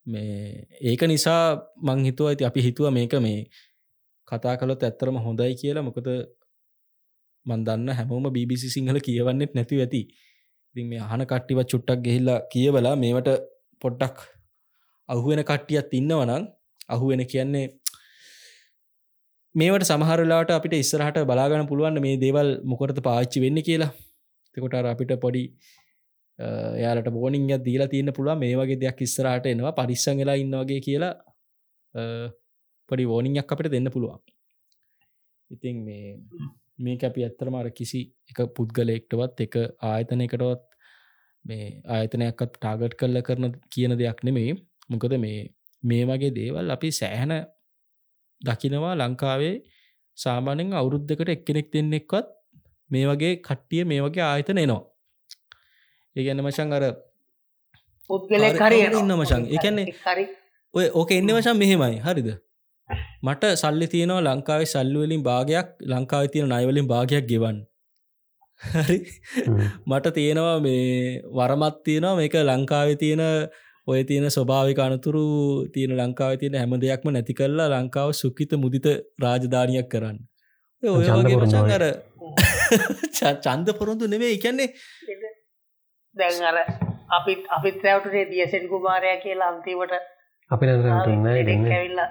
[0.06, 1.42] මේ ඒක නිසා
[1.86, 3.40] මං හිතුව ඇති අපි හිතුව මේක මේ
[4.28, 5.88] කතා කළොත් ඇත්තරම හොඳයි කියලා.
[5.88, 6.08] මොකද
[7.46, 10.02] මන්දන්න හැමෝම BBC සිංහල කියවන්නෙත් නැතිව ඇති.
[10.72, 13.30] ඉතින් මේ අහන කට්ටිව චුට්ටක් ගෙහිල්ලා කියවලා මේවට
[13.82, 14.18] පොඩ්ඩක්
[15.10, 16.44] අහුවෙන කට්ටියත් ඉන්නවනං
[16.90, 17.66] අහුවෙන කියන්නේ
[19.56, 23.92] මේවට සමහරලාට අපිට ඉස්සරහට බලාගන්න පුළුවන් මේ දේවල් මොකරත පාච්චි වෙන්න කියලා.
[24.56, 25.44] තකොට අපිට පොඩි
[26.40, 31.14] යාලට බෝනිින් දීලා තියන්න පුළුව මේ වගේ දෙයක් ඉස්සරහට එනවා පරිස්සං වෙලා ඉන්න වගේ කියලා
[32.90, 34.22] පොඩි වෝනිියක් අපිට දෙන්න පුළුවන්.
[35.52, 36.18] ඉතින් මේ
[36.80, 40.64] මේක අපි ඇත්තරමර කිසි එක පුද්ගලෙක්ටවත් එක ආයතනයකටවත්
[41.46, 44.52] මේ ආයතනයක්ත් ටාගට් කල්ල කරන කියන දෙයක් නෙමේ
[44.90, 45.40] මොකද මේ
[45.84, 47.34] මේ වගේ දේවල් අපි සෑහන
[48.42, 49.56] දකිනවා ලංකාවේ
[50.18, 52.28] සාමානෙන් අවුරුද්ධකට එක්කෙනෙක් දෙන්නෙක්වත්
[52.90, 54.84] මේ වගේ කට්ටිය මේ වගේ ආයතන එනවා.
[56.18, 56.84] ඒගැන්න මචන් අර
[58.10, 59.88] පුද්ගලෙක් හරි ඉන්න මචන් එකන්නේ
[60.74, 62.00] ඔය ඕක එන්න වශන් මෙහෙමයි.
[62.00, 62.30] හරිද?
[63.22, 67.58] මට සල්ලි තියෙනවා ලංකාවේ සල්ලුවලින් භාගයක් ලංකාව තියෙන නයිවලින් භාගයක් ගෙවන්
[68.62, 69.00] හරි.
[69.86, 72.16] මට තියෙනවා මේ වරමත් තියෙනවා.
[72.16, 73.24] මේක ලංකාව තියෙන
[73.88, 75.26] ඔය තියෙන ස්වභාවික අනතුරු
[75.74, 78.88] තියෙන ලංකාව තියෙන හැම දෙයක්ම නැති කරලා ලංකාව සුක්කිත මුදිත
[79.24, 80.20] රාජධානයක් කරන්න.
[80.84, 81.86] ඔය වගේ මචන් අර
[83.44, 84.70] චන්ද පොරොන්දු නෙවේ එකන්නේ
[86.18, 86.58] දැන් අර
[87.12, 89.92] අපිත් අපිත් රැවටේ දියසෙන් කුමාරය කියලා අන්තිවට
[90.52, 90.66] අපි
[91.72, 92.10] ඇවිල්ලා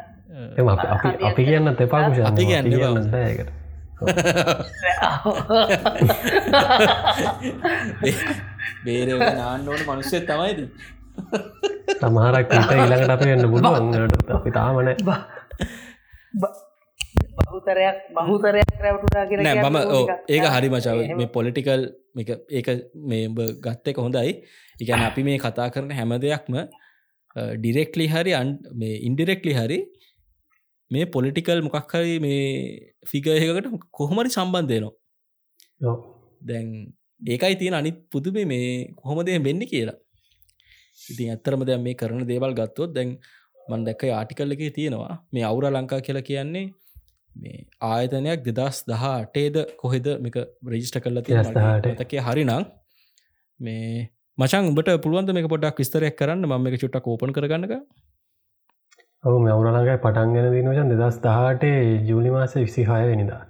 [1.29, 3.51] අපි කියන්න තෙපා අපි කියන්න බෑකට
[8.85, 10.71] බේර නාන්න ඕන මනුස්සය තමයිද
[11.95, 14.89] සමහරක් ඊළඟට අප එන්න පුළුවන්ට අපි තාමන
[17.39, 19.79] බහුතරයක් බහුතරයක් රැවටුනා කියෙන මම
[20.35, 21.83] ඒක හරි මචාව මේ පොලිටිකල්
[22.59, 22.69] ඒක
[23.11, 23.25] මේ
[23.65, 24.33] ගත්ත එක හොඳයි.
[24.77, 26.55] ඉගැන අපි මේ කතා කරන හැම දෙයක්ම
[27.61, 28.49] ඩිරෙක්ලි හරි අන්
[28.81, 29.79] මේ ඉන්ඩිරෙක්ලි හරි
[30.91, 32.43] මේ පොලිටිකල් මොකක් හරි මේ
[33.11, 33.67] ෆිගයකට
[33.99, 35.97] කොහොමරි සම්බන්ධයනවා
[36.49, 36.67] දැන්
[37.23, 38.67] ඒකයි තියෙන අනිත් පුදුම මේ
[39.01, 39.99] කොහොමදය වෙන්න කියලා.
[41.11, 43.09] ඉතින් ඇත්තරම දැ මේ කරන දේවල් ගත්තොත් දැන්
[43.69, 45.15] මන් දැක්ක ආටිකල්ල එක තියෙනවා.
[45.33, 46.67] මේ අවුර ලංකා කියලා කියන්නේ
[47.43, 50.37] මේ ආයතනයක් දෙදස් දහ අටේද කොහෙද මේක
[50.73, 51.23] රජිස්ට කරල
[52.01, 52.53] තක හරිනම්
[53.61, 56.47] මේ මචන් උඹට පුළුවන්ද මේ පොඩක් විස්තරයක් කරන්න?
[56.51, 57.75] ම එක චුට්ට කෝපන් කරගන්නක?
[59.25, 61.77] ඔහු මෙවුරලඟයි පටන්ගෙන දිනවචන් දෙදස් දහටේ
[62.09, 63.43] ජූලි මාස විසිහය වෙනිදා.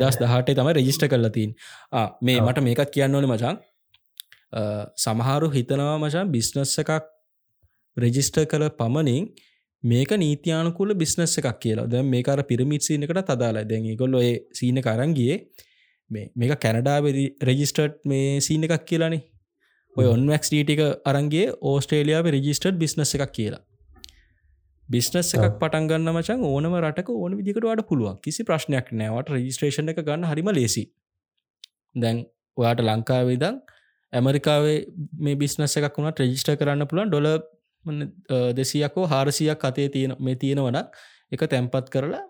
[0.00, 1.50] දස් දහටේ තම රජිස්ට කරලතින්
[2.26, 3.56] මේ මට මේකත් කියන්න ඕන මචන්
[5.04, 6.92] සමහරු හිතනවා මචන් බිස්නස් එකක්
[7.96, 9.24] රෙජිස්ටර් කළ පමණින්
[9.84, 11.86] මේක නීතියානකුල බිස්නස් එකක් කියලා.
[11.86, 14.16] ද මේකර පිරමිත් සිීනකට තදාලා දැන් ගොල්ල
[14.52, 15.36] සීන කරන්ගියේ
[16.10, 16.98] මේක කැනඩා
[17.42, 19.22] රෙජිස්ටර්ට් මේ සීන එකක් කියලානේ.
[19.96, 23.62] ඔය ඔන්වක්ස් ඩීටික අරන්ගේ ඕස්ට්‍රේලියාව රෙජිස්ටර් බිස්නස් එකක් කියලා.
[24.88, 28.16] බිස්නස් එකක් පටන්ගන්න මචන් ඕනම රටක ඕන විදිකට වඩ පුළුවන්.
[28.24, 30.84] කිසි ප්‍රශ්නයක් නෑවට රජිස්ට්‍රේෂණ එක ගන්න හරිම ලේසි
[31.94, 32.24] දැන්
[32.56, 33.60] ඔයාට ලංකාවේදං
[34.12, 34.78] ඇමරිකාවේ
[35.20, 37.28] මේ බිස්නස එකක් වුණට රෙජිස්ට කරන්න පුළන් ඩොල
[38.56, 40.86] දෙසියකෝ හාරසියක් අතේ තියෙන මේ තියෙනවනක්
[41.32, 42.24] එක තැන්පත් කරලා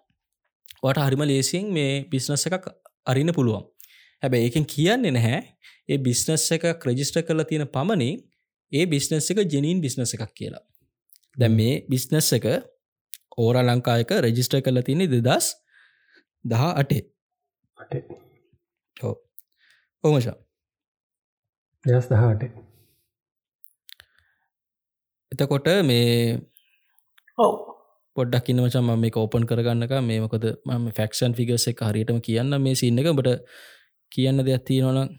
[0.83, 2.67] වට හරිම ලේසින් මේ බිස්නස එකක්
[3.07, 3.65] අරින්න පුළුවන්.
[4.23, 5.41] හැබැ ඒකෙන් කියන්නේ නැහැ.
[5.89, 8.19] ඒ බිස්නස් එක ක්‍රජිස්ට කරලා තියෙන පමණින්
[8.73, 10.65] ඒ බිස්නස් එක ජනීන් බිස්නස එකක් කියලා.
[11.37, 12.47] දැ මේ බිස්නස් එක
[13.39, 15.55] ඕර ලංකායක රෙජිස්ට කරලා තියෙන දෙදස්
[16.45, 17.03] දහ අටේ.
[18.97, 19.15] ඕ
[20.05, 20.37] ඕමශා
[21.85, 22.68] දෙස් දහට
[25.33, 26.39] එතකොට මේ
[27.39, 27.55] ඔව.
[28.17, 32.99] පොඩ්ඩක් ඉන්න මචන් ම මේ කෝපන් කරගන්නක ම ෆක්ෂන් ෆිගස් එක හරියටම කියන්න මේ සින්න
[32.99, 33.11] එක.
[33.13, 33.39] බට
[34.13, 35.11] කියන්න දෙයක් තියෙනවන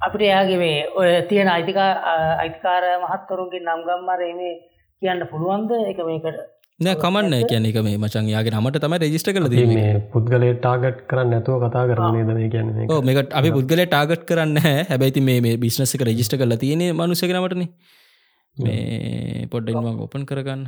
[0.00, 1.90] අපිට එයාගේ මේ ඔය තියෙන අයිතිකා
[2.36, 4.54] අයිතිකාර මහත්තරුන්ගේ නම් ගම්මර මේ
[5.02, 5.76] කියන්න පුළුවන්ද?
[5.90, 6.40] එක මේකට
[6.80, 11.32] නෑ කමන්න කියන එක මේ මචන් යාගේ නමට තම රජිස්ට කල මේ පුද්ගලේ ටාගට් කරන්න
[11.34, 14.60] නැතුව කතා කරන්නේ දන කියන්නේ මේකට අපි පුද්ගල ටාගට් කරන්න
[14.90, 17.64] හැබැයි මේ බිස්නස එක රජිස්ට කල තියෙන මනුසකනමටන
[18.58, 20.66] මේ පොඩ්ඩෙන්ම ඔපන් කරගන්න.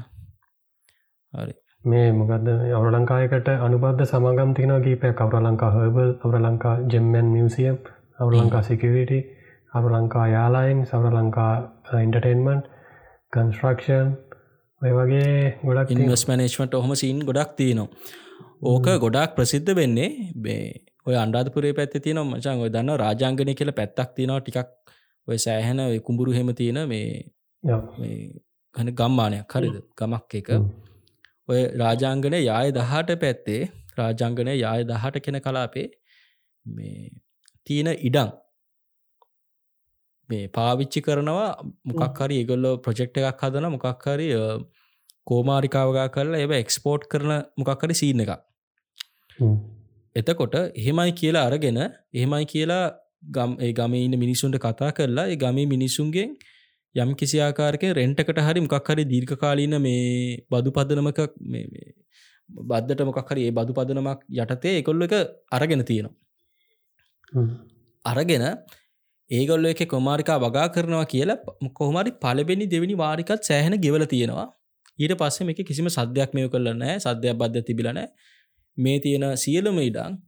[1.34, 1.55] හරි.
[1.84, 7.76] මේ මොකද අවර ලංකායකට අනුබද්ධ සමාගම් තින ගීපය කවර ලංකා හබල් අවර ලංකා ජෙම්මන් මියසියම්
[8.18, 9.12] අවර ලංකා සිකවිට
[9.72, 11.53] අවර ලංකා යාලායින් සවර ලංකා
[12.05, 12.68] ඉන්ටර්ටේන්මන්ට්
[13.32, 14.12] කන්ස්ට්‍රක්ෂන්
[14.82, 15.32] ඔය වගේ
[15.64, 17.88] ගොඩක් ඉන්වස් මනේශ්මට ඔහොම සීන් ගොඩක් තියනවා.
[18.62, 20.64] ඕක ගොඩක් ප්‍රසිද්ධ වෙන්නේ බේ
[21.07, 24.41] ඔය අන්ඩාධපුරේ පැත්ත තියන මචන් ඔය දන්න රාජාංගනය කියල පැත්තක් තියෙනවා.
[24.41, 24.68] ටිකක්
[25.28, 27.07] ඔය සෑහැන කුඹුරු හෙම තියෙන මේ
[27.63, 29.77] ගන ගම්මානයක් හරිද?
[29.95, 30.49] ගමක් එක.
[31.49, 33.63] ඔය රාජාංගනය යාය දහට පැත්තේ
[33.97, 35.89] රාජංගනය යාය දහට කෙන කලාපේ
[36.67, 37.11] මේ
[37.67, 38.31] තියෙන ඉඩං
[40.31, 41.49] මේ පාවිච්චි කරනවා
[41.87, 44.29] මොකක්හරි ඒගොල්ලෝ ප්‍රජෙක්් එකක් හදන මොකක්හරි
[45.27, 48.33] කෝමාරිකාවගා කරලා එබ එක්ස්පෝර්ට් කරන මොකක්හරි සීන එක
[50.17, 52.85] එතකොට එහෙමයි කියලා අරගෙන එහෙමයි කියලා
[53.31, 56.31] ගම් ගමඉන්න මිනිසුන්ට කතා කරලා ගමේ මිනිසුන්ගෙන්
[56.95, 61.20] යම් කිසි ආකාරක රෙන්ටකට හරි මොකක් හරි දීර්ඝ කාලීන මේ බදු පදනමක
[62.51, 65.14] බද්ධට මොකක් හරි ඒ බදු පදනමක් යටතේ එකොල්ල එක
[65.53, 66.14] අරගෙන තියෙනවා.
[68.05, 68.45] අරගෙන
[69.30, 74.49] ඒගොල්ල එක කොමාරිකා වගා කරනවා කියලා කොහමරි පලබෙනි දෙවනි වාරිකත් සෑහන ගෙවල තියෙනවා.
[74.99, 78.09] ඊට පස්සේ මේක කිසිම සද්‍යයක් මෙය කරලනෑ සද්‍යයක් බද්ධ තිබිලනෑ
[78.78, 80.18] මේ තියෙන සියලම ඉඩං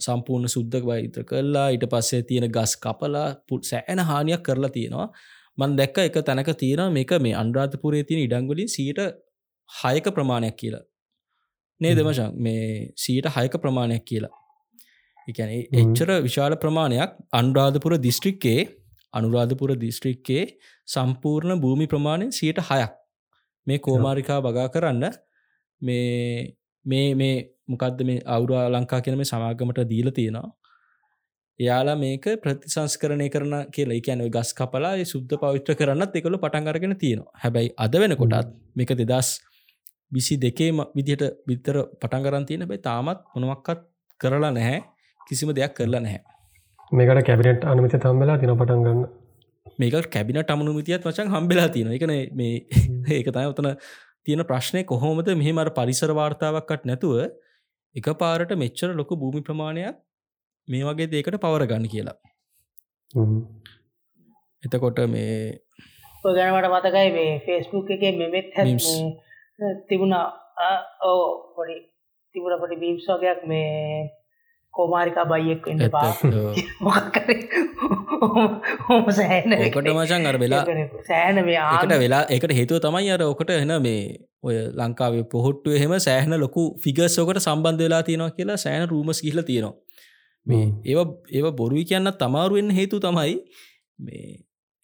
[0.00, 5.08] සම්පූර්ණ සුද්දක වෛත්‍ර කරලා ඊට පස්සේ තියෙන ගස් කපලා පුට් සෑන හානියක් කරලා තියෙනවා
[5.58, 9.00] මන් දැක්ක එක තැනක තියෙන මේක මේ අන්රාධපුරේ තියෙන ඉඩංගොලින් සීට
[9.70, 10.84] හයක ප්‍රමාණයක් කියලා.
[11.80, 14.34] නේ දෙමශක් මේ සීට හයක ප්‍රමාණයක් කියලා.
[15.28, 18.60] එකන එච්චර විශාල ප්‍රමාණයක් අන්රාධපුර දිස්ත්‍රික්කේ
[19.14, 20.44] අනුරාධපුර දිස්ත්‍රික්කේ
[20.88, 22.92] සම්පූර්ණ භූමි ප්‍රමාණයෙන් සියට හයක්.
[23.66, 25.04] මේ කෝමාරිකා වගා කරන්න
[25.82, 26.54] මේ
[26.84, 27.34] මේ මේ
[27.68, 30.48] මොකක්ද මේ අවුරා ලංකා කියන මේ සමාගමට දීල තියෙනවා
[31.60, 33.98] එයාලා මේක ප්‍රතිසංස්කරණය කරන කියලා.
[34.00, 37.32] එකැන ගස් කපලා සුද්ධ පවිත්‍ර කරන්නත් එකළු පටන් අරගෙන තියෙනවා.
[37.42, 39.30] හැබැයි අද වෙන කොටත් මේක දෙදස්
[40.12, 43.86] විසි දෙකේම විදිහට බිත්තර පටන් කරන් තියෙන බයි තාමත් මොනවක්කත්
[44.20, 44.82] කරලා නැහැ.
[45.20, 46.22] කිසිම දෙයක් කරලා නැහැ.
[46.92, 49.00] මේකට කැබිනට් අනමත තම්බලා තින පටන් ගන්න?
[49.78, 52.54] මේක කැබිනට අමනුමතියත් වචන් හම්බෙලා තියෙන එකන මේ
[53.10, 53.74] ඒක තයි ඔතන
[54.24, 57.18] තියෙන ප්‍රශ්නය කොහොමද මෙහෙමර පරිසර වාර්තාවක්කට නැතුව
[57.94, 59.98] එක පාරට මෙච්චර ලොක භූමි ප්‍රමාණයක්
[60.68, 62.16] මේ වගේ දේකට පවරගන්න කියලා.
[64.62, 65.60] එතකොට මේ
[66.24, 70.26] ගැනවට මතකයි මේ ෆේස්බුක් එක මෙමෙත් හැ තිබුණා.
[71.04, 71.24] ඕ
[71.56, 71.76] පොඩි
[72.34, 73.74] තිබුණ පොඩි බීම්සෝගයක් මේ
[74.74, 76.10] කෝමාරිකා බයියෙක් වෙන්න පා
[76.84, 77.30] මොකක්කර
[78.84, 80.62] හොම සෑන එකට මචන් අර වෙලා
[81.08, 84.02] සෑන ඒකට වෙලා එකට හේතුව තමයි අර ඕකට එන මේ
[84.42, 89.87] ඔය ලංකාවේ පොහොට්ටු එහෙම සෑහන ලොකු ෆිගර්සෝකට සම්බන්ධ වෙලා තියෙනවා කියලා සෑන රූමස් කියල තියෙනවා
[90.48, 91.00] මේ ඒව
[91.30, 93.34] ඒව බොරුයි කියන්න තමාරුවෙන් හේතු තමයි
[93.98, 94.28] මේ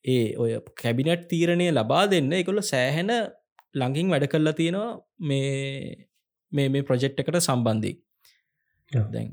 [0.04, 3.12] ඒ ඔය කැබිනට් තීරණය ලබා දෙන්න එකොල සෑහෙන
[3.74, 4.90] ළඟින් වැඩ කල්ලා තියෙනවා
[5.22, 5.54] මේ
[6.52, 7.96] මේ මේ ප්‍රොජෙක්් එකට සම්බන්ධී
[9.08, 9.32] දැන්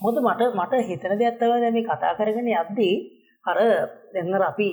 [0.00, 2.96] මොද මට මට හිතන දෙයක්ත්තව දැම කතා කරගෙන යද්දී
[3.44, 3.58] අර
[4.14, 4.70] දැන්නර අපි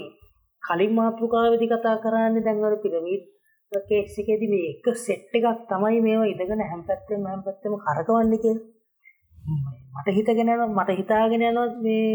[0.63, 3.25] කලින් මාතෘකාවදි කතා කරන්න දැන්වර පිරමීට්
[3.71, 8.45] කේක්සිකේද මේ එක සෙට් එකක් තමයි මේවා ඉදගෙන හැම් පැත්තෙම හැම් පැත්තම කරකවන්නක
[9.41, 12.11] මට හිතගෙන මට හිතාගෙන යන මේ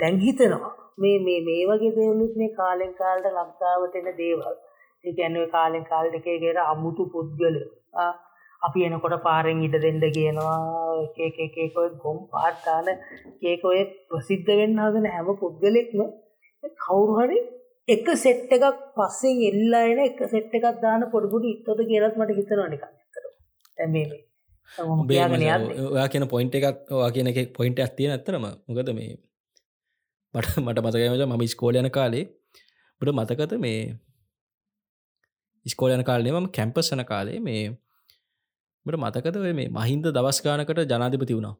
[0.00, 0.72] දැන් හිතනවා.
[0.98, 4.56] මේ මේ මේ වගේ දේවලුත් මේ කාලෙන් කාලට ලංකාවට එන දේවල්.
[5.04, 7.68] ඒ කියන්නේ කාලෙන් කාලට එකේ ගෙර අමුතු පුද්ගලයෝ.
[8.62, 10.58] අපි එනකොට පාරෙන් ඉඩ දෙන්න කියනවා.
[11.04, 12.90] එක එක එක එක ඔය ගොම් පාට දාන
[13.40, 13.80] කේක ඔය
[14.10, 16.00] ප්‍රසිද්ධ වෙන්න හදන හැම පුද්ගලෙක්ම
[16.78, 17.38] කවුරු හරි
[17.88, 22.40] එක සෙට් එකක් පස්සෙන් එල්ලා එන එක සෙට් එකක් දාන පොඩි පොඩි ඉත්තොද කියලාත් මට
[22.40, 23.24] හිතෙනවා නිකන් ඇත්තට.
[23.78, 24.06] දැන් මේ
[25.88, 29.16] ඔයා කියන පොයින්ට එකක් වා කියන එක පොයින්ට ඇත්තිය ඇත්තරම මොකද මේ
[30.34, 32.24] මට මට මතකමට මම ස්කෝලයන කාලේ
[33.00, 33.80] බට මතකත මේ
[35.66, 37.64] ස්කෝලයන කාලේ මම කැම්පස්සන කාලේ මේ
[38.86, 41.56] මට මතකත මේ මහින්ද දවස්ගානකට ජනාධිපති වුණා.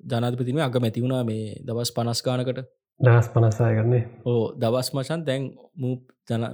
[0.00, 2.60] ජනාධිපතිම අග මැති වුණා මේ දවස් පනස්ගානකට
[3.00, 5.42] දස් පනස්සාය කරන්නේ ඕ දවස් මචන් දැන්
[5.76, 5.94] මූ
[6.28, 6.44] ජන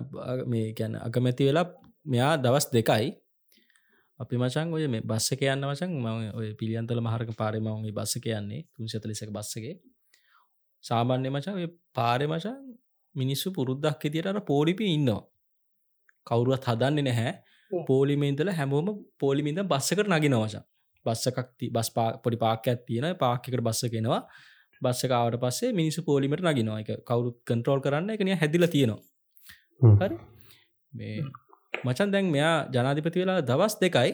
[0.47, 1.66] මේ ගැන අගමැති වෙලා
[2.07, 3.07] මෙයා දවස් දෙකයි
[4.21, 6.07] අපි මචන් ඔය මේ බස්සක යන්න වචන් ම
[6.39, 9.75] ඔය පිළියන්තල මහරක පාරමගේ බස්සක යන්නේ තුන්ශත ලෙසක බස්සගේ
[10.85, 11.61] සාමාන්‍ය මචන්
[11.95, 12.59] පාරය මචන්
[13.15, 15.23] මිනිස්සු පුරුද්දක් ඉතියට පෝලිපි ඉන්නවා.
[16.27, 17.33] කවුරුවත් හදන්නේ නැහැ.
[17.71, 18.89] පෝලිමේන්තල හැමෝම
[19.19, 20.65] පෝලිමින්ද බස්සකට නගි නවචා
[21.07, 24.23] බස්සකක්ති බස් පා පොඩි පාකයක් තියෙන පාක්කට බස්ස කෙනවා
[24.83, 26.81] බස්සකාවට පස්සේ මිනිසු පෝලිමට නගිනවා.
[26.83, 29.01] එක කවුරුත් කන්ට්‍රෝල් කරන්න එකනිය හැදිල තියෙනවා.
[30.01, 30.17] හරි.
[30.93, 31.17] මේ
[31.73, 34.13] මචන් දැන් මෙයා ජනාධිපති වෙලා දවස් දෙකයි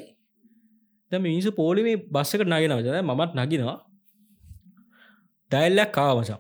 [1.12, 3.78] දැ මිනිසු පෝලිමේ බස්සකට නගෙනවජද මමත් නගිනවා.
[5.50, 6.38] ඩයිල්ලක් කාවමචා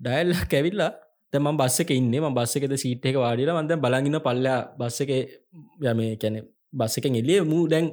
[0.00, 0.92] ඩයිල්ල කැවිල්ලා
[1.32, 2.14] තම බස්සක ඉන්න.
[2.14, 5.10] ම බස්සකද සීට් එක වාඩිල මන්ද බලගන්න පල්ලා බස්සක
[5.82, 6.40] යම කැනෙ
[6.72, 7.86] බස්සකෙන් එලිය මූ දැන්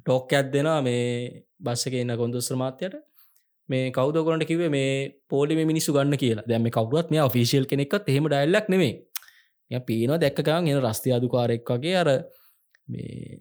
[0.00, 2.96] ටෝක්කයක් දෙනවා මේ බස්සක එන්න කොන්දස්ත්‍ර මාත්‍යයට
[3.68, 4.92] මේ කවදකොරට කිවේ මේ
[5.28, 6.46] පෝලි මිනිසු ගන්න කියලා.
[6.46, 8.94] දැම කවරුත් මේ ෆිසිල් කෙනෙක්ත් එහෙම ඩයිල්ලක් නෙමේ
[9.70, 12.08] ය පේනවා දැක්කකන් එන රස්ති අධකාරෙක් වගේ අර
[12.88, 13.38] මේ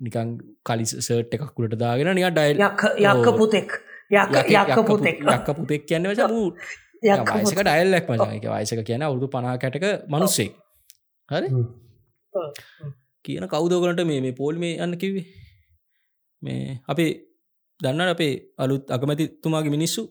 [0.00, 0.30] නිකං
[0.62, 3.70] කලි සර්ට් එකක්කුලට දාගෙන නිය ඩයිල් යක්ක පුතෙක්.
[4.10, 5.18] යක්ක පුතෙක්.
[5.28, 6.48] යක්ක පුතෙක් කියන්න වච වූ
[7.02, 10.50] වයිසක ඩයිල්ලක් මජක වයිසක කියන අවුදු පනා කැටක මනුස්සේ
[11.28, 11.48] හරි?
[13.24, 15.26] කියන කවුදෝකලට මේ මේ පෝල් මේ යන්න කිවේ
[16.42, 17.06] මේ අපි
[17.80, 20.02] දන්න අපේ අලුත් අකමැතිතුමාගේ මිනිස්සු.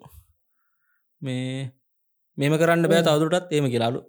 [1.21, 1.71] මේ
[2.37, 3.99] මෙම කරන්න බෑ තවදුරටත් ඒම කියලාලු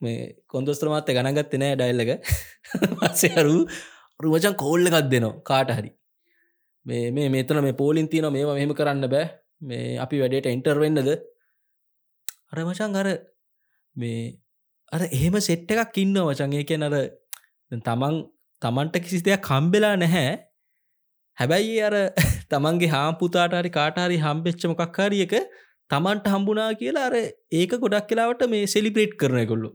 [0.00, 2.10] මේ කොන්දස්ත්‍රමාත්ත ගණගත්ත නෑ ඩයිල්ලක
[2.94, 3.56] පස්සේරු
[4.20, 5.90] රුවචන් කෝල්ල එකක් දෙනවා කාට හරි.
[6.86, 9.26] මේ මේ මෙතන මේ පෝලින් තියන මේවා මෙහෙම කරන්න බෑ.
[9.62, 11.10] මේ අපි වැඩේට එන්ටර් වෙන්නද?
[12.50, 13.08] අර මචන් අර
[13.96, 14.20] මේ
[14.92, 16.96] අර එහෙම සෙට්ට එකක් ඉන්න වචන් ඒකැන අර
[17.82, 18.20] තමන්
[18.62, 20.28] තමන්ට කිසි දෙයක් කම්බෙලා නැහැ.
[21.38, 21.96] හැබැයි අර
[22.50, 25.34] තමන්ගේ හාම්පුතාට හරි කාටහරි හම්බෙච්ච මොකක්කාරියක
[25.90, 27.16] තමන්ට හම්බුනා කියලා අර
[27.52, 29.70] ඒක ගොඩක් කියලාවට මේ සෙලිබ්‍රේට් කරන කොල්ලු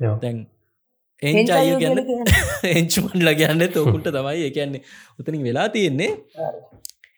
[0.00, 0.38] දැන්
[1.22, 2.00] එන්චාය ගැන
[2.72, 4.40] එංචුමන්ල ගැන්න තෝකුන්ට තමයි.
[4.48, 4.82] එකන්නේ
[5.18, 6.10] උතනින් වෙලා තියෙන්නේ.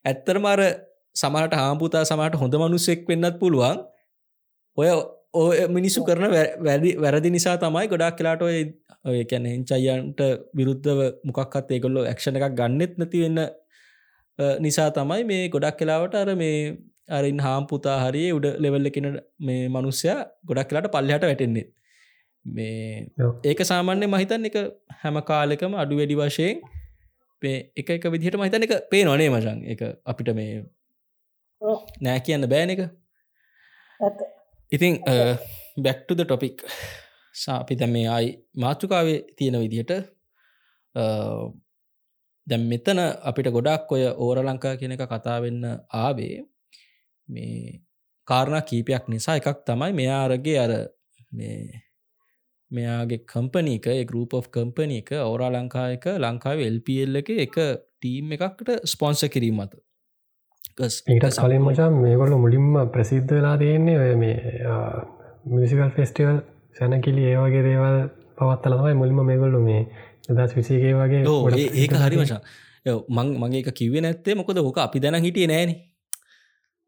[0.04, 0.60] ඇත්තරමාර
[1.16, 3.80] සමට හාම්පුතා සමට හොඳ මනුස්සෙක් වෙන්නත් පුළුවන්.
[4.78, 4.88] ඔය
[5.34, 6.26] ඔය මිනිස්සු කරන
[6.60, 8.58] වැදි වැරදි නිසා තමයි ගොඩක් කියලාට ඔය
[9.04, 10.20] ඔය කැන එංචයියන්ට
[10.58, 13.40] විරුද්ධව මොකක්ත් ඒකොල්ලො ක්ෂණ එකක් ගන්නෙත් නැතිවෙන්න
[14.60, 16.56] නිසා තමයි මේ ගොඩක් කලාවට අර මේ
[17.10, 19.06] අරින් හාම් පුතා හරිය උඩ ලෙවල්ල කෙන
[19.40, 21.66] මේ මනුස්්‍යයා ගොඩක් කලාට පල්ලහට වැටෙන්නේ
[22.44, 23.06] මේ
[23.44, 24.58] ඒක සාමාන්‍ය මහිතන් එක
[25.02, 26.56] හැම කාලෙකම අඩු වැඩි වශයෙන්
[27.76, 30.64] එක එක විදිහට මහිතන එක පේ නොනේ මචන් එක අපිට මේ
[32.00, 32.82] නෑ කියන්න බෑන එක
[34.72, 35.00] ඉතින්
[35.78, 36.64] බැක්ටුද ටොපික්
[37.34, 39.92] සාපි දැම් මේ අයි මාතෘකාවේ තියෙන විදිහට
[42.46, 45.62] දැම් මෙතන අපිට ගොඩක් ඔය ඕර ලංකා කියන එක කතාවෙන්න
[45.96, 46.36] ආවේ.
[47.28, 47.80] මේ
[48.28, 50.72] කාරණ කීපයක් නිසා එකක් තමයි මෙයාරගේ අර
[51.32, 51.82] මේ
[52.70, 57.56] මෙයාගේ කම්පනීක ගරුප of කම්පනී එක ඕරා ලංකායක ලංකාව එල්පල් එක එක
[57.96, 59.80] ටීම් එකක්ට ස්පොන්ස කිරීම මත
[60.78, 64.36] ඒට කලින් මචා මේකොල්ල මුලින්ම ප්‍රසිද්ධ වෙලා තියෙන්නේ ඔය මේ
[65.46, 66.40] මිසිකල් ෆෙස්ටිවල්
[66.76, 67.98] සැනකිලි ඒවගේ දේවල්
[68.36, 69.82] පවත්තල තමයි මුලින්ම මේගොල්ලු මේ
[70.30, 72.40] දස් විසේගේ වගේ ඒක හරි මචා.
[73.08, 75.74] මං මගේ කිවේ නැත්තේ මොකද ඕක අපි දැන හිටිය නෑන.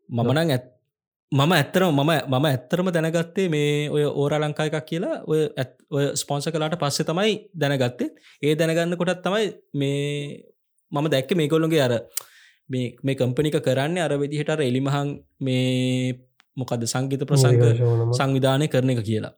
[0.09, 0.65] මමනං ඇත්
[1.33, 5.41] මම ඇත්තරම මම මම ඇත්තරම දැනගත්තේ මේ ඔය ඕර ලංකා එකක් කියලා ඔය
[5.91, 8.09] ඔය ස්පොන්ස කලාට පස්සේ තමයි දැනගත්තේ.
[8.43, 10.45] ඒ දැනගන්න කොටත් තමයි මේ
[10.93, 11.95] මම දැක්ක මේ කොල්ලුගේ අර
[12.69, 15.09] මේ මේ කම්පනික කරන්න අර විදිහට අර එලිමහන්
[15.41, 16.21] මේ
[16.57, 17.63] මොකද සංගීත ප්‍රසංග
[18.13, 19.35] සංවිධානය කරන එක කියලා.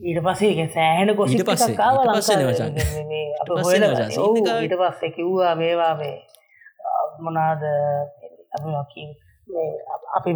[0.00, 1.74] ඊට පසේ සෑහෙන ගොසිට පස්සේ
[4.60, 6.16] ඊට පස්සේ කිව්වා මේවා මේ
[7.20, 7.62] මොනාද
[8.54, 8.70] අපි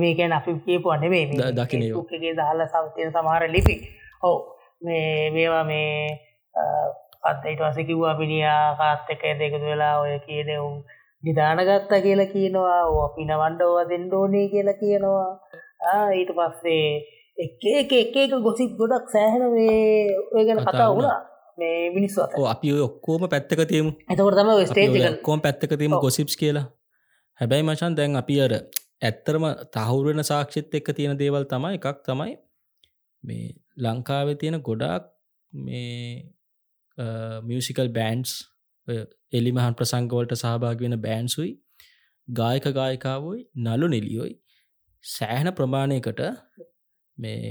[0.03, 1.25] මේකැන අපි කියපු අනෙවේ
[1.59, 3.77] දකිනගේ දාල සවතිය සමහර ලිපි.
[4.23, 4.39] හෝ
[4.85, 5.93] මේ මේවා මේ
[7.31, 10.75] අත්තයිට වස කිව්වා පිනියා කාත්තක දෙකතු වෙලා ඔය කියනෙවුම්
[11.23, 12.83] නිධානගත්ත කියලා කියනවා.
[13.07, 15.31] අපි නවන්ඩෝව දෙන්ඩෝනේ කියලා කියනවා.
[16.19, 16.87] ඊට පස්සේ
[17.45, 21.19] එක එක එක එක ගොසිත් ගොඩක් සෑහන මේ ඔය ගැන කතා වුණා.
[21.59, 22.19] මේ මිනිස්සු
[22.55, 23.91] අපි ඔක්කෝම පැත්තක තියමු.
[24.13, 26.67] එතකොට තම ස්ටේජ් කෝම් පැත්තක තියම ගොසිප්ස් කියලා.
[27.41, 28.53] හැබැයි මචන් දැන් අපි අර
[29.03, 32.35] ඇත්තරම තහවුරෙන සාක්ෂිත් එක්ක තියෙන දේවල් තමයි එකක් තමයි
[33.25, 33.47] මේ
[33.79, 35.09] ලංකාවේ තියෙන ගොඩාක්
[35.53, 36.33] මේ
[37.45, 38.35] මියසිකල් බෑන්ඩ්ස්
[39.33, 41.53] එලිමහන් ප්‍රසංගවලට සහභාග වෙන බෑන්සුයි
[42.29, 44.35] ගායක ගායකාවයි නලු නිලියොයි
[45.05, 46.23] සෑහන ප්‍රමාණයකට
[47.19, 47.43] මේ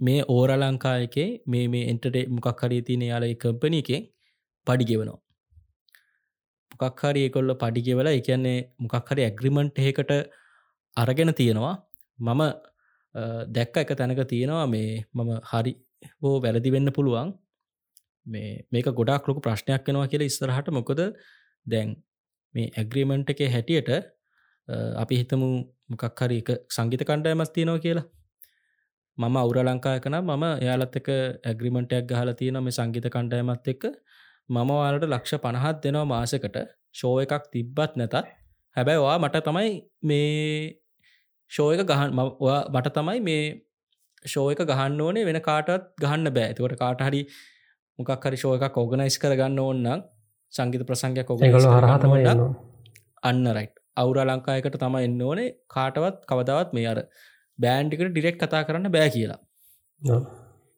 [0.00, 4.06] මේ ඕර ලංකායකේ මේ මේ එන්ටට මොකක් හරි තියන යාල කම්පන එකෙන්
[4.66, 5.20] පඩිගෙවනවා
[6.74, 10.12] මොකක් හරි ඒකොල්ල පඩිගෙවල එකන්නේ මොකක් හරි ඇග්‍රිමන්ට් එකට
[10.96, 11.74] අරගෙන තියෙනවා.
[12.18, 12.42] මම
[13.56, 15.72] දැක්ක එක තැනක තියෙනවා මේ මම හරි
[16.22, 17.28] හෝ වැරදි වෙන්න පුළුවන්.
[18.26, 20.68] මේ මේක ගොඩක් ලොක ප්‍රශ්නයක් වෙනවා කියලා ඉස්සරහට.
[20.78, 21.00] මොකොද
[21.66, 21.88] දැන්
[22.54, 23.90] මේ ඇග්‍රීමන්ට් එක හැටියට
[25.02, 25.48] අපි හිතමු
[25.90, 28.06] මොකක් හරි එක සංගීත කණ්ඩායමත් තියෙනවා කියලා.
[29.18, 31.08] මම අවුර ලංකායකන මම එයාලත් එක
[31.50, 33.84] ඇග්‍රිමෙන්ටයක් ගහල තියෙන මේ සංගීත කණ්ඩයමත් එක්ක.
[34.48, 36.56] මම වාලට ලක්ෂ පණහත් දෙනවා මාසකට.
[36.98, 38.14] ෂෝ එකක් තිබ්බත් නැතත්.
[38.76, 39.70] හැබැයි වා මට තමයි
[40.08, 40.79] මේ
[41.50, 42.10] ෂෝයක ගහන්
[42.74, 43.44] මට තමයි මේ
[44.24, 45.70] ෂෝයක ගහන්න ඕනේ වෙන කාටත්
[46.02, 46.48] ගහන්න බෑ.
[46.50, 47.22] ඇතිවට කාට හරි
[47.98, 50.06] මොකක් හරි ෂෝය එකක් ඕගනයිස් කරගන්න ඕන්නම්
[50.54, 52.12] සංගීත ප්‍රසංගයක් ඔග හරහතම
[53.22, 55.48] අන්න රයි් අවුර ලංකායකට තම එන්න ඕනේ.
[55.68, 56.98] කාටවත් කවදාවත් මේ අර
[57.58, 59.40] බෑන්්ිකට ඩිරෙක්් කතා කරන්න බෑ කියලා.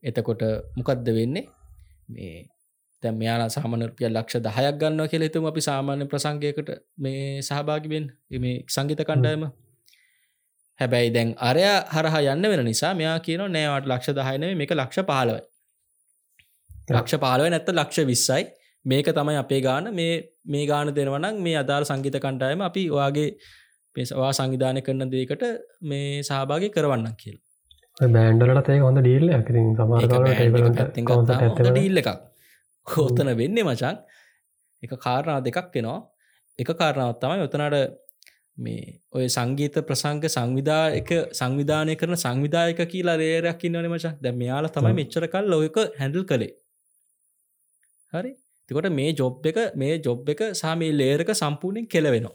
[0.03, 0.43] එතකොට
[0.77, 1.45] මොකක්ද වෙන්නේ?
[2.09, 2.49] මේ
[3.03, 8.07] තැම් මෙයාලා සාමනරපිය ලක්ෂ දහයක් ගන්න කියල තුම අපි සාමාන්‍ය ප්‍රසංගයකට මේ සහභාගිබෙන්
[8.45, 9.45] මේ සංගීත කණ්ඩායම
[10.83, 11.65] හැබැයි දැන් අරය
[11.95, 15.43] හරහ යන්න වෙන නිසා මෙයා කියන නෑවට ලක්ෂ දහයනව මේක ලක්ෂ පාලවයි
[16.91, 18.43] ලක්ෂ පාලුව නැත්ත ලක්ෂ විස්සයි.
[18.85, 19.95] මේක තමයි අපේ ගාන.
[19.95, 20.15] මේ
[20.47, 23.29] මේ ගාන දෙනවනම් මේ අදාළ සංගීත කණ්ඩායම අපි ඔයාගේ
[23.97, 25.45] පෙසවා සංවිධානය කරන දේකට
[25.83, 27.39] මේ සහභාගය කරවන්න කියල්.
[28.09, 30.07] බෑන්ඩලට ඒ හොඳ ඩීල්ල ඇති සමාර
[31.69, 32.11] ඩීල්ල එකක්
[32.87, 33.97] හෝතන වෙන්නේ මචන්
[34.83, 35.99] එක කාරණා දෙකක් වෙනවා
[36.59, 37.77] එක කාරණාවත් තමයි ඔතනට
[38.59, 44.69] මේ ඔය සංගීත ප්‍රසංග සංවිධා එක සංවිධානය කරන සංවිධායක කියලා රේරයක් ඉන්නවන මචන් දැ මෙයාල
[44.69, 46.53] තමයි මෙච්චර කල් ලොයක හැඩල් කළේ.
[48.13, 48.33] හරි?
[48.69, 52.35] තිකොට මේ ජොබ් එක මේ ජොබ් එක සාමී ලේරක සම්පූර්ණයෙන් කෙලවෙනවා.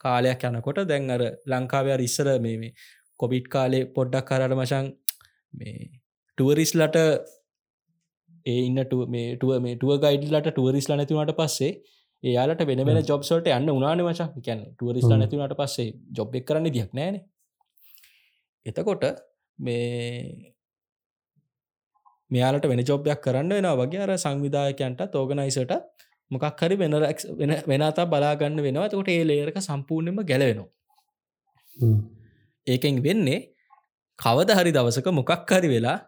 [0.00, 2.74] කාලයක් යනකොට දැන් අර ලංකාවයාර ඉස්සර මේ මේ
[3.20, 4.86] කොබිට් කාලේ පොඩ්ඩක් කරට මශන්
[5.54, 5.90] මේ
[6.38, 6.96] ටුවරිස්ලට
[8.46, 11.72] ඒ ඉන්න මේ ටුව මේ ටුව ගයිඩ්ලට ටුවරිස්ල නැතිවට පස්සේ
[12.22, 14.28] ඒයාලට වෙන වෙන ජොබ්සල්ට යන්න උනාන මචා.
[14.38, 17.16] කියන්න ටුවරිස්ල නැතිවට පස්සේ ජොබ් එක් කරන්න දියක් නෑන
[18.66, 19.04] එතකොට
[19.58, 20.52] මේ
[22.30, 25.74] මෙයාලට වෙන ජොබ්යක් කරන්න වෙනවා වගේ අර සංවිධායකයන්ට තෝගනයිසට
[26.30, 26.94] මොකක් හරි වෙන
[27.40, 28.88] වෙන වෙනතා බලාගන්න වෙනවා.
[28.88, 30.68] තකොට ඒ ලේරක සම්පූර්ණයම ගැලවෙනවා.
[32.66, 33.40] ඒකෙන් වෙන්නේ
[34.18, 35.98] කවද හරි දවසක මොකක් හරි වෙලා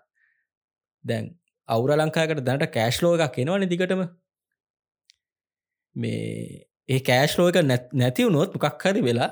[1.05, 1.25] දැන්
[1.69, 4.03] අවුර ලංකාකට දැනට කෑශ්ලෝ එකක් එනවා නිදිකටම
[5.97, 7.59] මේ ඒ කෑශ්ලෝ එක
[7.94, 9.31] නැතිවුණොත් මොකක් හරි වෙලා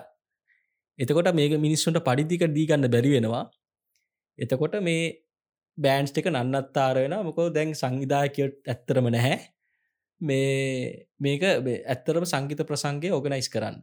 [0.99, 3.45] එතකොට මේක මිනිස්සුන්ට පඩිදික දීගන්න බැරි වෙනවා.
[4.39, 5.03] එතකොට මේ
[5.79, 9.37] බෑන්ස් එක නන්නත්තාර වෙන මොකෝ දැන් සංවිධායකයට ඇත්තරම නැහැ.
[10.21, 13.77] මේ මේක ඇත්තරම සංගීත ප්‍රසංගය ඕගනයිස් කරන්න.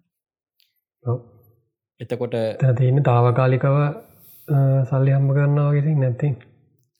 [2.00, 2.40] එතකොට
[2.78, 3.78] තියන්න තාවකාලිකව
[4.90, 6.34] සල්ලි හම්බ කරන්නවා ගෙසින් නැත්තින්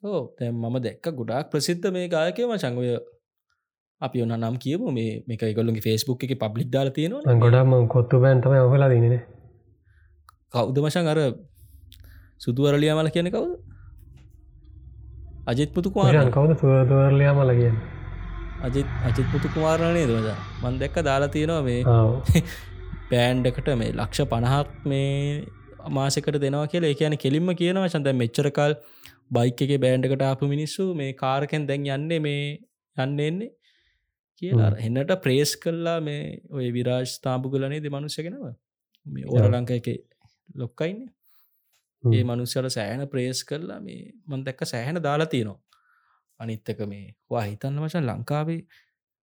[0.04, 2.94] ඕ තැම් මම දැක්ක ගොඩාක් ප්‍රසිද්ධ මේ ගායකම සංගය
[4.04, 8.56] අපි ඔන්න නම් කියමු මේ මේක ගොල්ලුගේ ෆෙස්බුක් එක පබ්ලික් දාල තියෙනවා ගොඩක්ම කොත්තු බෑන්තම
[8.60, 9.22] ඔහලා දන්නේ
[10.54, 11.20] කෞද මශන් අර
[12.40, 13.54] සුදුවරලියමල කියන කවුද?
[15.48, 17.76] අජිත් පුතු කුමාරන් කවුද සුවරලියමල කියන
[18.62, 21.82] අජිත් අජිත් පුතු කුමාරණය දවද මන් දැක්ක දාලා තියෙනවා මේ
[23.10, 25.10] පෑන්්ඩකට මේ ලක්ෂ පණහක් මේ
[25.84, 26.92] අමාසකට දෙනවා කියලා.
[26.92, 28.78] ඒ කියන කෙලින්ම කියනවා චන්ද මෙච්චරකල්
[29.32, 32.46] බයික එක බෑන්්ඩකට ආපු මිනිස්සු මේ කාරකෙන් දැන් යන්නේ මේ
[32.98, 33.52] යන්න එන්නේ
[34.42, 34.72] කියලා.
[34.80, 38.48] එන්නට ප්‍රේස් කල්ලා මේ ඔය විරාජ් තාපු කලනේ දෙ මනුෂ්‍යගෙනව
[39.06, 39.88] මේ ඕර ලංක එක
[40.56, 41.12] ලොක්කයින්නේ
[42.04, 45.60] ඒ මනුස්සල සෑහන ප්‍රේස් කරලා මේ මන් දැක්ක සෑහන දාලා තියෙනවා.
[46.40, 48.60] අනිත්තක මේ වා හිතන්න වශන් ලංකාවේ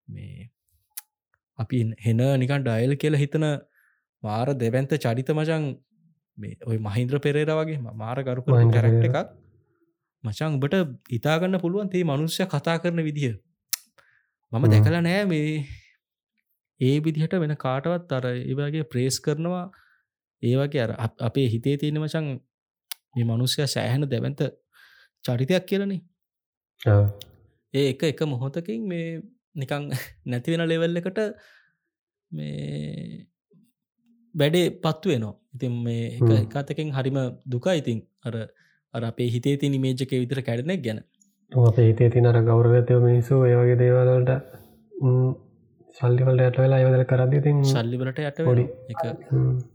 [0.07, 0.49] මේ
[1.59, 3.45] අපි හෙන නිකන් ඩයිල් කියලා හිතන
[4.23, 5.67] මාර දෙවැන්ත චරිත මචන්
[6.37, 9.19] මේ ඔය මහින්ද්‍ර පෙරේර වගේ මාර ගරුප කැරක්ට එකක්.
[10.23, 10.75] මචං උබට
[11.11, 13.35] ඉතාගන්න පුළුවන් තේ මනුස්්‍ය කතා කරන විදිහ
[14.51, 15.49] මම දැකලා නෑ මේ
[16.81, 19.65] ඒ විදිහට වෙන කාටවත් අර ඒවගේ ප්‍රේස් කරනවා.
[20.43, 22.27] ඒවගේ අර අපේ හිතේ තියෙන මචන්
[23.15, 24.41] මේ මනුස්්‍යය සෑහන දැවන්ත
[25.25, 26.01] චරිතයක් කියලනේ.
[27.73, 29.07] ඒ එක එක මොහොතකින් මේ
[29.55, 29.89] නිකං
[30.31, 31.19] නැතිවෙන ලෙවල් එකට
[32.31, 33.27] මේ
[34.35, 35.35] වැඩේ පත්තු වෙනවා.
[35.55, 36.03] ඉතින් මේ
[36.57, 38.35] එකතකින් හරිම දුකා ඉතින් අර
[38.93, 40.99] අර අපේ හිතේ තින මේජක විතර කැඩනෙක් ගැන
[41.51, 44.29] අපේ හිතේ තිනර ගෞරවතය මිනිසු ඒවගේ දේවලට
[45.95, 49.01] සල්ලිවලට ඇට වෙලා අයවදල කරදි තින් සල්ලිවලට යට ොඩි එක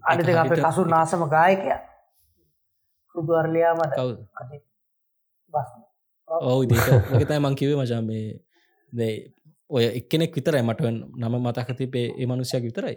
[0.05, 1.70] අනිත අප කසු නාසම ගායකය.
[3.14, 4.12] සුදුවරලයාමට කවු
[6.44, 8.26] ඔවු දේතයි මංකිවේ මචන් මේ
[8.92, 9.16] දැයි
[9.70, 10.80] ඔය එක්කෙනෙක් විතරයි මට
[11.18, 12.96] නම මතක තිබේ ඒ මනුෂයක් විතරයි.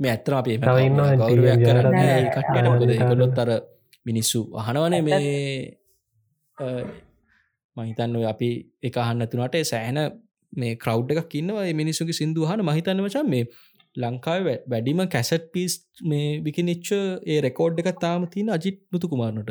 [0.00, 1.92] මේ ඇත්තර අපේ ගෞරවයක් කරන්න
[2.30, 3.50] කට්ටට කොලොත් අර
[4.06, 5.18] මිනිස්සු අහනවනේ මේ
[7.78, 8.50] මහිතන්න අපි
[8.82, 9.98] එක අහන්නතුනට සෑහන
[10.52, 11.66] මේ කරව් එකක් ඉන්නවා.
[11.74, 13.44] මිනිසුගේ සිින්දු හන මහිතන්න වචන් මේ
[13.96, 15.72] ලංකාව වැඩිම කැසට් පිස්
[16.04, 16.88] මේ විකිනිච්ච
[17.26, 19.50] ඒ රෙකෝඩ් එක තාම තින අජිත් මුතු කුමාරනට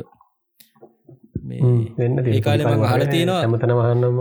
[2.32, 4.20] ඒකාල හල තියෙනවා ඇමතන වහන්නම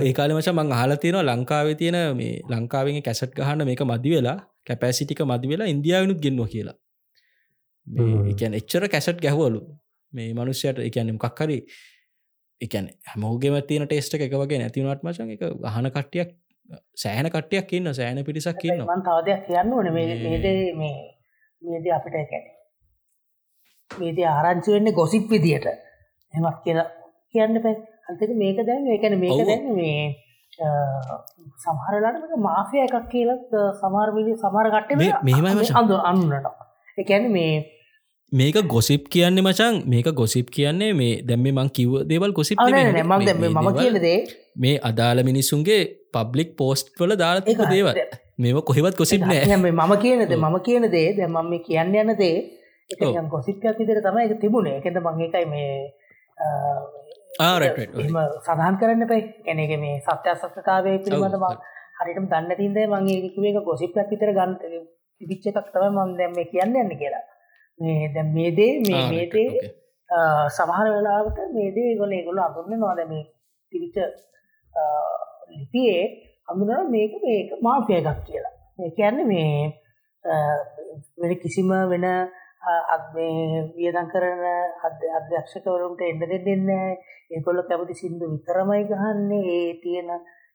[0.00, 5.22] ඒකාල මච මං හල තියෙනවා ලංකාවේ තියෙන මේ ලංකාවෙන් කැසට් ගහන්න මේක මදි වෙලා කැපැසිටික
[5.24, 6.76] මදි වෙලා ඉන්දියාවනුත් ගෙන්වා කියලා.
[8.30, 9.60] එකන් එච්චර කැසට් ගැහවලු.
[10.12, 11.58] මේ මනුෂ්‍යයට එකන්න මොකක්හරි
[12.60, 16.36] එකන හැමෝගේම තියෙන ටේස්ට එක වගේ නැතිවනට මචන් එක අහන කට්ටියක්
[16.96, 19.92] සෑහන කට්ටියක් ඉන්න සෑන පිරිසක් ඉන්න තවදයක් කියන්න ඕන.
[19.92, 20.24] මේද
[20.76, 20.94] මේ
[21.62, 22.46] මේද අපිට කැන
[23.90, 25.68] මේද ආරංචි වෙන්නේ ගොසිප් විදියට.
[26.34, 26.88] එමක් කියලා
[27.34, 27.76] කියන්න පැ
[28.08, 30.00] අන්තක මේක දැන් ඒකන මේක දැන් මේ
[31.62, 35.46] සමහරලාට මාෆය එකක් කියලත් සමාර්විලි සමර කට්ට මෙහෙම
[35.80, 36.48] අඳ අන්නට
[36.98, 37.77] එකැන මේ
[38.32, 44.18] මේක ගොසිප් කියන්නේ මචන් මේක ගොසිප් කියන්නේ මේ දැම්ම මං කිව් දේවල් ගොසිප් මම කියලදේ
[44.56, 45.80] මේ අදාළ මිනිසුන්ගේ
[46.12, 47.94] පබ්ලික් පෝස්ට් වල දාලතික දේවල්.
[48.38, 49.56] මේම කොහෙවත් ගොසිප් නෑ.
[49.56, 52.36] මම කියනද මම කියන දේ දැ මම මේ කියන්න යන දේ
[53.30, 54.76] ගොසිප්යක් විදිර තම එක තිබුණේ.
[54.78, 55.72] එකද මං එකයි මේ
[57.38, 61.36] සඳහන් කරන්න පයි ගැනක මේ සත්‍යසස්ථකාවය පිළිබඳ
[61.98, 64.62] හරිටම දන්න තින්ද මගේ කිවේ ගොසිප්යක් විතර ගන්ත
[65.20, 67.24] පිච්ච එකක් තම මම දැම් මේ කියන්න යන්න කියලා
[67.80, 69.50] මේ දැ මේදේ මේ මේදේ
[70.56, 73.24] සමහර වෙලාවට මේදේ ගොල ගොල අඳුරන්න නොද මේ
[73.72, 73.96] තිවිච
[75.50, 76.04] ලිපියේ
[76.48, 78.54] හඳුන මේක මේක මාපය එකක් කියලා.
[78.78, 79.52] මේ කියන්න මේ
[81.42, 82.06] කිසිම වෙන
[83.76, 84.42] වියදන් කරන
[84.86, 86.68] අධ අධ්‍යක්ෂකවරුන්ට එන්න දෙන්න
[87.30, 89.46] ඒකොල්ල කැමති සිින්දු විතරමයි ගහන්නේ.
[89.58, 90.08] ඒ තියෙන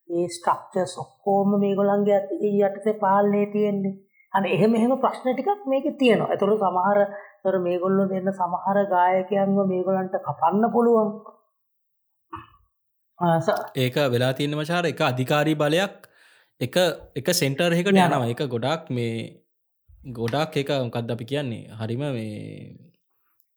[0.09, 2.19] ඒ ස්ට්‍රක්ච සොක්කෝම මේ ගොළන්ගේ
[2.67, 3.99] යටතේ පාලනය තියෙන්නේ
[4.33, 6.31] අන එහෙම එහෙම ප්‍රශ්න ටිකක් මේක තියෙනවා.
[6.31, 6.99] ඒතකොට සමහර
[7.43, 11.11] තොර මේගොල්ලෝ දෙන්න සමහර ගායකයන්ව මේගොල්ලන්ට කපන්න පුළුවන්.
[13.77, 16.09] ඒක වෙලා තියෙන මචාර එක අධිකාරී බලයක්.
[16.61, 16.75] එක
[17.21, 18.31] එක සෙන්ටර් එකට යනවා.
[18.33, 19.13] එක ගොඩක් මේ
[20.13, 21.69] ගොඩක් එක මොකක්ද අපි කියන්නේ?
[21.79, 22.73] හරිම මේ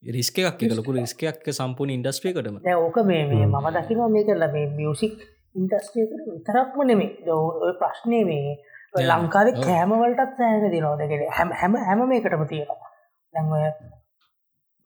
[0.03, 0.63] රිස්ක එකක්.
[0.63, 5.17] එක ලොකු රිස්කයක් සම්පූර්ණ ඉන්ඩස්ට්‍රියකටම ඕක මේ මම දකිනවා මේක ලබේ මියසික්
[5.57, 8.57] ඉන්ඩස්ට්‍රියකට විතරක්ම නෙමේ ඔය ප්‍රශ්නය මේ
[9.03, 12.91] ලංකාවේ කෑමවලටත් සෑහන දිනෝදගෙන හැම හැම හැම මේකටම තියෙනවා.
[13.35, 13.53] දැන්ව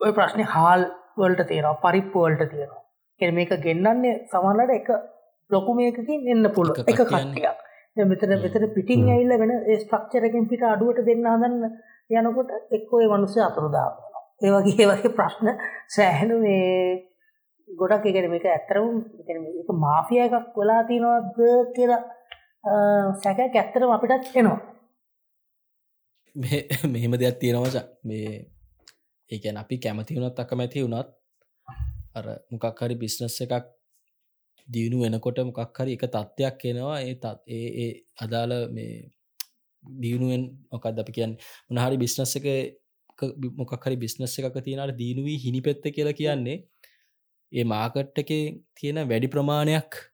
[0.01, 0.85] ඔය ප්‍රශ්නය හාල්
[1.19, 2.83] වලට තියෙනවා පරිප්පුවලට තියෙනවා.
[3.21, 4.89] කෙ මේක ගෙන්න්නන්නේ සමල්ලට එක
[5.51, 7.59] ලොකු මේකකින් එන්න පුළුව එක කට්ටියක්.
[8.05, 11.65] මෙතන මෙතන පිටිං ඇල්ල වෙන ස්පක්චරකින් පිට අඩුවට දෙන්න හදන්න
[12.21, 13.93] යනකොට එක්කෝ මනුසය අතුරුදාව
[14.43, 15.49] ඒවගේ වගේ ප්‍රශ්න
[15.89, 16.69] සෑහනු මේ
[17.69, 18.07] ගොඩක්.
[18.07, 18.87] එකන මේක ඇත්තරම
[19.61, 21.39] එක මාෆිය එකක් වෙලා තියෙනවද
[21.77, 22.03] කියලා
[22.65, 24.59] සැක ඇත්තරම අපිටත් එනවා.
[26.93, 28.47] මෙහෙම දෙයක් තියෙනවස මේ
[29.31, 31.09] ඒකැන අපි කැමති වුණත් අකමැති වුණත්
[32.15, 33.67] අර මොකක් හරි බිස්නස් එකක්
[34.69, 36.99] දියුණු වෙනකොට මොකක් හරි එක තත්ත්වයක් එනවා.
[37.01, 39.11] ඒ තත් ඒ ඒ අදාළ මේ
[39.83, 41.33] දියුණුවෙන් මොකක්ද අපි කියන්න?
[41.69, 42.47] මොනහරි බිස්නස් එක
[43.57, 46.59] මොකක් හරි බිස්නස් එකක තියෙනට දීනුවී හිනි පෙත්ත කියලා කියන්නේ
[47.53, 48.31] ඒ මාකට් එක
[48.75, 50.10] තියෙන වැඩි ප්‍රමාණයක්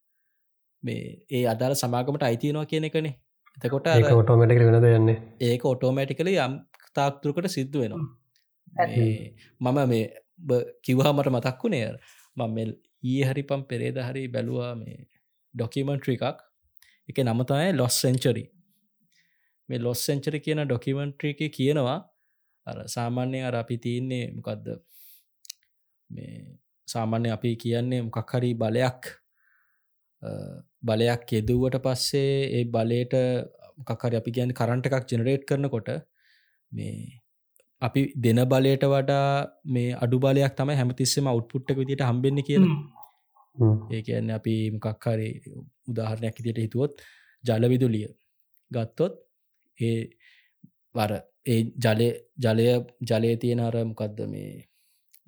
[0.82, 3.14] මේ ඒ අදාළ සමාගමට අයිතියනවා කියන එකනේ.
[3.58, 5.18] එතකොට ඔටෝමටික වෙනද යන්නේ?
[5.40, 6.56] ඒක ඔටෝමෑටිකල යම්
[6.94, 8.04] තාක්තුරකට සිද්ධ වෙනවා.
[9.60, 10.04] මම මේ
[10.82, 11.86] කිව්හා මට මතක් වුණේ
[12.36, 12.58] මම
[13.04, 14.98] ඊ හරිපම් පෙරේද හරි බැලුවා මේ
[15.54, 16.44] ඩොකිමන්ට්‍රි එකක්.
[17.08, 18.44] එක නමතයි ලොස් සෙන්චරි
[19.68, 21.98] මේ ලොස් සෙන්චරි කියන ඩොකිමන්ට්‍රීක කියනවා
[22.66, 24.66] අර සාමාන්‍යය අර අපි තියන්නේ මොකක්ද
[26.10, 26.58] මේ
[26.88, 29.02] සාමාන්‍ය අපි කියන්නේ මොකක් හරි බලයක්
[30.82, 33.14] බලයක් යෙදුවට පස්සේ ඒ බලයට
[33.78, 35.88] මොකක්හරි අපි ගැන කරන්ට එකක් ජෙනරේට් කරනකොට
[36.72, 36.92] මේ
[37.82, 39.28] අපි දෙන බලයට වඩා
[39.66, 42.64] මේ අඩු බලයක් තම හැමතිස්සෙම අවුට්පුට්ටක විදිට හම්බෙන්න කියල.
[43.90, 45.28] ඒ කියන්න අපි මොකක්හරි
[45.88, 46.92] උදාහරණයක් ඉදිට හිතුවොත්
[47.44, 48.08] ජලවිදුලිය
[48.70, 49.14] ගත්තොත්
[49.78, 49.98] ඒ
[50.94, 51.12] වර
[51.46, 52.08] ඒ ජලය
[52.38, 52.66] ජලය
[53.02, 54.50] ජලය තියෙන අර මොකක්ද මේ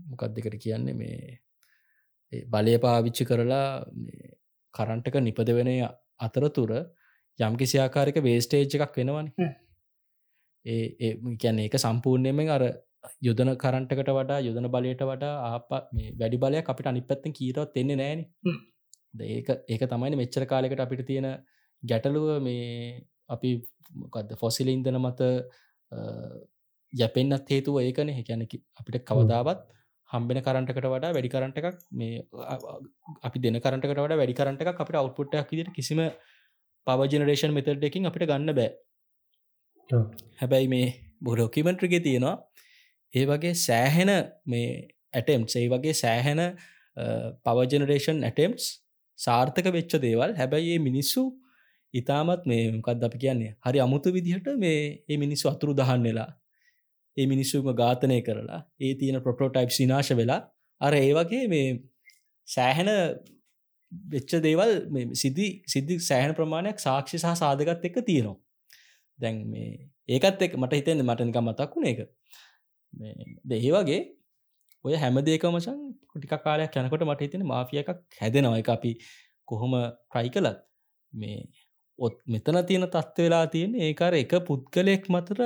[0.08, 3.68] මොකක් දෙකට කියන්නේ මේ බලය පාවිච්චි කරලා
[4.74, 5.70] කරන්ටක නිපද වෙන
[6.20, 6.72] අතරතුර
[7.38, 9.28] යම් කිසි ආකාරක වේස්ටේජ් එකක් වෙනවන.
[10.66, 12.64] ඒ කියැන ඒක සම්පූර්ණයමෙන් අර
[13.22, 15.70] යොදන කරන්ටකට වඩා යොදන බලයට වඩා ආප
[16.20, 18.20] වැඩි බලයක් අපිට අනිපත්තෙන් කීරවත් එන්නේ නෑන
[19.28, 21.28] ඒක ඒක තමයි මෙච්චර කාලෙකට අපිට තියෙන
[21.82, 22.28] ගැටලුව.
[22.42, 23.50] මේ අපි
[23.94, 25.20] මොකක්ද ෆොසිල ඉන්දන මත
[26.92, 28.10] යැපෙන්න්නත් හේතුව ඒකන.
[28.10, 28.46] හැකැන
[28.80, 29.60] අපිට කවදාවත්
[30.10, 32.20] හම්බෙන කරන්ටකට වඩා වැඩි කරන්ට එකක් මේ
[33.28, 36.00] අපි දෙන කරටකට වඩ වැඩි කරන්ට එක අපිට අවට්පුට්ටක් විදිට කිසිම
[36.86, 38.70] පවජනරේෂන් මෙතඩ් එකින් අපිට ගන්න බෑ.
[40.40, 40.86] හැබැයි මේ
[41.26, 42.36] බොඩොකිමෙන්ට්‍රගේ තියෙනවා.
[43.14, 44.12] ඒ වගේ සෑහෙන
[44.52, 44.68] මේ
[45.14, 46.40] ඇටම් ඒ වගේ සෑහෙන
[47.46, 48.70] පවජනරේෂන් ඇටම්ස්
[49.18, 50.32] සාර්ථක වෙච්ච දේවල්.
[50.40, 51.22] හැබැයි ඒ මිනිස්සු
[51.94, 53.52] ඉතාමත් මේ මොකක්ද අපි කියන්නේ?
[53.66, 56.30] හරි අමුතු විදිහට මේ ඒ මිනිස්සු අතුරු දහන් වෙලා
[57.18, 60.40] ඒ මිනිස්සුම ඝාතනය කරලා ඒ තියෙන ප්‍රොටෝටයිප් සිනාශ වෙලා
[60.80, 61.68] අර ඒ වගේ මේ
[62.48, 62.90] සෑහෙන
[64.12, 64.72] වෙච්ච දේවල්
[65.14, 68.36] සිදි සිද්ධි සෑහන ප්‍රමාණයක් සාක්ෂි සහ සාධකත් එක්ක තියෙනවා.
[69.18, 69.70] දැන් මේ
[70.08, 72.00] ඒකත් එක් මට හිතෙන්න්න මටනික මතක් වුණ එක
[73.44, 74.00] දෙහි වගේ
[74.84, 75.80] ඔය හැමදේක මචන්
[76.12, 77.90] ටික කාලයක් යනකොට මට හිතෙන මාෆිය එකක්
[78.20, 78.60] හැදෙනවා.
[78.62, 78.92] එක අපි
[79.48, 79.74] කොහොම
[80.10, 80.60] ට්‍රයි කලත්
[81.12, 81.40] මේ
[81.98, 85.40] ඔත් මෙතන තියෙන තත්ත්ව වෙලා තියෙන ඒකර එක පුද්ගලයෙක් මතර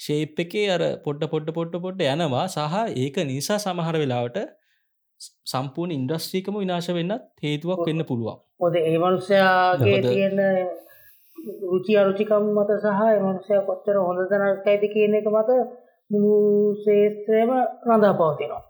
[0.00, 2.46] ශේප් එකේ අර පොඩ්ඩ පොඩ්ඩ පොඩ්ඩ පොඩ්ඩ යනවා.
[2.48, 4.38] සහ ඒක නිසා සමහර වෙලාවට
[5.52, 8.38] සම්පූර්ණ ඉන්ඩස්ට්‍රීකම විනාශ වෙන්නත් හේතුවක් වෙන්න පුළුවන්.
[8.60, 10.40] හොද ඒ මනුෂ්‍යයාගේ තියෙන
[11.64, 15.60] රුචි අරුචිකම් මත සහ එමනුෂය කොච්චර හොඳ තනකයිද කියන එක මත
[16.10, 17.50] මුළු ශේත්‍රයම
[17.86, 18.64] රඳා පවතිනවා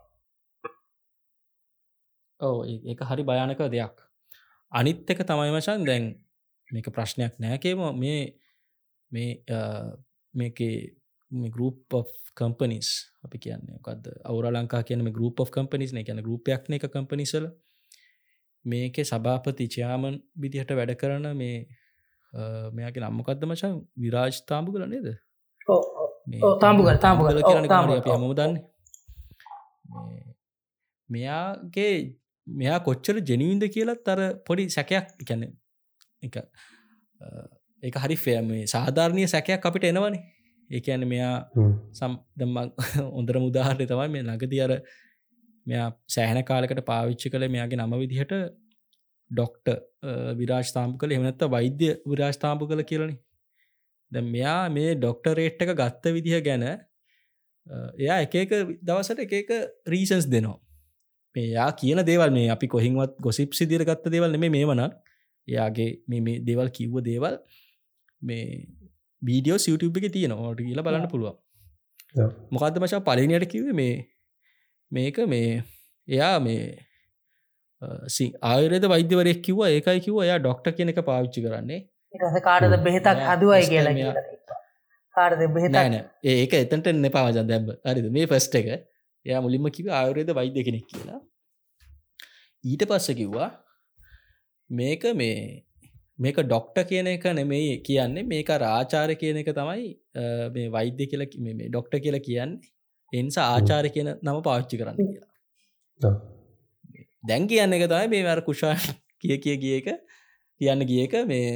[2.40, 3.96] ඕ ඒක හරි භයානක දෙයක්.
[4.72, 6.04] අනිත් එක තමයි මචන් දැන්
[6.68, 8.20] මේක ප්‍රශ්නයක් නෑකේම මේ
[9.12, 9.30] මේ
[10.34, 10.58] මේක
[11.30, 11.94] ගරුප්
[12.36, 12.88] කම්පනිස්
[13.24, 13.78] අපි කියන්නේ.
[13.78, 17.46] කද අවර ලංකා කියන ගරුප් කම්පනිස් කියන ගරුපයක් එක කම්පනිසල
[18.64, 21.66] මේක සභාපති චයාමන් විදිහට වැඩ කරන මේ
[22.72, 25.08] මෙයාගේ නම්මකක්ද මචන් විරාජ් තාම්බු කල නේද
[26.60, 27.38] තාම්බුගල තාම්බුගල
[28.08, 28.54] හම දන්න.
[31.08, 31.94] මෙයාගේ
[32.46, 35.42] මෙයා කොච්චර ජනීන්ද කියලත් අර පොඩි සැකයක් කැන
[36.22, 36.36] එක
[37.82, 40.22] එක හරි ෆෑම සාධාරණය සැකයක් අපිට එනවනේ
[40.70, 41.36] ඒ ඇන මෙයා
[41.92, 42.68] සම් දම්මක්
[43.10, 44.72] ඔොඳර මුදාහරය තමයි මේ ළඟති අර
[45.66, 48.34] මෙයා සෑහන කාලකට පාවිච්චි කළ මෙයාගේ නම විදිහට
[49.30, 49.68] ඩොක්ට
[50.36, 53.16] විරාශ්ථාම්ප කළ එමනත්ත වෛද්‍ය විරාශ්ථාම්ප කළ කියලනි.
[54.12, 56.64] ද මෙයා මේ ඩොක්ටරේට් එක ගත්ත විදිහ ගැන
[57.98, 58.52] එයා එක එක
[58.82, 59.50] දවසට එක එක
[59.86, 60.58] රීසන්ස් දෙනවා.
[61.36, 64.82] මෙයා කියන දේවල් මේ අපි කොහින්වත් ගොසිප් සිදිර ගත්ත දේවල් මේ මේ වන
[65.48, 67.36] එයාගේ මේ දේවල් කිව්ව දේවල්
[68.22, 68.44] මේ
[69.22, 71.36] බීඩියෝ සියුටබ් එක තියෙන ඕට කියලා බලන්න පුළුවන්.
[72.52, 73.96] මොකක්ද මශා පලිනයට කිව මේ
[74.90, 75.50] මේක මේ
[76.08, 76.64] එයා මේ
[78.44, 81.80] ආයරද වෛද්‍යවරයක් කිව ඒකයි කිව එයා ඩොක්ට කියන එක පාවිච්චි කරන්නේ.
[82.42, 84.14] කාටද බෙහෙතක් හදුවයි කියලා
[85.14, 88.68] කාරද බෙහෙතන ඒක එතට එන්න පාවජන් දැබ අරිද මේ ෆස්ට එක.
[89.26, 91.20] එයා මුලින්ම කිව ආයුරේද වෛද්‍ය කෙනෙක් කියලා.
[92.64, 93.50] ඊට පස්ස කිව්වා
[94.70, 95.36] මේක මේ
[96.24, 99.86] මේක ඩොක්ට කියන එක නෙමෙයි කියන්නේ මේක රාචාර කියන එක තමයි
[100.56, 102.70] මේ වෛද්‍ය කියල මේ ඩොක්ට කියලා කියන්නේ.
[103.12, 106.12] එනිසා ආචාර කියන නම පාච්චි කරන්න කියලා.
[107.28, 108.74] දැන් කියන්න එක තමයි මේ වැර කුෂා
[109.22, 109.88] කිය කිය ගිය එක
[110.60, 111.14] කියන්න ගිය එක.
[111.30, 111.48] මේ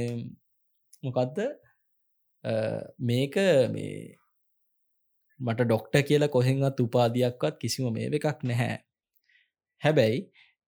[1.03, 1.37] මොකක්ද
[3.11, 3.35] මේක
[3.75, 3.93] මේ
[5.39, 8.75] මට ඩොක්ට කියලා කොහෙන්වත් උපාධයක්වත් කිසිම මේ එකක් නැහැ.
[9.81, 10.19] හැබැයි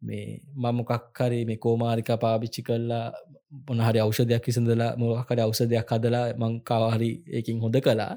[0.01, 0.25] මේ
[0.63, 3.05] මමොකක්හරි මේ කෝමාරික පාවිච්චි කල්ලා
[3.51, 8.13] මොනහරි අවෂධයක් විසඳලා මොකකට අවසධයක් හදලා මංකාවාහරි ඒකින් හොඳ කලා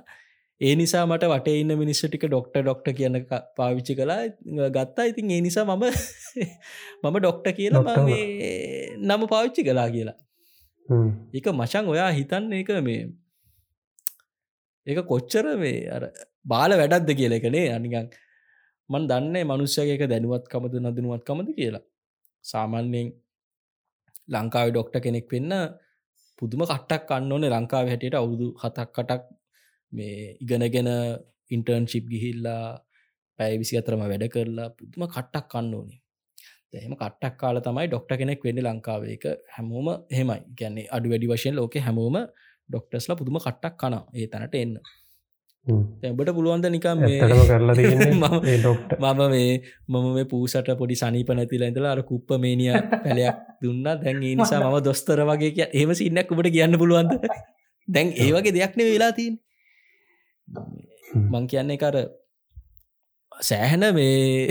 [0.60, 3.14] ඒ නිසා මට වට ඉන්න මිනිස්ස ටික ඩොක්ට ඩොක්ට කියන
[3.56, 4.22] පාවිච්චි කලා
[4.70, 5.04] ගත්තා.
[5.04, 5.84] ඉතින් ඒ නිසා මම
[7.02, 7.96] මම ඩොක්ට කියලා
[9.00, 10.18] නම පාවිච්චි කලා කියලා.
[11.32, 13.02] එක මචන් ඔයා හිතන්න එක මේ
[14.86, 16.04] ඒක කොච්චර මේ අර
[16.44, 18.10] බාල වැඩක්ද කියල එකනේ අනිගන්
[18.90, 21.84] මන් දන්නේ මනුෂ්‍යයක දැනුවත් කමද නදනුවත් කමද කියලා.
[22.44, 23.08] සාමාන්‍යයෙන්
[24.28, 25.52] ලංකාව ඩොක්ට කෙනෙක් වෙන්න
[26.38, 28.16] පුදුම කට්ටක් කන්න ඕනේ ලංකාව හැටියට.
[28.16, 29.22] අවුදු හතක් කටක්
[29.92, 30.90] මේ ඉගෙනගෙන
[31.50, 32.64] ඉන්ටර්න්ශිප් ගිහිල්ලා
[33.38, 36.00] පැය විසි අතරම වැඩ කරලා පුදුම කට්ටක් කන්න ඕනේ.
[36.72, 41.74] එහෙම කට්ටක් කාල තමයි ඩොක්ට කෙනෙක් වෙන්න ලංකාවේක හැමෝම හෙමයි ගැන්නේ අඩු වැඩි වශයෙන් ලෝක
[41.78, 42.16] හැමෝම
[42.68, 44.74] ඩොක්ටස්ලා පුදුම කට්ටක් කන ඒ තැනට එන්න.
[45.66, 47.74] තැබට පුළුවන්ද නිකම් කරලා
[48.16, 52.72] මම මේ මම මේ පූසට පොඩි සනීප නැතිල ඇඳලා අර කුප්ප මේනිය
[53.04, 53.84] පැලයක් දුන්න.
[53.84, 57.12] දැන් ඒ නිසා මම දොස්තර වගේ කිය ඒම සින්නක් ඔබට කියන්න පුළුවන්ද?
[57.88, 59.36] දැන් ඒ වගේ දෙයක්න වෙලා තින්
[61.24, 61.96] මං කියන්නේ කර
[63.42, 64.48] සෑහන මේ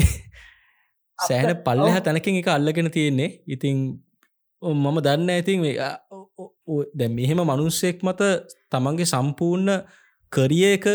[1.19, 3.41] සෑහන පල්ලහ තැනකින් එක අල්ලගෙන තියෙන්නේ.
[3.47, 3.77] ඉතිං
[4.61, 5.65] මම දන්න ඇතින්
[6.93, 8.21] දැ මෙහෙම මනුස්සෙක් මත
[8.69, 9.81] තමන්ගේ සම්පූර්ණ
[10.31, 10.85] කරියක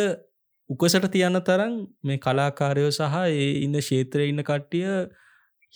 [0.70, 4.86] උකසට තියන්න තරම් මේ කලාකාරයෝ සහ ඒ ඉන්න ශේත්‍රය ඉන්න කට්ටිය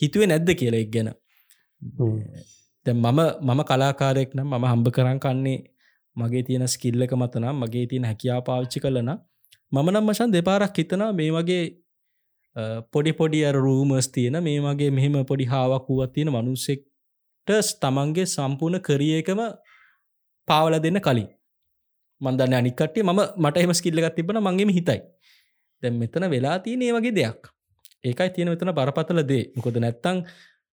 [0.01, 1.11] හිතුවේ නැද්ද කියලා එක් ගැන.
[2.87, 5.59] මම මම කලාකාරයෙක් නම් මම හම්බ කරන් කන්නේ
[6.17, 9.11] මගේ තියෙන ස්කිල්ලක මතනම් මගේ තියෙන හැකියා පාවිච්චි කලන
[9.73, 11.65] මම නම් මශන් දෙපාරක් හිතනා මේ වගේ
[12.93, 17.51] පොඩි පොඩි අර රූමස් තියෙන මේ වගේ මෙහෙම පොඩි හාවක් වුවත් තියෙන මනුස්සෙක්ට
[17.83, 19.43] තමන්ගේ සම්පූර්ණ කරියකම
[20.49, 21.29] පාවල දෙන්න කලින්
[22.21, 25.01] මන්දන්න අනිකටේ ම මට එම ස්කිල්ලගත් තිබන මගේම හිතයි.
[25.83, 27.41] දැම් මෙතන වෙලා තියෙන ඒ වගේ දෙයක්.
[28.05, 29.45] ඒකයි තියෙන මෙතන බරපතල දේ.
[29.57, 30.25] මොකොද නැත්තං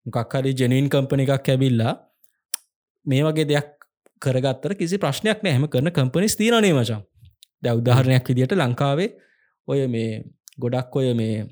[0.06, 1.94] මොකක්හරි ජනීන් කම්පන එකක් කැබිල්ලා
[3.06, 3.70] මේ වගේ දෙයක්
[4.22, 7.04] කරගත්තර කිසි ප්‍රශ්නයක් නෑහම කරන කම්පනිස් තිීරනේ මචන්
[7.64, 9.10] දැ උදාහරණයක් විදිට ලංකාවේ
[9.68, 10.24] ඔය මේ
[10.60, 11.46] ගොඩක් ඔය මේ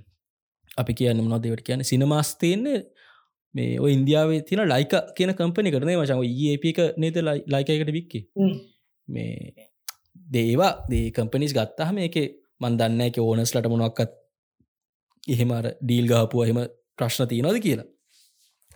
[0.78, 2.80] අපි කියන්න මොනොදවට කියන සිනමාස් තියන්නේ.
[3.56, 7.18] මේ ඔය ඉන්දියාවේ තින ලයික කියන කම්පනි කරනේ මචන් ඒපක නේත
[7.48, 8.20] ලයිකයකට වික්කි?
[9.08, 9.54] මේ
[10.34, 12.18] දේවා දේ කම්පනිස් ගත්තහම එක
[12.62, 14.14] මන් දන්න එක ඕනස්ලට මොනක්කත්
[15.28, 16.60] එහෙමර ඩීල් ගාපුුව එහෙම
[16.98, 17.90] ප්‍රශ්න තියනොද කියලා.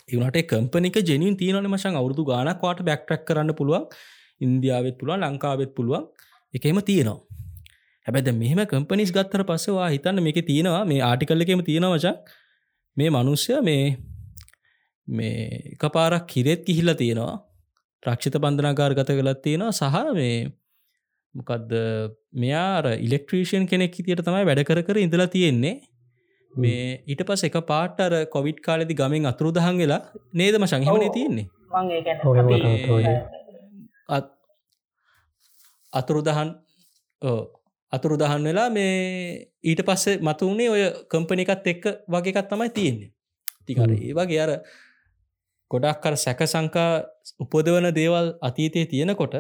[0.09, 3.87] එවනට කම්පනික ජනින් තියනන මශන් අවුරදු ගානක් වාට බැක්ටක් කරන්න පුළුවන්.
[4.41, 6.03] ඉන්දියාවත් පුළුවන් ලංකාවෙත් පුළුවන්.
[6.53, 7.17] එකම තියනවා.
[8.05, 12.05] හැබැද මෙහම කම්පනිස් ගත්තර පස්සවා හිතන්න මේක තියෙනවා මේ ආටිකල්ල එකම තියෙනවච
[12.97, 13.83] මේ මනුස්්‍ය මේ
[15.07, 15.33] මේ
[15.73, 17.35] එක පාරක් කිරෙත් කිහිල්ල තියෙනවා.
[18.03, 19.71] රක්ෂිත බන්ධනාකාර ගත කලත් තියෙනවා.
[19.71, 20.35] සහ මේ
[21.35, 21.73] මොකක්ද
[22.33, 25.75] මෙයාර ඉලෙක්ට්‍රීෂන් කෙනෙක් හිතියට තමයි වැඩ කර කර ඉඳලා තියෙන්නේ.
[26.53, 30.01] මේ ඊට පස් එක පාටර කොවිඩ් කාලෙදි ගමින් අතුරු දහන් වෙලා
[30.33, 31.45] නේදම සංහිමනය තියෙන්නේ.
[35.93, 36.49] අතුරු දහන්
[37.93, 43.11] අතුරු දහන් වෙලා මේ ඊට පස්සේ මතුවනේ ඔය කම්පනිකත් එක්ක වගේකත් තමයි තියෙන්නේ.
[43.67, 44.51] තිකර ඒ වගේ අර
[45.71, 46.91] ගොඩක් කර සැක සංකා
[47.43, 49.35] උපදවන දේවල් අතීතය තියෙනකොට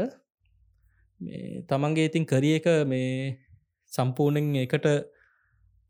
[1.19, 3.37] මේ තමන්ගේ ඉතින් කරිය එක මේ
[3.91, 4.87] සම්පූර්ණෙන් එකට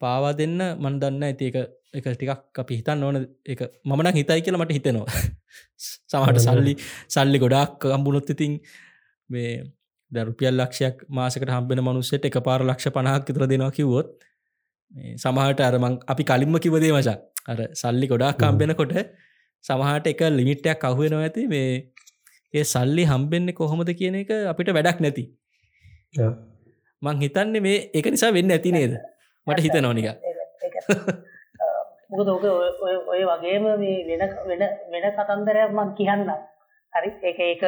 [0.02, 1.24] පාවා දෙන්න මන් දන්න.
[1.24, 1.58] ඇති එක
[1.94, 3.18] එක ටිකක් අපි හිතන්න ඕන.
[3.46, 5.08] එක මමනක් හිතයි කියලා මට හිතෙනවා.
[6.12, 6.74] සමට සල්ලි
[7.08, 8.60] සල්ලි ගොඩක් අම්බුණොත් ඉතින්
[9.30, 9.52] මේ
[10.12, 14.10] දරුපියල් ලක්ෂයක් මාසකට හම්බෙන මනුස්සට එක පාර ලක්ෂ පණහක් විතර දෙනවා කිව්වොත්
[15.18, 17.18] සමහට අරමං අපි කලින්ම කිවදේ මචා.
[17.48, 18.94] අර සල්ලි ගොඩක් කම්බෙනකොට
[19.66, 21.48] සමහට එක ලිමිට්ටයක් අහුවෙනවා ඇති.
[21.48, 21.68] මේ
[22.54, 25.24] ඒ සල්ලි හම්බෙන්නේ කොහොමද කියන එක අපිට වැඩක් නැති.
[27.02, 28.94] මං හිතන්නේ මේ එක නිසා වෙන්න ඇති නේද?
[29.48, 30.08] මට හිත නොනික
[32.10, 32.46] ඕක
[33.14, 36.24] ඔය වගේම මේ වෙන වෙන වෙන කතන්දරයක් මං කියන්න
[36.94, 37.10] හරි?
[37.30, 37.64] එක එක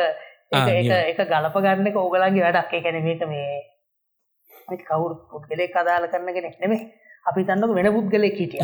[1.12, 2.74] එක ගලප ගන්න ඕගලන්ගේ වැඩක්.
[2.80, 6.82] එකැන මේක මේ කවුරු පුද්ගලෙක් අදාල කරන්න කෙනෙක් නෙමේ
[7.28, 8.62] අපි තන්නක වෙන පුද්ගලෙක් හිටිය.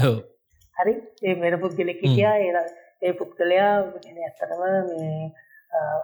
[0.78, 0.94] හරි?
[1.24, 2.36] ඒ වෙන පුද්ගලෙක් හිටියා.
[2.40, 2.52] ඒ
[3.02, 5.34] ඒ පුද්ගලයා ඇත්තටම මේ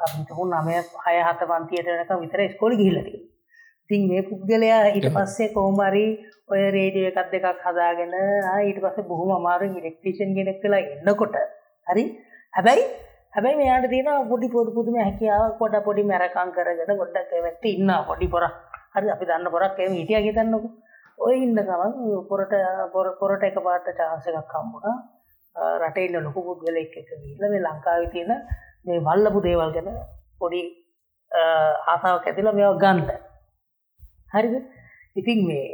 [0.06, 3.19] අපිතුහු නමය හය හත පන්තියට වෙනක විතර ස්කෝලි ගිහිලති
[3.89, 6.06] තින් මේ පුද්ගලයා ඊට පස්සේ කෝමරි
[6.52, 8.14] ඔය රේඩිය එකත් දෙකක් හදාගෙන
[8.68, 11.35] ඊට පස්සේ බොහොම අමාරුවෙන් ඉලෙක්ට්‍රීෂියන් කෙනෙක් වෙලා එන්නකොට
[11.88, 12.03] හරි.
[12.57, 12.84] හැබැයි
[13.35, 18.27] හැබැයි මෙයාට තියෙන පොඩි පොඩි පුදුම හැකියාවක් පොඩ පොඩි මැරකම් කරගෙන ගොඩක් ඒවත් ඉන්නවා පොඩි
[18.34, 18.56] පොරක්.
[18.95, 20.68] හරි අපි දන්න පොරක් එහෙම හිටියා හිතන්නකො
[21.27, 21.93] ඔය ඉන්න ගමන්
[22.30, 22.53] පොරට
[23.22, 24.98] පොරට එකපාරට chance එකක් හම්බුණා.
[25.81, 28.31] රටේ ඉන්න ලොකු පුද්ගලෙක් එක්ක ගිහිල්ලා මේ ලංකාවේ තියෙන
[28.85, 29.89] මේ වල්ලපු දේවල් ගැන
[30.39, 30.61] පොඩි
[31.31, 33.09] ආසාාවක් ඇතිලා මෙ ගන්ද
[34.31, 34.55] හරිද?
[35.15, 35.67] ඉතින් මේ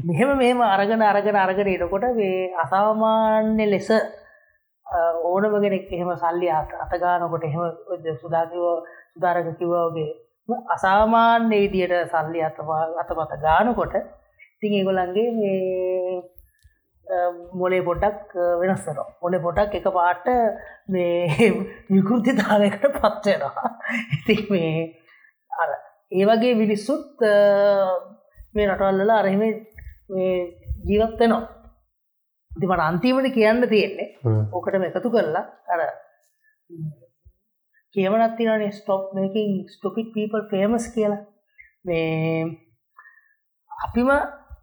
[0.00, 3.88] මෙහෙම මෙම අරගෙන අරගෙන අරගෙන එනකොට මේ අසාමාන්‍ය ලෙස
[5.24, 6.48] ඕනම කෙනෙක් එහෙම සල්ලි
[6.84, 7.62] අතගානකොට එහෙම
[8.16, 8.64] සුදාකිව
[9.12, 10.10] සුදාරක කිව්වගේ
[10.68, 12.58] අසාමාන්‍ය විදියට සල්ලි අත
[13.00, 13.94] අතපත ගානකොට
[14.54, 16.35] ඉතින් ඒගොලන්ගේ මේ
[17.54, 20.26] මොලේ පොඩක් වෙනස්සර මොලේ පොටක් එක පාට
[20.88, 21.50] මේ
[21.94, 23.70] විකෘතිතාවයකට පත්වෙනවා
[24.16, 24.72] ඉති මේ
[25.50, 25.74] අර
[26.12, 27.26] ඒ වගේ විනිස්සුත්
[28.54, 29.42] මේ රටවල්ලල අරහෙම
[30.86, 31.44] ජීවත්වෙනවා
[32.50, 34.08] ඉතිමට අන්තිමට කියන්න තියෙන්නේ
[34.52, 35.88] ඕකටම එකතු කරලා අර
[37.94, 41.22] කියවනත්තිනේ ස්ටොප් මේකින් ස්ටොපික් පීපල් ෆේමස් කියලා.
[41.84, 42.44] මේ
[43.70, 44.10] අපිම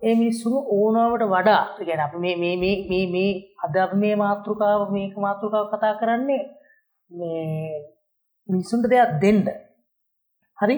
[0.04, 3.32] ඒ මිනිස්සුම ඕනාවට වඩා ගැන අප මේ මේ මේ මේ
[3.64, 6.44] අද මේ මාතෘකාව මේක මාතෘකාව කතා කරන්නේ
[7.12, 7.46] මේ
[8.50, 9.40] මිනිස්සුන්ට දෙයක් දෙන්න.
[10.58, 10.78] හරි?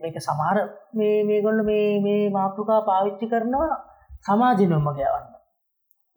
[0.00, 0.58] මේක සමහර
[0.92, 3.72] මේ මේගොල්ල මේ මේ මාතෘකා පාවිච්චි කරනවා
[4.24, 5.26] සමාජනොම්ම ගයවන්න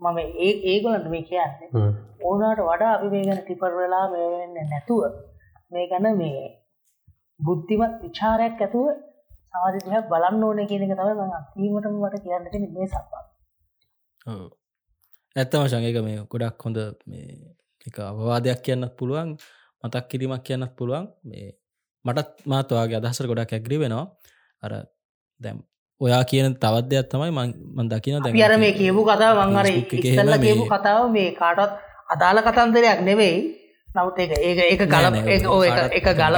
[0.02, 1.90] මම ඒ ඒගොලට මේ කියන්නේ
[2.24, 5.04] ඕනාට වඩා අපි මේ ගැන ටිපර් වෙලා මේ වෙන්න නැතුව
[5.72, 6.42] මේ ගැන මේ
[7.40, 8.88] බුද්ධිමත් විචාරයක් ඇතුව
[9.54, 13.24] සමාධිදයක් බලන්න ඕන කියන එක තම ම අතීමටම වට කියන්න තියෙන මේ සපා
[15.36, 17.30] ඇත්තම ශඟක මේ ගොඩක් හොඳ මේ
[17.88, 19.32] එක අවවාදයක් කියන්නත් පුළුවන්
[19.84, 21.08] මතක් කිරීමක් කියන්නත් පුළුවන්.
[21.24, 21.56] මේ
[22.06, 24.06] මටත් මාතවාගේ අදහසර ගොඩක් ඇග්‍රි වෙනවා.
[24.64, 24.72] අර
[25.42, 25.58] දැම්
[26.02, 30.66] ඔයා කියන තවත් දෙයක් තමයි මන් දකින දැ අර මේ කියපු කතාව මංහර ඉස්සල්ල කියපු
[30.68, 31.72] කතාව මේ කාටත්
[32.10, 33.38] අදාළ කතන්දරයක් නෙවෙයි.
[33.90, 35.06] නවත් ඒ ඒ ඒක ගල
[35.92, 36.36] එක ගල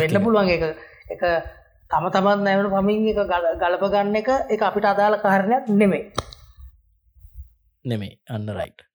[0.00, 0.62] වෙන්න පුළුවන් එක
[1.10, 1.22] එක
[1.94, 3.20] තම තමත් නැවන පමින් එක
[3.60, 6.02] ගලප ගන්න එක එක අපිට අදාළ කාරණයක් නෙමේ
[7.84, 8.86] නෙමේ අන්න රයිට්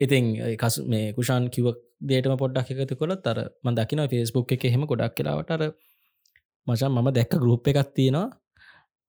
[0.00, 1.66] ඉතින් කස් මේ කුෂාන් කිව
[2.02, 5.64] දේටම පොඩ්ඩක් එකතු කොළ තර මදකින ෆෙස්බුක් එක හෙම ගොඩක් කියලාවටර
[6.66, 8.28] මචන් මම දැක්ක ගරුප් එකක් තියෙනවා.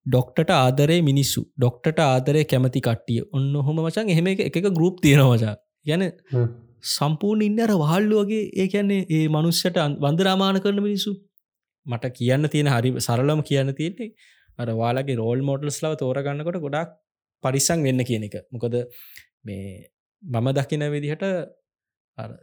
[0.05, 1.41] ඩොක්ටට ආදරේ මිනිස්සු.
[1.53, 3.21] ඩොක්ටට ආදරය කැමති කට්ටිය.
[3.31, 5.55] ඔන්න හොම මචන් එහෙම එක ගරුප් තියෙනවචා
[5.85, 6.03] ගැන
[6.89, 11.11] සම්පූර්ණ ඉන්න අර වහල්ලු වගේ ඒ කියන්නේ ඒ මනුස්්‍යයට වන්දරාමාන කරන මිනිසු
[11.85, 14.11] මට කියන්න තියෙන හරි සරලම කියන්න තියෙන්නේ
[14.59, 16.93] අර වාලගේ රෝල් මෝටල්ස් ලව තෝරගන්නකොට ගොඩක්
[17.43, 18.35] පරිස්සං වෙන්න කියන එක.
[18.51, 18.75] මොකද
[19.43, 19.89] මේ
[20.23, 21.25] මම දකින විදිහට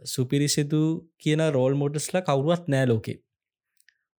[0.05, 0.83] සුපිරිසිදු
[1.17, 3.19] කියන රෝල් මෝටස්ලා කවුරුවත් නෑ ලෝකේ.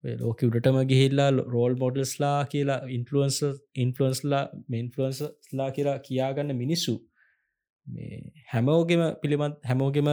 [0.04, 3.38] ලෝක උඩටම ගිහිල්ලා රෝල් මොඩල්ස්ලා කියලා ඉන්ෆලුවන්ස
[3.76, 6.94] ඉන්ෆලන්ස්ලා මේන්ෆලන්ස්ලා කියලා කියාගන්න මිනිස්සු
[7.86, 8.20] මේ
[8.52, 10.08] හැමෝගෙම පිළිබඳ හැමෝගෙම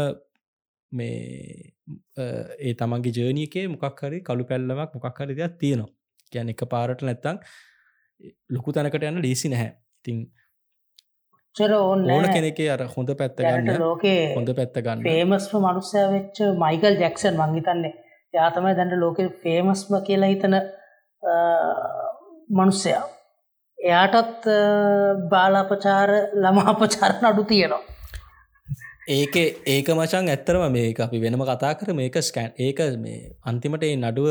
[0.92, 1.74] මේ
[2.18, 5.92] ඒ තමන්ගේ ජර්නියකේ මොකක් හරි කළු පැල්ලමක් මොකක් හරි දෙයක් තියෙනවා.
[6.34, 7.40] ගැන එක පාරට නැත්තං
[8.50, 9.72] ලොකු තැනකට යන්න ලීසි නැහැ.
[10.00, 10.18] ඉතිං
[11.56, 15.04] ඕන කෙනෙකේ අර හොඳ පැත්ත ගන්න ලෝකේ හොඳ පැත්ත ගන්න.
[15.04, 17.94] පේමස්ම මනුස්සය වෙච්ච මයිකල් ජැක්සන් මංහිතන්නේ
[18.34, 20.58] යාතමයි දැන්ට ලෝක ෆේමස්ම කියලා හිතන
[22.52, 23.04] මනුස්සයා.
[23.78, 24.50] එයාටත්
[25.32, 27.97] බාලාපචාර ළමාපචාර නඩු තියෙනවා
[29.08, 29.36] ඒක
[29.66, 34.28] ඒක මචන් ඇත්තරම මේක අපි වෙනම කතා කර මේක ස්කෑන් ඒක මේ අන්තිමට ඒ නඩුව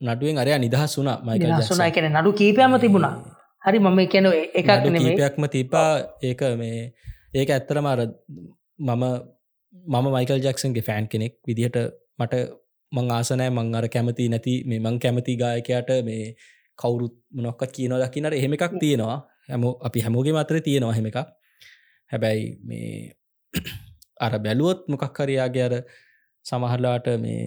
[0.00, 3.14] නඩුවෙන් අරයා නිදහස් වුනා මයික සුනා කියන නඩු කීපයම තිබුණා.
[3.62, 5.90] හරි මම කියන එකක් කීපයක්ම තිපා
[6.22, 6.78] ඒක මේ
[7.34, 8.00] ඒක ඇත්තරම අර
[8.80, 9.04] මම
[9.92, 11.82] මම මයිකල් ජක්සන්ගේ ෆෑන් කෙනෙක් විදිහට
[12.18, 12.34] මට
[12.92, 16.24] මං ආසනෑ මං අර කැමති නැති මේ මං කැමති ගායකයට මේ
[16.78, 19.20] කවුරුත් මොනොක්කත් කියනව දකිනට එහෙම එකක් තියෙනවා.
[19.48, 21.41] හැම අපි හැමෝගේ මතර තියෙනවා හෙම එකක්
[22.12, 23.12] හැබැයි මේ
[24.24, 25.74] අර බැලුවොත් මොකක් හරයාගේ අර
[26.46, 27.46] සමහරලාට මේ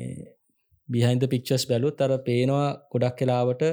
[0.90, 3.64] බිහින්ද පික්චස් බැලුත් අර පේනවා ගොඩක් කලාවට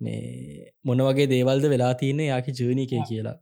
[0.00, 3.36] මේ මොන වගේ දේවල්ද වෙලා තියන්නේ යාකි ජීනීකය කියලා.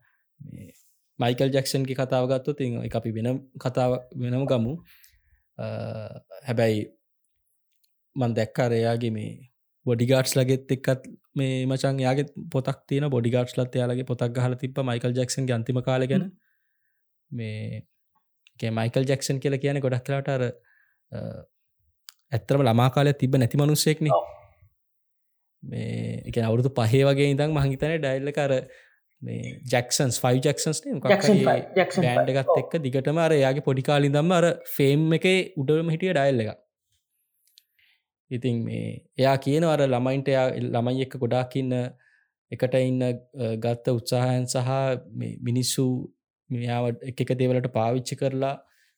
[1.19, 3.29] මයිකල් ජක්ෂන්ගේ කතාව ගත්තු ති එක අපි වෙන
[3.59, 4.73] කතාව වෙනම ගමු.
[6.47, 6.83] හැබැයි
[8.17, 9.31] මන් දැක්කාර එයාගේ මේ
[9.87, 15.13] බොඩිගාට්ස් ලගෙත් එක්කත් මේ මචන් යාගේ පොතක් තියන බොඩිගාට්ස් ලත් යාලගේ පොතක් ගහල තිබ මයිකල්
[15.13, 16.25] ජක්සන් ගන්තිම කාල ගැන
[17.31, 17.85] මේ
[18.73, 20.43] මයිකල් ජක්සන් කියල කියන ගොඩක් කලාට අර
[22.32, 24.12] ඇත්තරම ළමා කාලය තිබ නැති මනුස්සෙක්න.
[25.62, 28.52] මේ එක අවුරුදු පහේ වගේ ඉදම් මහිතන ඩයිල්ල කර
[29.66, 30.81] ජක්සන්ස් ෆයි ජක්සන්ස්
[31.44, 34.47] බෑන්ඩ එකත් එක්ක දිගටම අර යාගේ පොඩිකාලි දම්ම අර
[34.77, 35.27] ෆේම් එක
[35.57, 36.55] උඩම හිටිය ඩයිල්ල එක
[38.31, 38.86] ඉතින් මේ
[39.19, 40.31] එයා කියන අර ළමයින්ට
[40.69, 41.77] ළමයි එක්ක ගොඩාක්කින්න
[42.52, 43.05] එකට ඉන්න
[43.61, 44.70] ගත්ත උත්සාහයන් සහ
[45.43, 45.86] මිනිස්සු
[46.51, 48.55] මෙයාවට එක දේවලට පාවිච්චි කරලා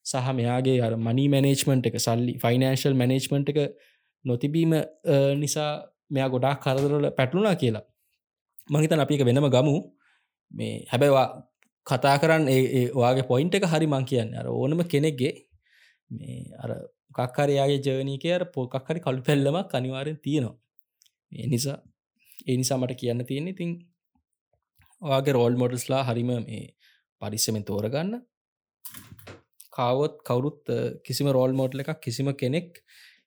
[0.06, 3.58] සහ මෙයාගේ අර මනි මැනේජ්මන්ට් එක සල්ලි ෆයිනන්ශල් මැනේජ්මන්ට් එක
[4.24, 4.72] නොතිබීම
[5.38, 5.70] නිසා
[6.10, 7.84] මෙයා ගොඩක් කරදරල පැටලුනා කියලා.
[8.68, 9.76] මහිතන් අපි එක වෙනම ගමු.
[10.52, 11.28] මේ හැබැයිවා
[11.86, 14.34] කතා කරන්න ඒ වාගේ පොයින්ට එක හරි මං කියන්න.
[14.34, 15.32] අර ඕනම කෙනෙක්ගේ
[16.10, 16.70] මේ අර
[17.16, 20.56] කක්කරයාගේ ජවනීකය අර පොකක් හරි කළු පැල්ලමක් අනිවාරෙන් තියෙනවා.
[21.32, 21.78] ඒ නිසා
[22.48, 23.72] ඒ නිසා මට කියන්න තියෙන ඉතින්
[25.02, 26.64] ඔයාගේ රෝල් මොඩස්ලා හරිම මේ
[27.23, 28.12] පරිස්සමෙන් තෝරගන්න.
[29.77, 30.61] කාවොත් කවුරුත්
[31.07, 32.82] කිසිම රෝල් මෝඩ්ල එකක් කිසිම කෙනෙක්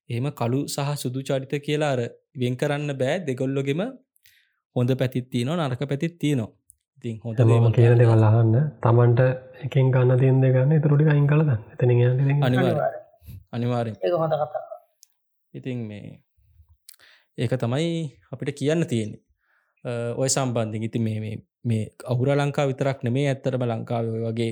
[0.10, 2.02] එහෙම කළු සහ සුදු චරිත කියලා අර
[2.44, 3.18] වෙන් කරන්න බෑ.
[3.30, 3.82] දෙගොල්ලොගෙම
[4.76, 6.52] හොඳ පැතිත් තියනවා නරක පැතිත් තියනවා.
[6.98, 8.56] ඉතින් හොඳ ම කියන දෙවල් අහන්න.
[8.84, 9.22] තමන්ට
[9.66, 11.92] එකින් ගන්න තියන්ද ගන්න තුරටි අයින් කලද එතන
[13.54, 14.64] අනිවාර කතා
[15.54, 16.08] ඉතින් මේ
[17.38, 17.92] ඒක තමයි
[18.32, 19.22] අපිට කියන්න තියෙන්නේ
[20.18, 21.34] ඔය සම්බන්ධින් ඉති මේ
[21.64, 24.52] මේ අහුර ලංකා විතරක් නෙමේ ඇත්තරම ලංකාව වගේ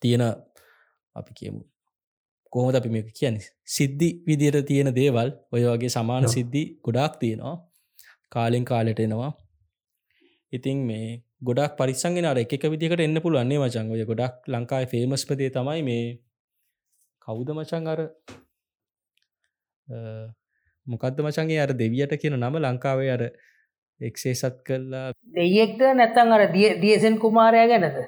[0.00, 0.22] තියෙන
[1.16, 1.60] අපි කියමු.
[2.52, 3.38] කොහොමද අපි මේ කියන්න?
[3.66, 7.56] සිද්ධි විදියට තියෙන දේවල් ඔය වගේ සමාන සිද්ධි ගොඩාක් තියෙනවා.
[8.28, 9.32] කාලෙන් කාලෙට එනවා.
[10.52, 11.08] ඉතින් මේ
[11.42, 16.04] ගොඩක් පරිසංගෙන අර එක විදිකට එන්න පුළුවන්නේ මචන් ඔය ගොඩක් ලංකායි ෆේමස්පදේ තමයි මේ
[17.26, 18.00] කවුද මචන් අර?
[20.86, 22.54] මොකක්ද මචන්ගේ අර දෙවියට කියන නම?
[22.64, 23.22] ලංකාවේ අර
[24.04, 26.42] එක්සේ සත් කරලා දෙයෙක්ද නැත්තන් අර
[26.82, 27.98] දියසෙන් කුමාරය ගැනද?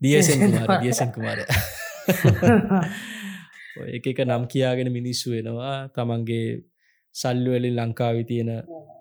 [0.00, 1.44] දියසෙන් දියසෙන් කුමාරය
[3.88, 6.46] එක එක නම් කියාගෙන මිනිස්සු වෙනවා තමන්ගේ
[7.14, 8.50] සල්ලුවලින් ලංකාවි තියෙන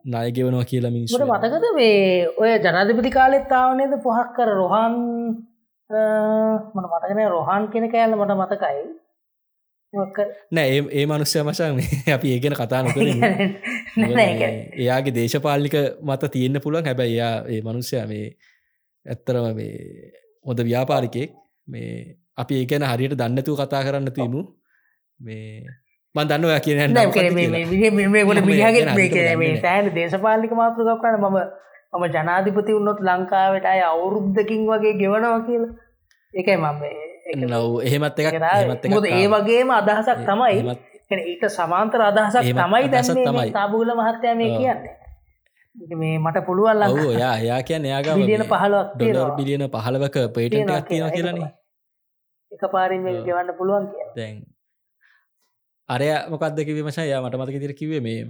[0.05, 4.97] නායගෙවනවා කියලා මිනිස්සුට මතකද මේ ඔය ජනාධිපති කාලෙත් ආවනේද පොහක් කර රොහන්
[5.89, 8.81] මට මතකන රොහන් කෙන කෑල්ල මට මතකයි.
[10.51, 11.79] නෑ ඒ මනුස්්‍ය මසන්
[12.13, 13.01] අපි ඒගෙන කතා නොකර
[14.77, 16.85] එයාගේ දේශපාලික මත තියෙන්න්න පුළුවන්.
[16.85, 18.25] හැබැයි එයා ඒ මනුස්්‍යය මේ
[19.05, 19.75] ඇත්තරම මේ
[20.45, 21.31] හොඳ ව්‍යාපාරිකෙක්
[21.67, 21.91] මේ
[22.37, 24.41] අපි ඒකැන හරියට දන්නතුව කතා කරන්න තිීමු
[25.19, 25.63] මේ
[26.15, 26.79] මන් දන්න ඔයා කියන
[29.61, 31.37] සෑන දේශපාලික මාතෘකක් කන මම
[31.93, 35.73] මම ජනාධිපති උන්නොත් ලංකාවට අය අවුරුද්ධකින් වගේ ගෙවනවා කියලා.
[36.33, 36.81] එකයි මම
[37.41, 38.27] නව එහෙමත් එක
[39.11, 40.75] ඒ වගේම අදහසක් තමයි
[41.21, 43.51] ඊට සමාන්තර අදහසක් තමයි දැස තමයි.
[43.51, 45.01] තාබූල මහත්තය මේ කියන්නේ.
[45.75, 48.87] මේ මට පුළුවන් ලං යා යා කියන්න යාග බිලියන පහලක්
[49.37, 51.43] බිලියන පහලවක පේටෙන්ට තියෙන කියලන
[52.51, 54.43] එක පාරින් ගෙවන්න පුළුවන් දැන්
[55.89, 58.27] අරය මොකක්දක විමශා යා මට මතක තිර කිවේ මේ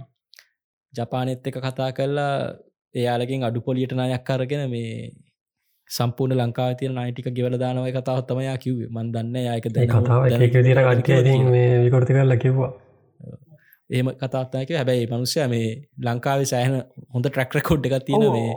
[0.92, 2.54] ජපානෙත් එක කතා කරලා
[2.94, 5.10] එයාලකින් අඩු පොලියට නයක් කරගෙන මේ
[5.96, 8.88] සම්පූර්ණ ලංකා තියන අයිටික ගෙවල දානවයි කතාවත් තමයා කිව්වේ.
[8.94, 11.40] මන් දන්න යක කතාව එක දිර කට්ටිය
[11.84, 12.70] විකොරති කරලා කිව්වා.
[13.90, 15.66] ඒම කතාත්තායක හැබැයි මනුස්්‍යය මේ
[16.06, 16.78] ලංකාවේ සෑහන
[17.14, 18.52] හොඳ ට්‍රක්රකොඩ් එකක් තියෙන මේ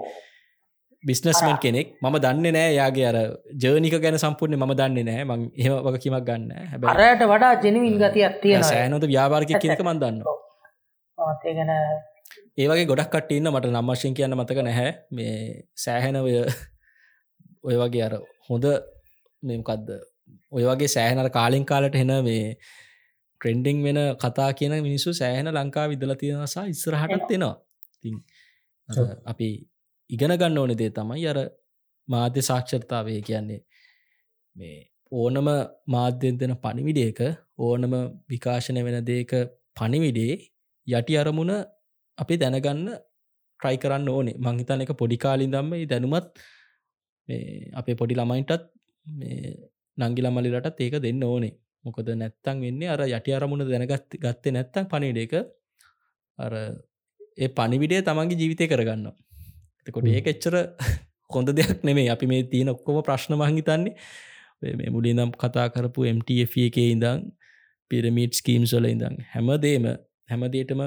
[1.03, 1.87] බිස්නස්මන් කෙනෙක්.
[2.03, 3.17] මම දන්න නෑ යාගේ අර
[3.63, 5.23] ජර්නික ගැන සම්පූර්ණය ම දන්න නෑ.
[5.29, 10.17] මං එහම වග කිමක් ගන්න හැබැරයට වඩා ජනවින් ගතියක් තියෙන සෑනොත ව්‍යාපාරික කියනක මන් දන්න
[11.43, 11.73] ගැන
[12.61, 14.91] ඒවගේ ගොඩක් කටඉන්න මට නම්මශයෙන් කියන්න මතක නැහැ.
[15.11, 15.35] මේ
[15.83, 16.33] සෑහැනවය
[17.65, 18.13] ඔය වගේ අර
[18.47, 18.65] හොඳ
[19.43, 19.87] මෙමකක්ද
[20.51, 22.47] ඔය වගේ සෑහනර කාලින් කාලට හෙන මේ
[23.41, 27.55] ට්‍රෙන්ඩිං වෙන කතා කියන මිනිස්සු සෑහන ලංකා විදල තියෙනසා ඉස්සරහටත් එෙනවා.
[28.01, 28.09] ති
[29.25, 29.49] අපි
[30.09, 31.39] ඉගෙන ගන්න ඕන දේ තමයි අර
[32.07, 33.61] මාධ්‍ය සාක්ෂරතාවය කියන්නේ.
[34.55, 34.77] මේ
[35.11, 35.47] ඕනම
[35.87, 37.19] මාධ්‍යෙන් දෙන පණිවිඩේක
[37.59, 37.93] ඕනම
[38.29, 39.31] විකාශනය වෙන දේක
[39.77, 40.33] පණිවිඩේ
[40.87, 41.53] යටි අරමුණ
[42.17, 42.89] අපි දැනගන්න
[43.59, 44.37] ට්‍රයි කරන්න ඕනේ.
[44.37, 46.27] මංහිතන එක පොඩිකාලින් දම්ම දැනුමත්
[47.73, 48.65] අපේ පොඩි ළමයින්ටත්
[49.97, 51.53] නංගි ළමලිලටත් ඒක දෙන්න ඕනේ.
[51.85, 55.33] මොකද නැත්තං වෙන්නේ අර යටි අරමුණ දැනගත් ගත්තේ නැත්තං පනිඩේක
[56.37, 56.53] අර
[57.37, 59.11] ඒ පනිවිඩේ තමන්ගේ ජීවිතය කරගන්න
[59.87, 60.55] එතකොට ඒක එච්චර
[61.29, 63.93] හොඳ දෙයක් නෙමේ අපි මේ තියෙන ඔක්කොම ප්‍රශ්න මහිතන්නේ
[64.73, 67.25] මේ මුලි නම් කතා කරපු MTF එක ඉඳං
[67.91, 69.85] පිරමිට් ස්කීම් සොල ඉඳං හැමදේම
[70.29, 70.81] හැමදේටම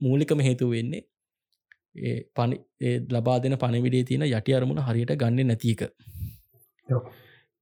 [0.00, 1.06] මූලිකම හේතු වෙන්නේ ඒ
[2.34, 2.56] පනි
[3.10, 5.82] ලබා දෙන පණවිඩේ තියෙන යටි අරමුණ හරියට ගන්න නැතික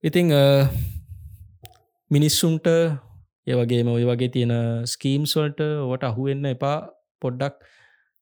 [0.04, 0.34] ඉතිං
[2.10, 2.66] මිනිස්සුන්ට
[3.46, 4.54] ඒවගේම ඔය වගේ තියෙන
[4.86, 6.78] ස්කීම්ස්වල්ට ඔට අහුවෙන්න එපා.
[7.22, 7.54] පොඩ්ඩක්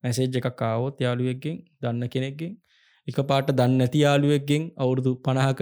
[0.04, 2.52] මැසේජ් එකක් කාවොත් යාළුවෙක්ගෙන් දන්න කෙනෙක්ගෙන්
[3.08, 5.60] එක පාට දන්න නැති යාළුවෙක්ගෙන් අවුරුදු පණහක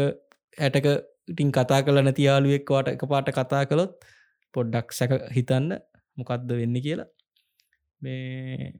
[0.58, 0.86] ඇටක
[1.30, 3.92] ඉටින් කතා කල නැති යාළුවෙක්වාට එක පාට කතා කළොත්
[4.54, 5.68] පොඩ්ඩක් සැක හිතන්න
[6.16, 7.08] මොකක්ද වෙන්න කියලා.
[8.02, 8.72] මේ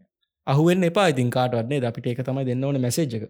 [0.46, 1.08] අහුවෙන් එපා.
[1.08, 3.22] ඉතින් කාටවන්නේ අපිට එක තමයි දෙන්න ඕන මැසේජ්ක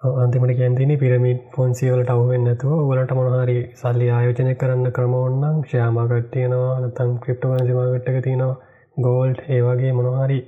[0.00, 7.12] අන්තිමට කැන්තින පිරමිට් ෆොන්සිවලට අවුවෙන් නැතුව වලට මොනහරි සල්ලි ආයෝජනය කරන්න ක්‍රම ඔන්නම් ක්ෂයාමාකට්තියනවා නතම්
[7.22, 8.52] ක්‍රිප්ටෝගන්සිමාගට්ක තියනවා
[8.96, 10.38] ගෝල්ඩ් ඒවගේ මොනහරි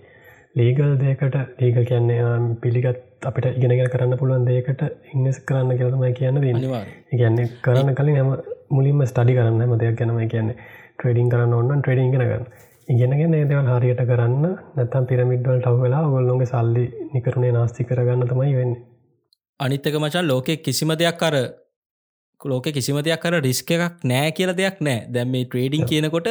[0.55, 4.82] ලීගල් දේකට ලීග කියන්නේ පිළිගත් අපිට ඉගෙනගෙන කරන්න පුළුවන් දේකට
[5.14, 6.43] ඉන්නස් කරන්න කියලතමයි කියන්න
[7.14, 8.32] කියන්නේ කරන්න කලින් හම
[8.70, 10.60] මුලින්ම ස්ටඩි කරන්න හම දෙයක් ගැනම කියන්නේ
[10.94, 12.47] ට්‍රේඩින් කරන්න ඔන්න ට්‍රේඩින් ගෙනගන්න
[12.89, 14.43] ඉගෙනගෙන ඒදවල් හරියට කරන්න
[14.77, 16.85] නැතම් පිරමිඩ්වල් ටව්වෙලා ඔගොල්ලොගේ සල්ලි
[17.15, 18.82] නිකරුණේ නාස්ති කරගන්න තමයි වෙන්නේ.
[19.61, 21.36] අනිත්තක මචන් ලෝකෙ කිසිම දෙයක් කර
[22.40, 25.06] ලෝක කිසිම දෙයක් කර රිස්ක එකක් නෑ කියල දෙයක් නෑ.
[25.15, 26.28] දැම් මේ ට්‍රේඩිං කියනකොට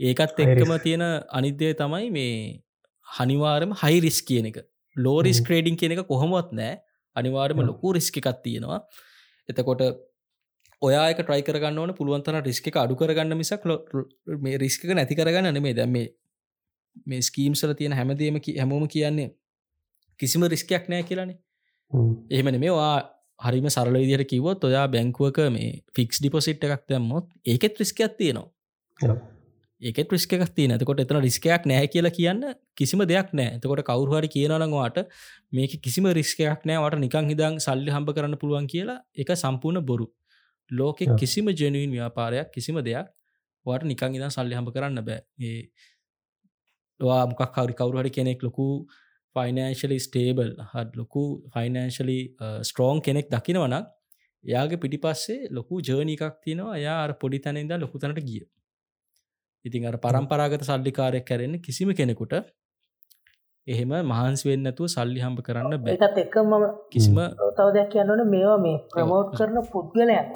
[0.00, 1.04] ඒකත් එක්කම තියෙන
[1.38, 2.62] අනිද්‍යය තමයි මේ
[3.06, 4.58] හනිවාරම හයි රිස් කියන එක.
[4.96, 6.78] ලෝරිස් ක්‍රේඩිං කියන එක කොහොමත් නෑ.
[7.16, 8.80] අනිවාර්ම ලොකු රිස්ක එකක් තියෙනවා.
[9.48, 9.82] එතකොට
[10.84, 13.64] ඔයාක ට්‍රයි කරගන්න ඕන පුළුවන්තන රිස්ක අඩු කරගන්න මිසක්
[14.40, 15.96] මේ රිස්ක නැති කරගන්න නෙමේ දැම
[17.06, 19.28] මේ ස්කීම්සල තියෙන හැමදේම හැමෝම කියන්නේ
[20.20, 21.38] කිසිම රිස්කයක් නෑ කියලානේ.
[22.30, 22.96] එහෙමන මේවා
[23.40, 29.16] හරිම සරල විදිහට කිවොත් ඔයා බැංකුවක මේ ෆික්ස් ඩිපොසිට් එකක් දැම්මොත් ඒකෙත් රිස්කයක් තියෙනවා.
[29.82, 32.42] ඒක රිස්කක් තිය නතකොට එතන රිස්කයක් නෑ කියලා කියන්න
[32.74, 35.00] කිසිම දෙයක් නෑ එතකොට කවරුහරි කියනලඟවාට
[35.52, 40.06] මේක කිසිම රිස්කයක් නෑවට නිකං හිදං සල්ලි හම්බ කරන්න පුළුවන් කියලා එක සම්පූර්ණ බොරු
[40.70, 43.08] ලෝකෙ කිසිම ජනුවන් ව්‍යාපාරයක් කිසිම දෙයක්
[43.66, 45.20] වට නිකං ඉදම් සල්ලි හම්බ කරන්න බෑ.
[45.40, 45.62] ඒ
[47.30, 48.66] මොකක් කවරි කවරුහරි කෙනෙක් ලොකු
[49.36, 51.22] ෆයිනන්ශලි ස්ටේබල් හත් ලොකු
[51.54, 52.18] ෆයිනන්ශලි
[52.62, 53.86] ස්ට්‍රෝන් කෙනෙක් දකිනවනක්
[54.44, 56.76] යාගේ පිටි පස්සේ ලොකු ජර්නිකක් තියෙනවා.
[56.78, 58.42] යා අර පොඩි තැනද ලොකු තැනට ගිය.
[59.64, 62.34] ඉතින් අර පරම්පරාගත සල්ලිකාරයක් කැරෙන්නේ කිසිම කෙනෙකුට
[63.66, 67.18] එහෙම මහන්සි වෙන්නතුව සල්ලි හම්බ කරන්න බැත් එක මම කිසිම
[67.56, 70.26] තව දෙයක් කියන්නන මේවා මේ ප්‍රමෝට් කරන පුද්ගලයන්.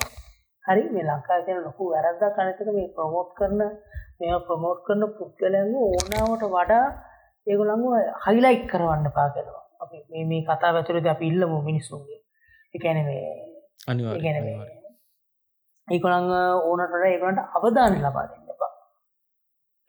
[0.64, 3.60] හරි මේ ලංකා කියන ලොකු වැරද්දා කනතක මේ ප්‍රමෝට් කරන
[4.20, 6.86] මේ ප්‍රමෝට් කරන පුද්ගලයන් ඕනාවට වඩා
[7.46, 7.84] ඒගොළඟ
[8.24, 12.20] හයිලයිට් කරවන්න පා කරවා අපි මේ මේ කතා වැතුරද අපි ඉල්ලම මිනිස්සුන්ගේ.
[12.74, 13.22] එකැන මේ
[13.88, 14.36] අනිවාගැන
[15.88, 16.32] ඒකොළඟ
[16.68, 18.47] ඕනට ඒගලන්ට අවධාන ලබා දෙන්න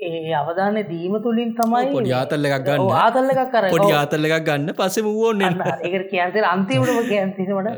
[0.08, 2.92] ඒ අවධාන දීම තුළින් තමයි පොඩි ආතල්ල එකක් ගන්න.
[3.04, 4.70] ආතල්ල එකක් කර පොඩි ආතල්ල එකක් ගන්න.
[4.80, 5.42] පස්සෙ වුවෝන්න
[5.88, 7.70] ඒ කියන්තේ අන්තිමටම කියන්තිීමට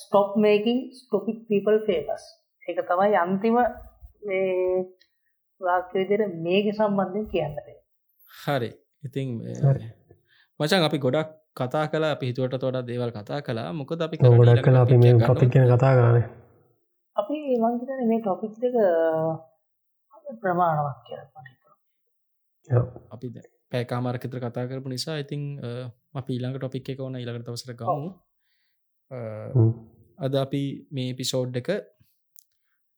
[0.00, 2.24] ස්ටොප් මේකින් ස්ටොපික් පීපල් ෆේපස්
[2.62, 3.60] එක තමයි අන්තිම
[5.60, 7.68] වාක්‍යවිදිර මේක සම්බන්ධය කියන්නට
[8.30, 8.70] හරි.
[9.06, 9.28] ඉතින්
[10.60, 11.30] මචන් අපි ගොඩක්
[11.60, 15.66] කතා කලා පිහිතුවට තොඩ දේවල් කතා කලා මොකද අපි ගොඩක් කලා අපි මේ ටොපික් කියන
[15.72, 16.20] කතා කරන.
[17.16, 18.76] අපි මංගතන මේ ටොපික් දෙක
[20.42, 21.22] ප්‍රමාණවක් කියල.
[21.34, 21.51] පට
[22.68, 23.26] අපි
[23.70, 25.42] පෑකාමාරකතර කතා කරපු නිසා ඉතිං
[26.14, 28.10] අපි ඊළඟ ටොපික් එක ඕන ඉළඟට තවසර ගමු.
[30.18, 31.70] අද අපි මේ පිසෝඩ් එක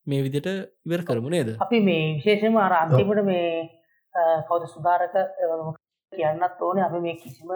[0.06, 0.48] මේ විදිට
[0.86, 1.50] ඉවර කරමු නේද?
[1.58, 3.48] අපි මේ විශේෂම අර අන්තිමට මේ
[4.48, 5.14] කවද සුදාරක
[6.12, 7.50] කියන්නත් ඕන අපි මේ කිසිම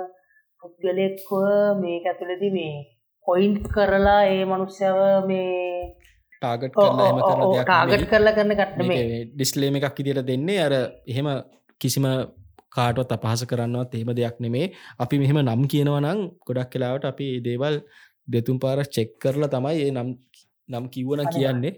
[0.62, 1.30] පුද්ගලෙක්ව
[1.78, 2.74] මේක ඇතුළෙදි මේ
[3.26, 5.52] පොයින්් කරලා ඒ මනුස්්‍යව මේ
[6.42, 10.74] ටාගට් ටාගට් කරලා කරන්න කට්න මේ ඩිස්ලේම එකක් ඉදිට දෙන්නේ අර
[11.06, 11.28] එහෙම
[11.80, 12.06] කිසිම
[12.70, 14.72] කාටවත් අපහස කරන්නවත් එහෙම දෙයක් නෙමේ.
[14.98, 17.76] අපි මෙහෙම නම් කියනවනම් ගොඩක් කලාවට අපි දේවල්
[18.28, 20.08] දෙතුම් පාර චෙක් කරලා තමයි ඒ නම්
[20.68, 21.74] නම් කිව්වන කියන්නේ.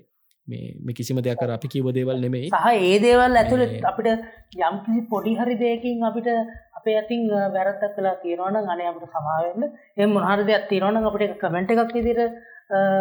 [0.48, 2.50] මේ කිසිම දෙයක් අපි කිව දේවල් නෙමෙයි.
[2.52, 4.08] සහ ඒ දේවල් ඇතුළ අපිට
[4.60, 6.28] යම්කිසි පොඩි හරි දෙයකින් අපිට
[6.78, 11.92] අපේ ඇතින් වැරත්තක් කලා තියෙනවන අනේ අපට සමාවෙන්න එම මොහර දෙයක් තියෙනවන අපට කමෙන්ට් එකක්
[11.98, 12.20] විදිර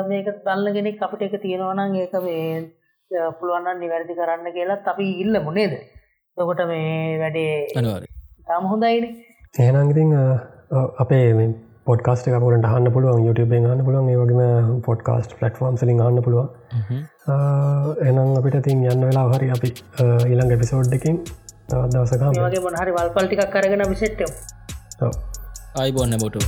[0.10, 5.74] මේක දල්න්න ගෙනෙක් අපිට එක තියෙනවනම් ඒක මේ පුළුවන්න නිවැරදි කරන්න කියලා අපි ඉල්ල මුණේද
[6.40, 7.54] තකොට මේ වැඩේ
[8.48, 9.10] තාම හොඳයින.
[9.60, 10.14] ඒනංගතින්
[11.04, 11.26] අපේ
[11.88, 16.50] පොඩ්කාස්ට එකපුරට හන්න පුළුවන් YouTube හන්න පුළුවන් ඒවගේම පොඩ්කාස්ට පලට්ෆෝම් සලින් හන්න පුළුවන්.
[18.10, 19.72] එනම් අපිට තින් යන්න වෙලා හරි අපි
[20.28, 21.20] ඊළඟ එපිසෝඩ් එකින්
[21.94, 25.12] දවසක වගේ මොහරි වල්පල්ටිකක් කරගෙන විසෙට්ටෝ
[25.76, 26.40] අයිබොන්න බොටු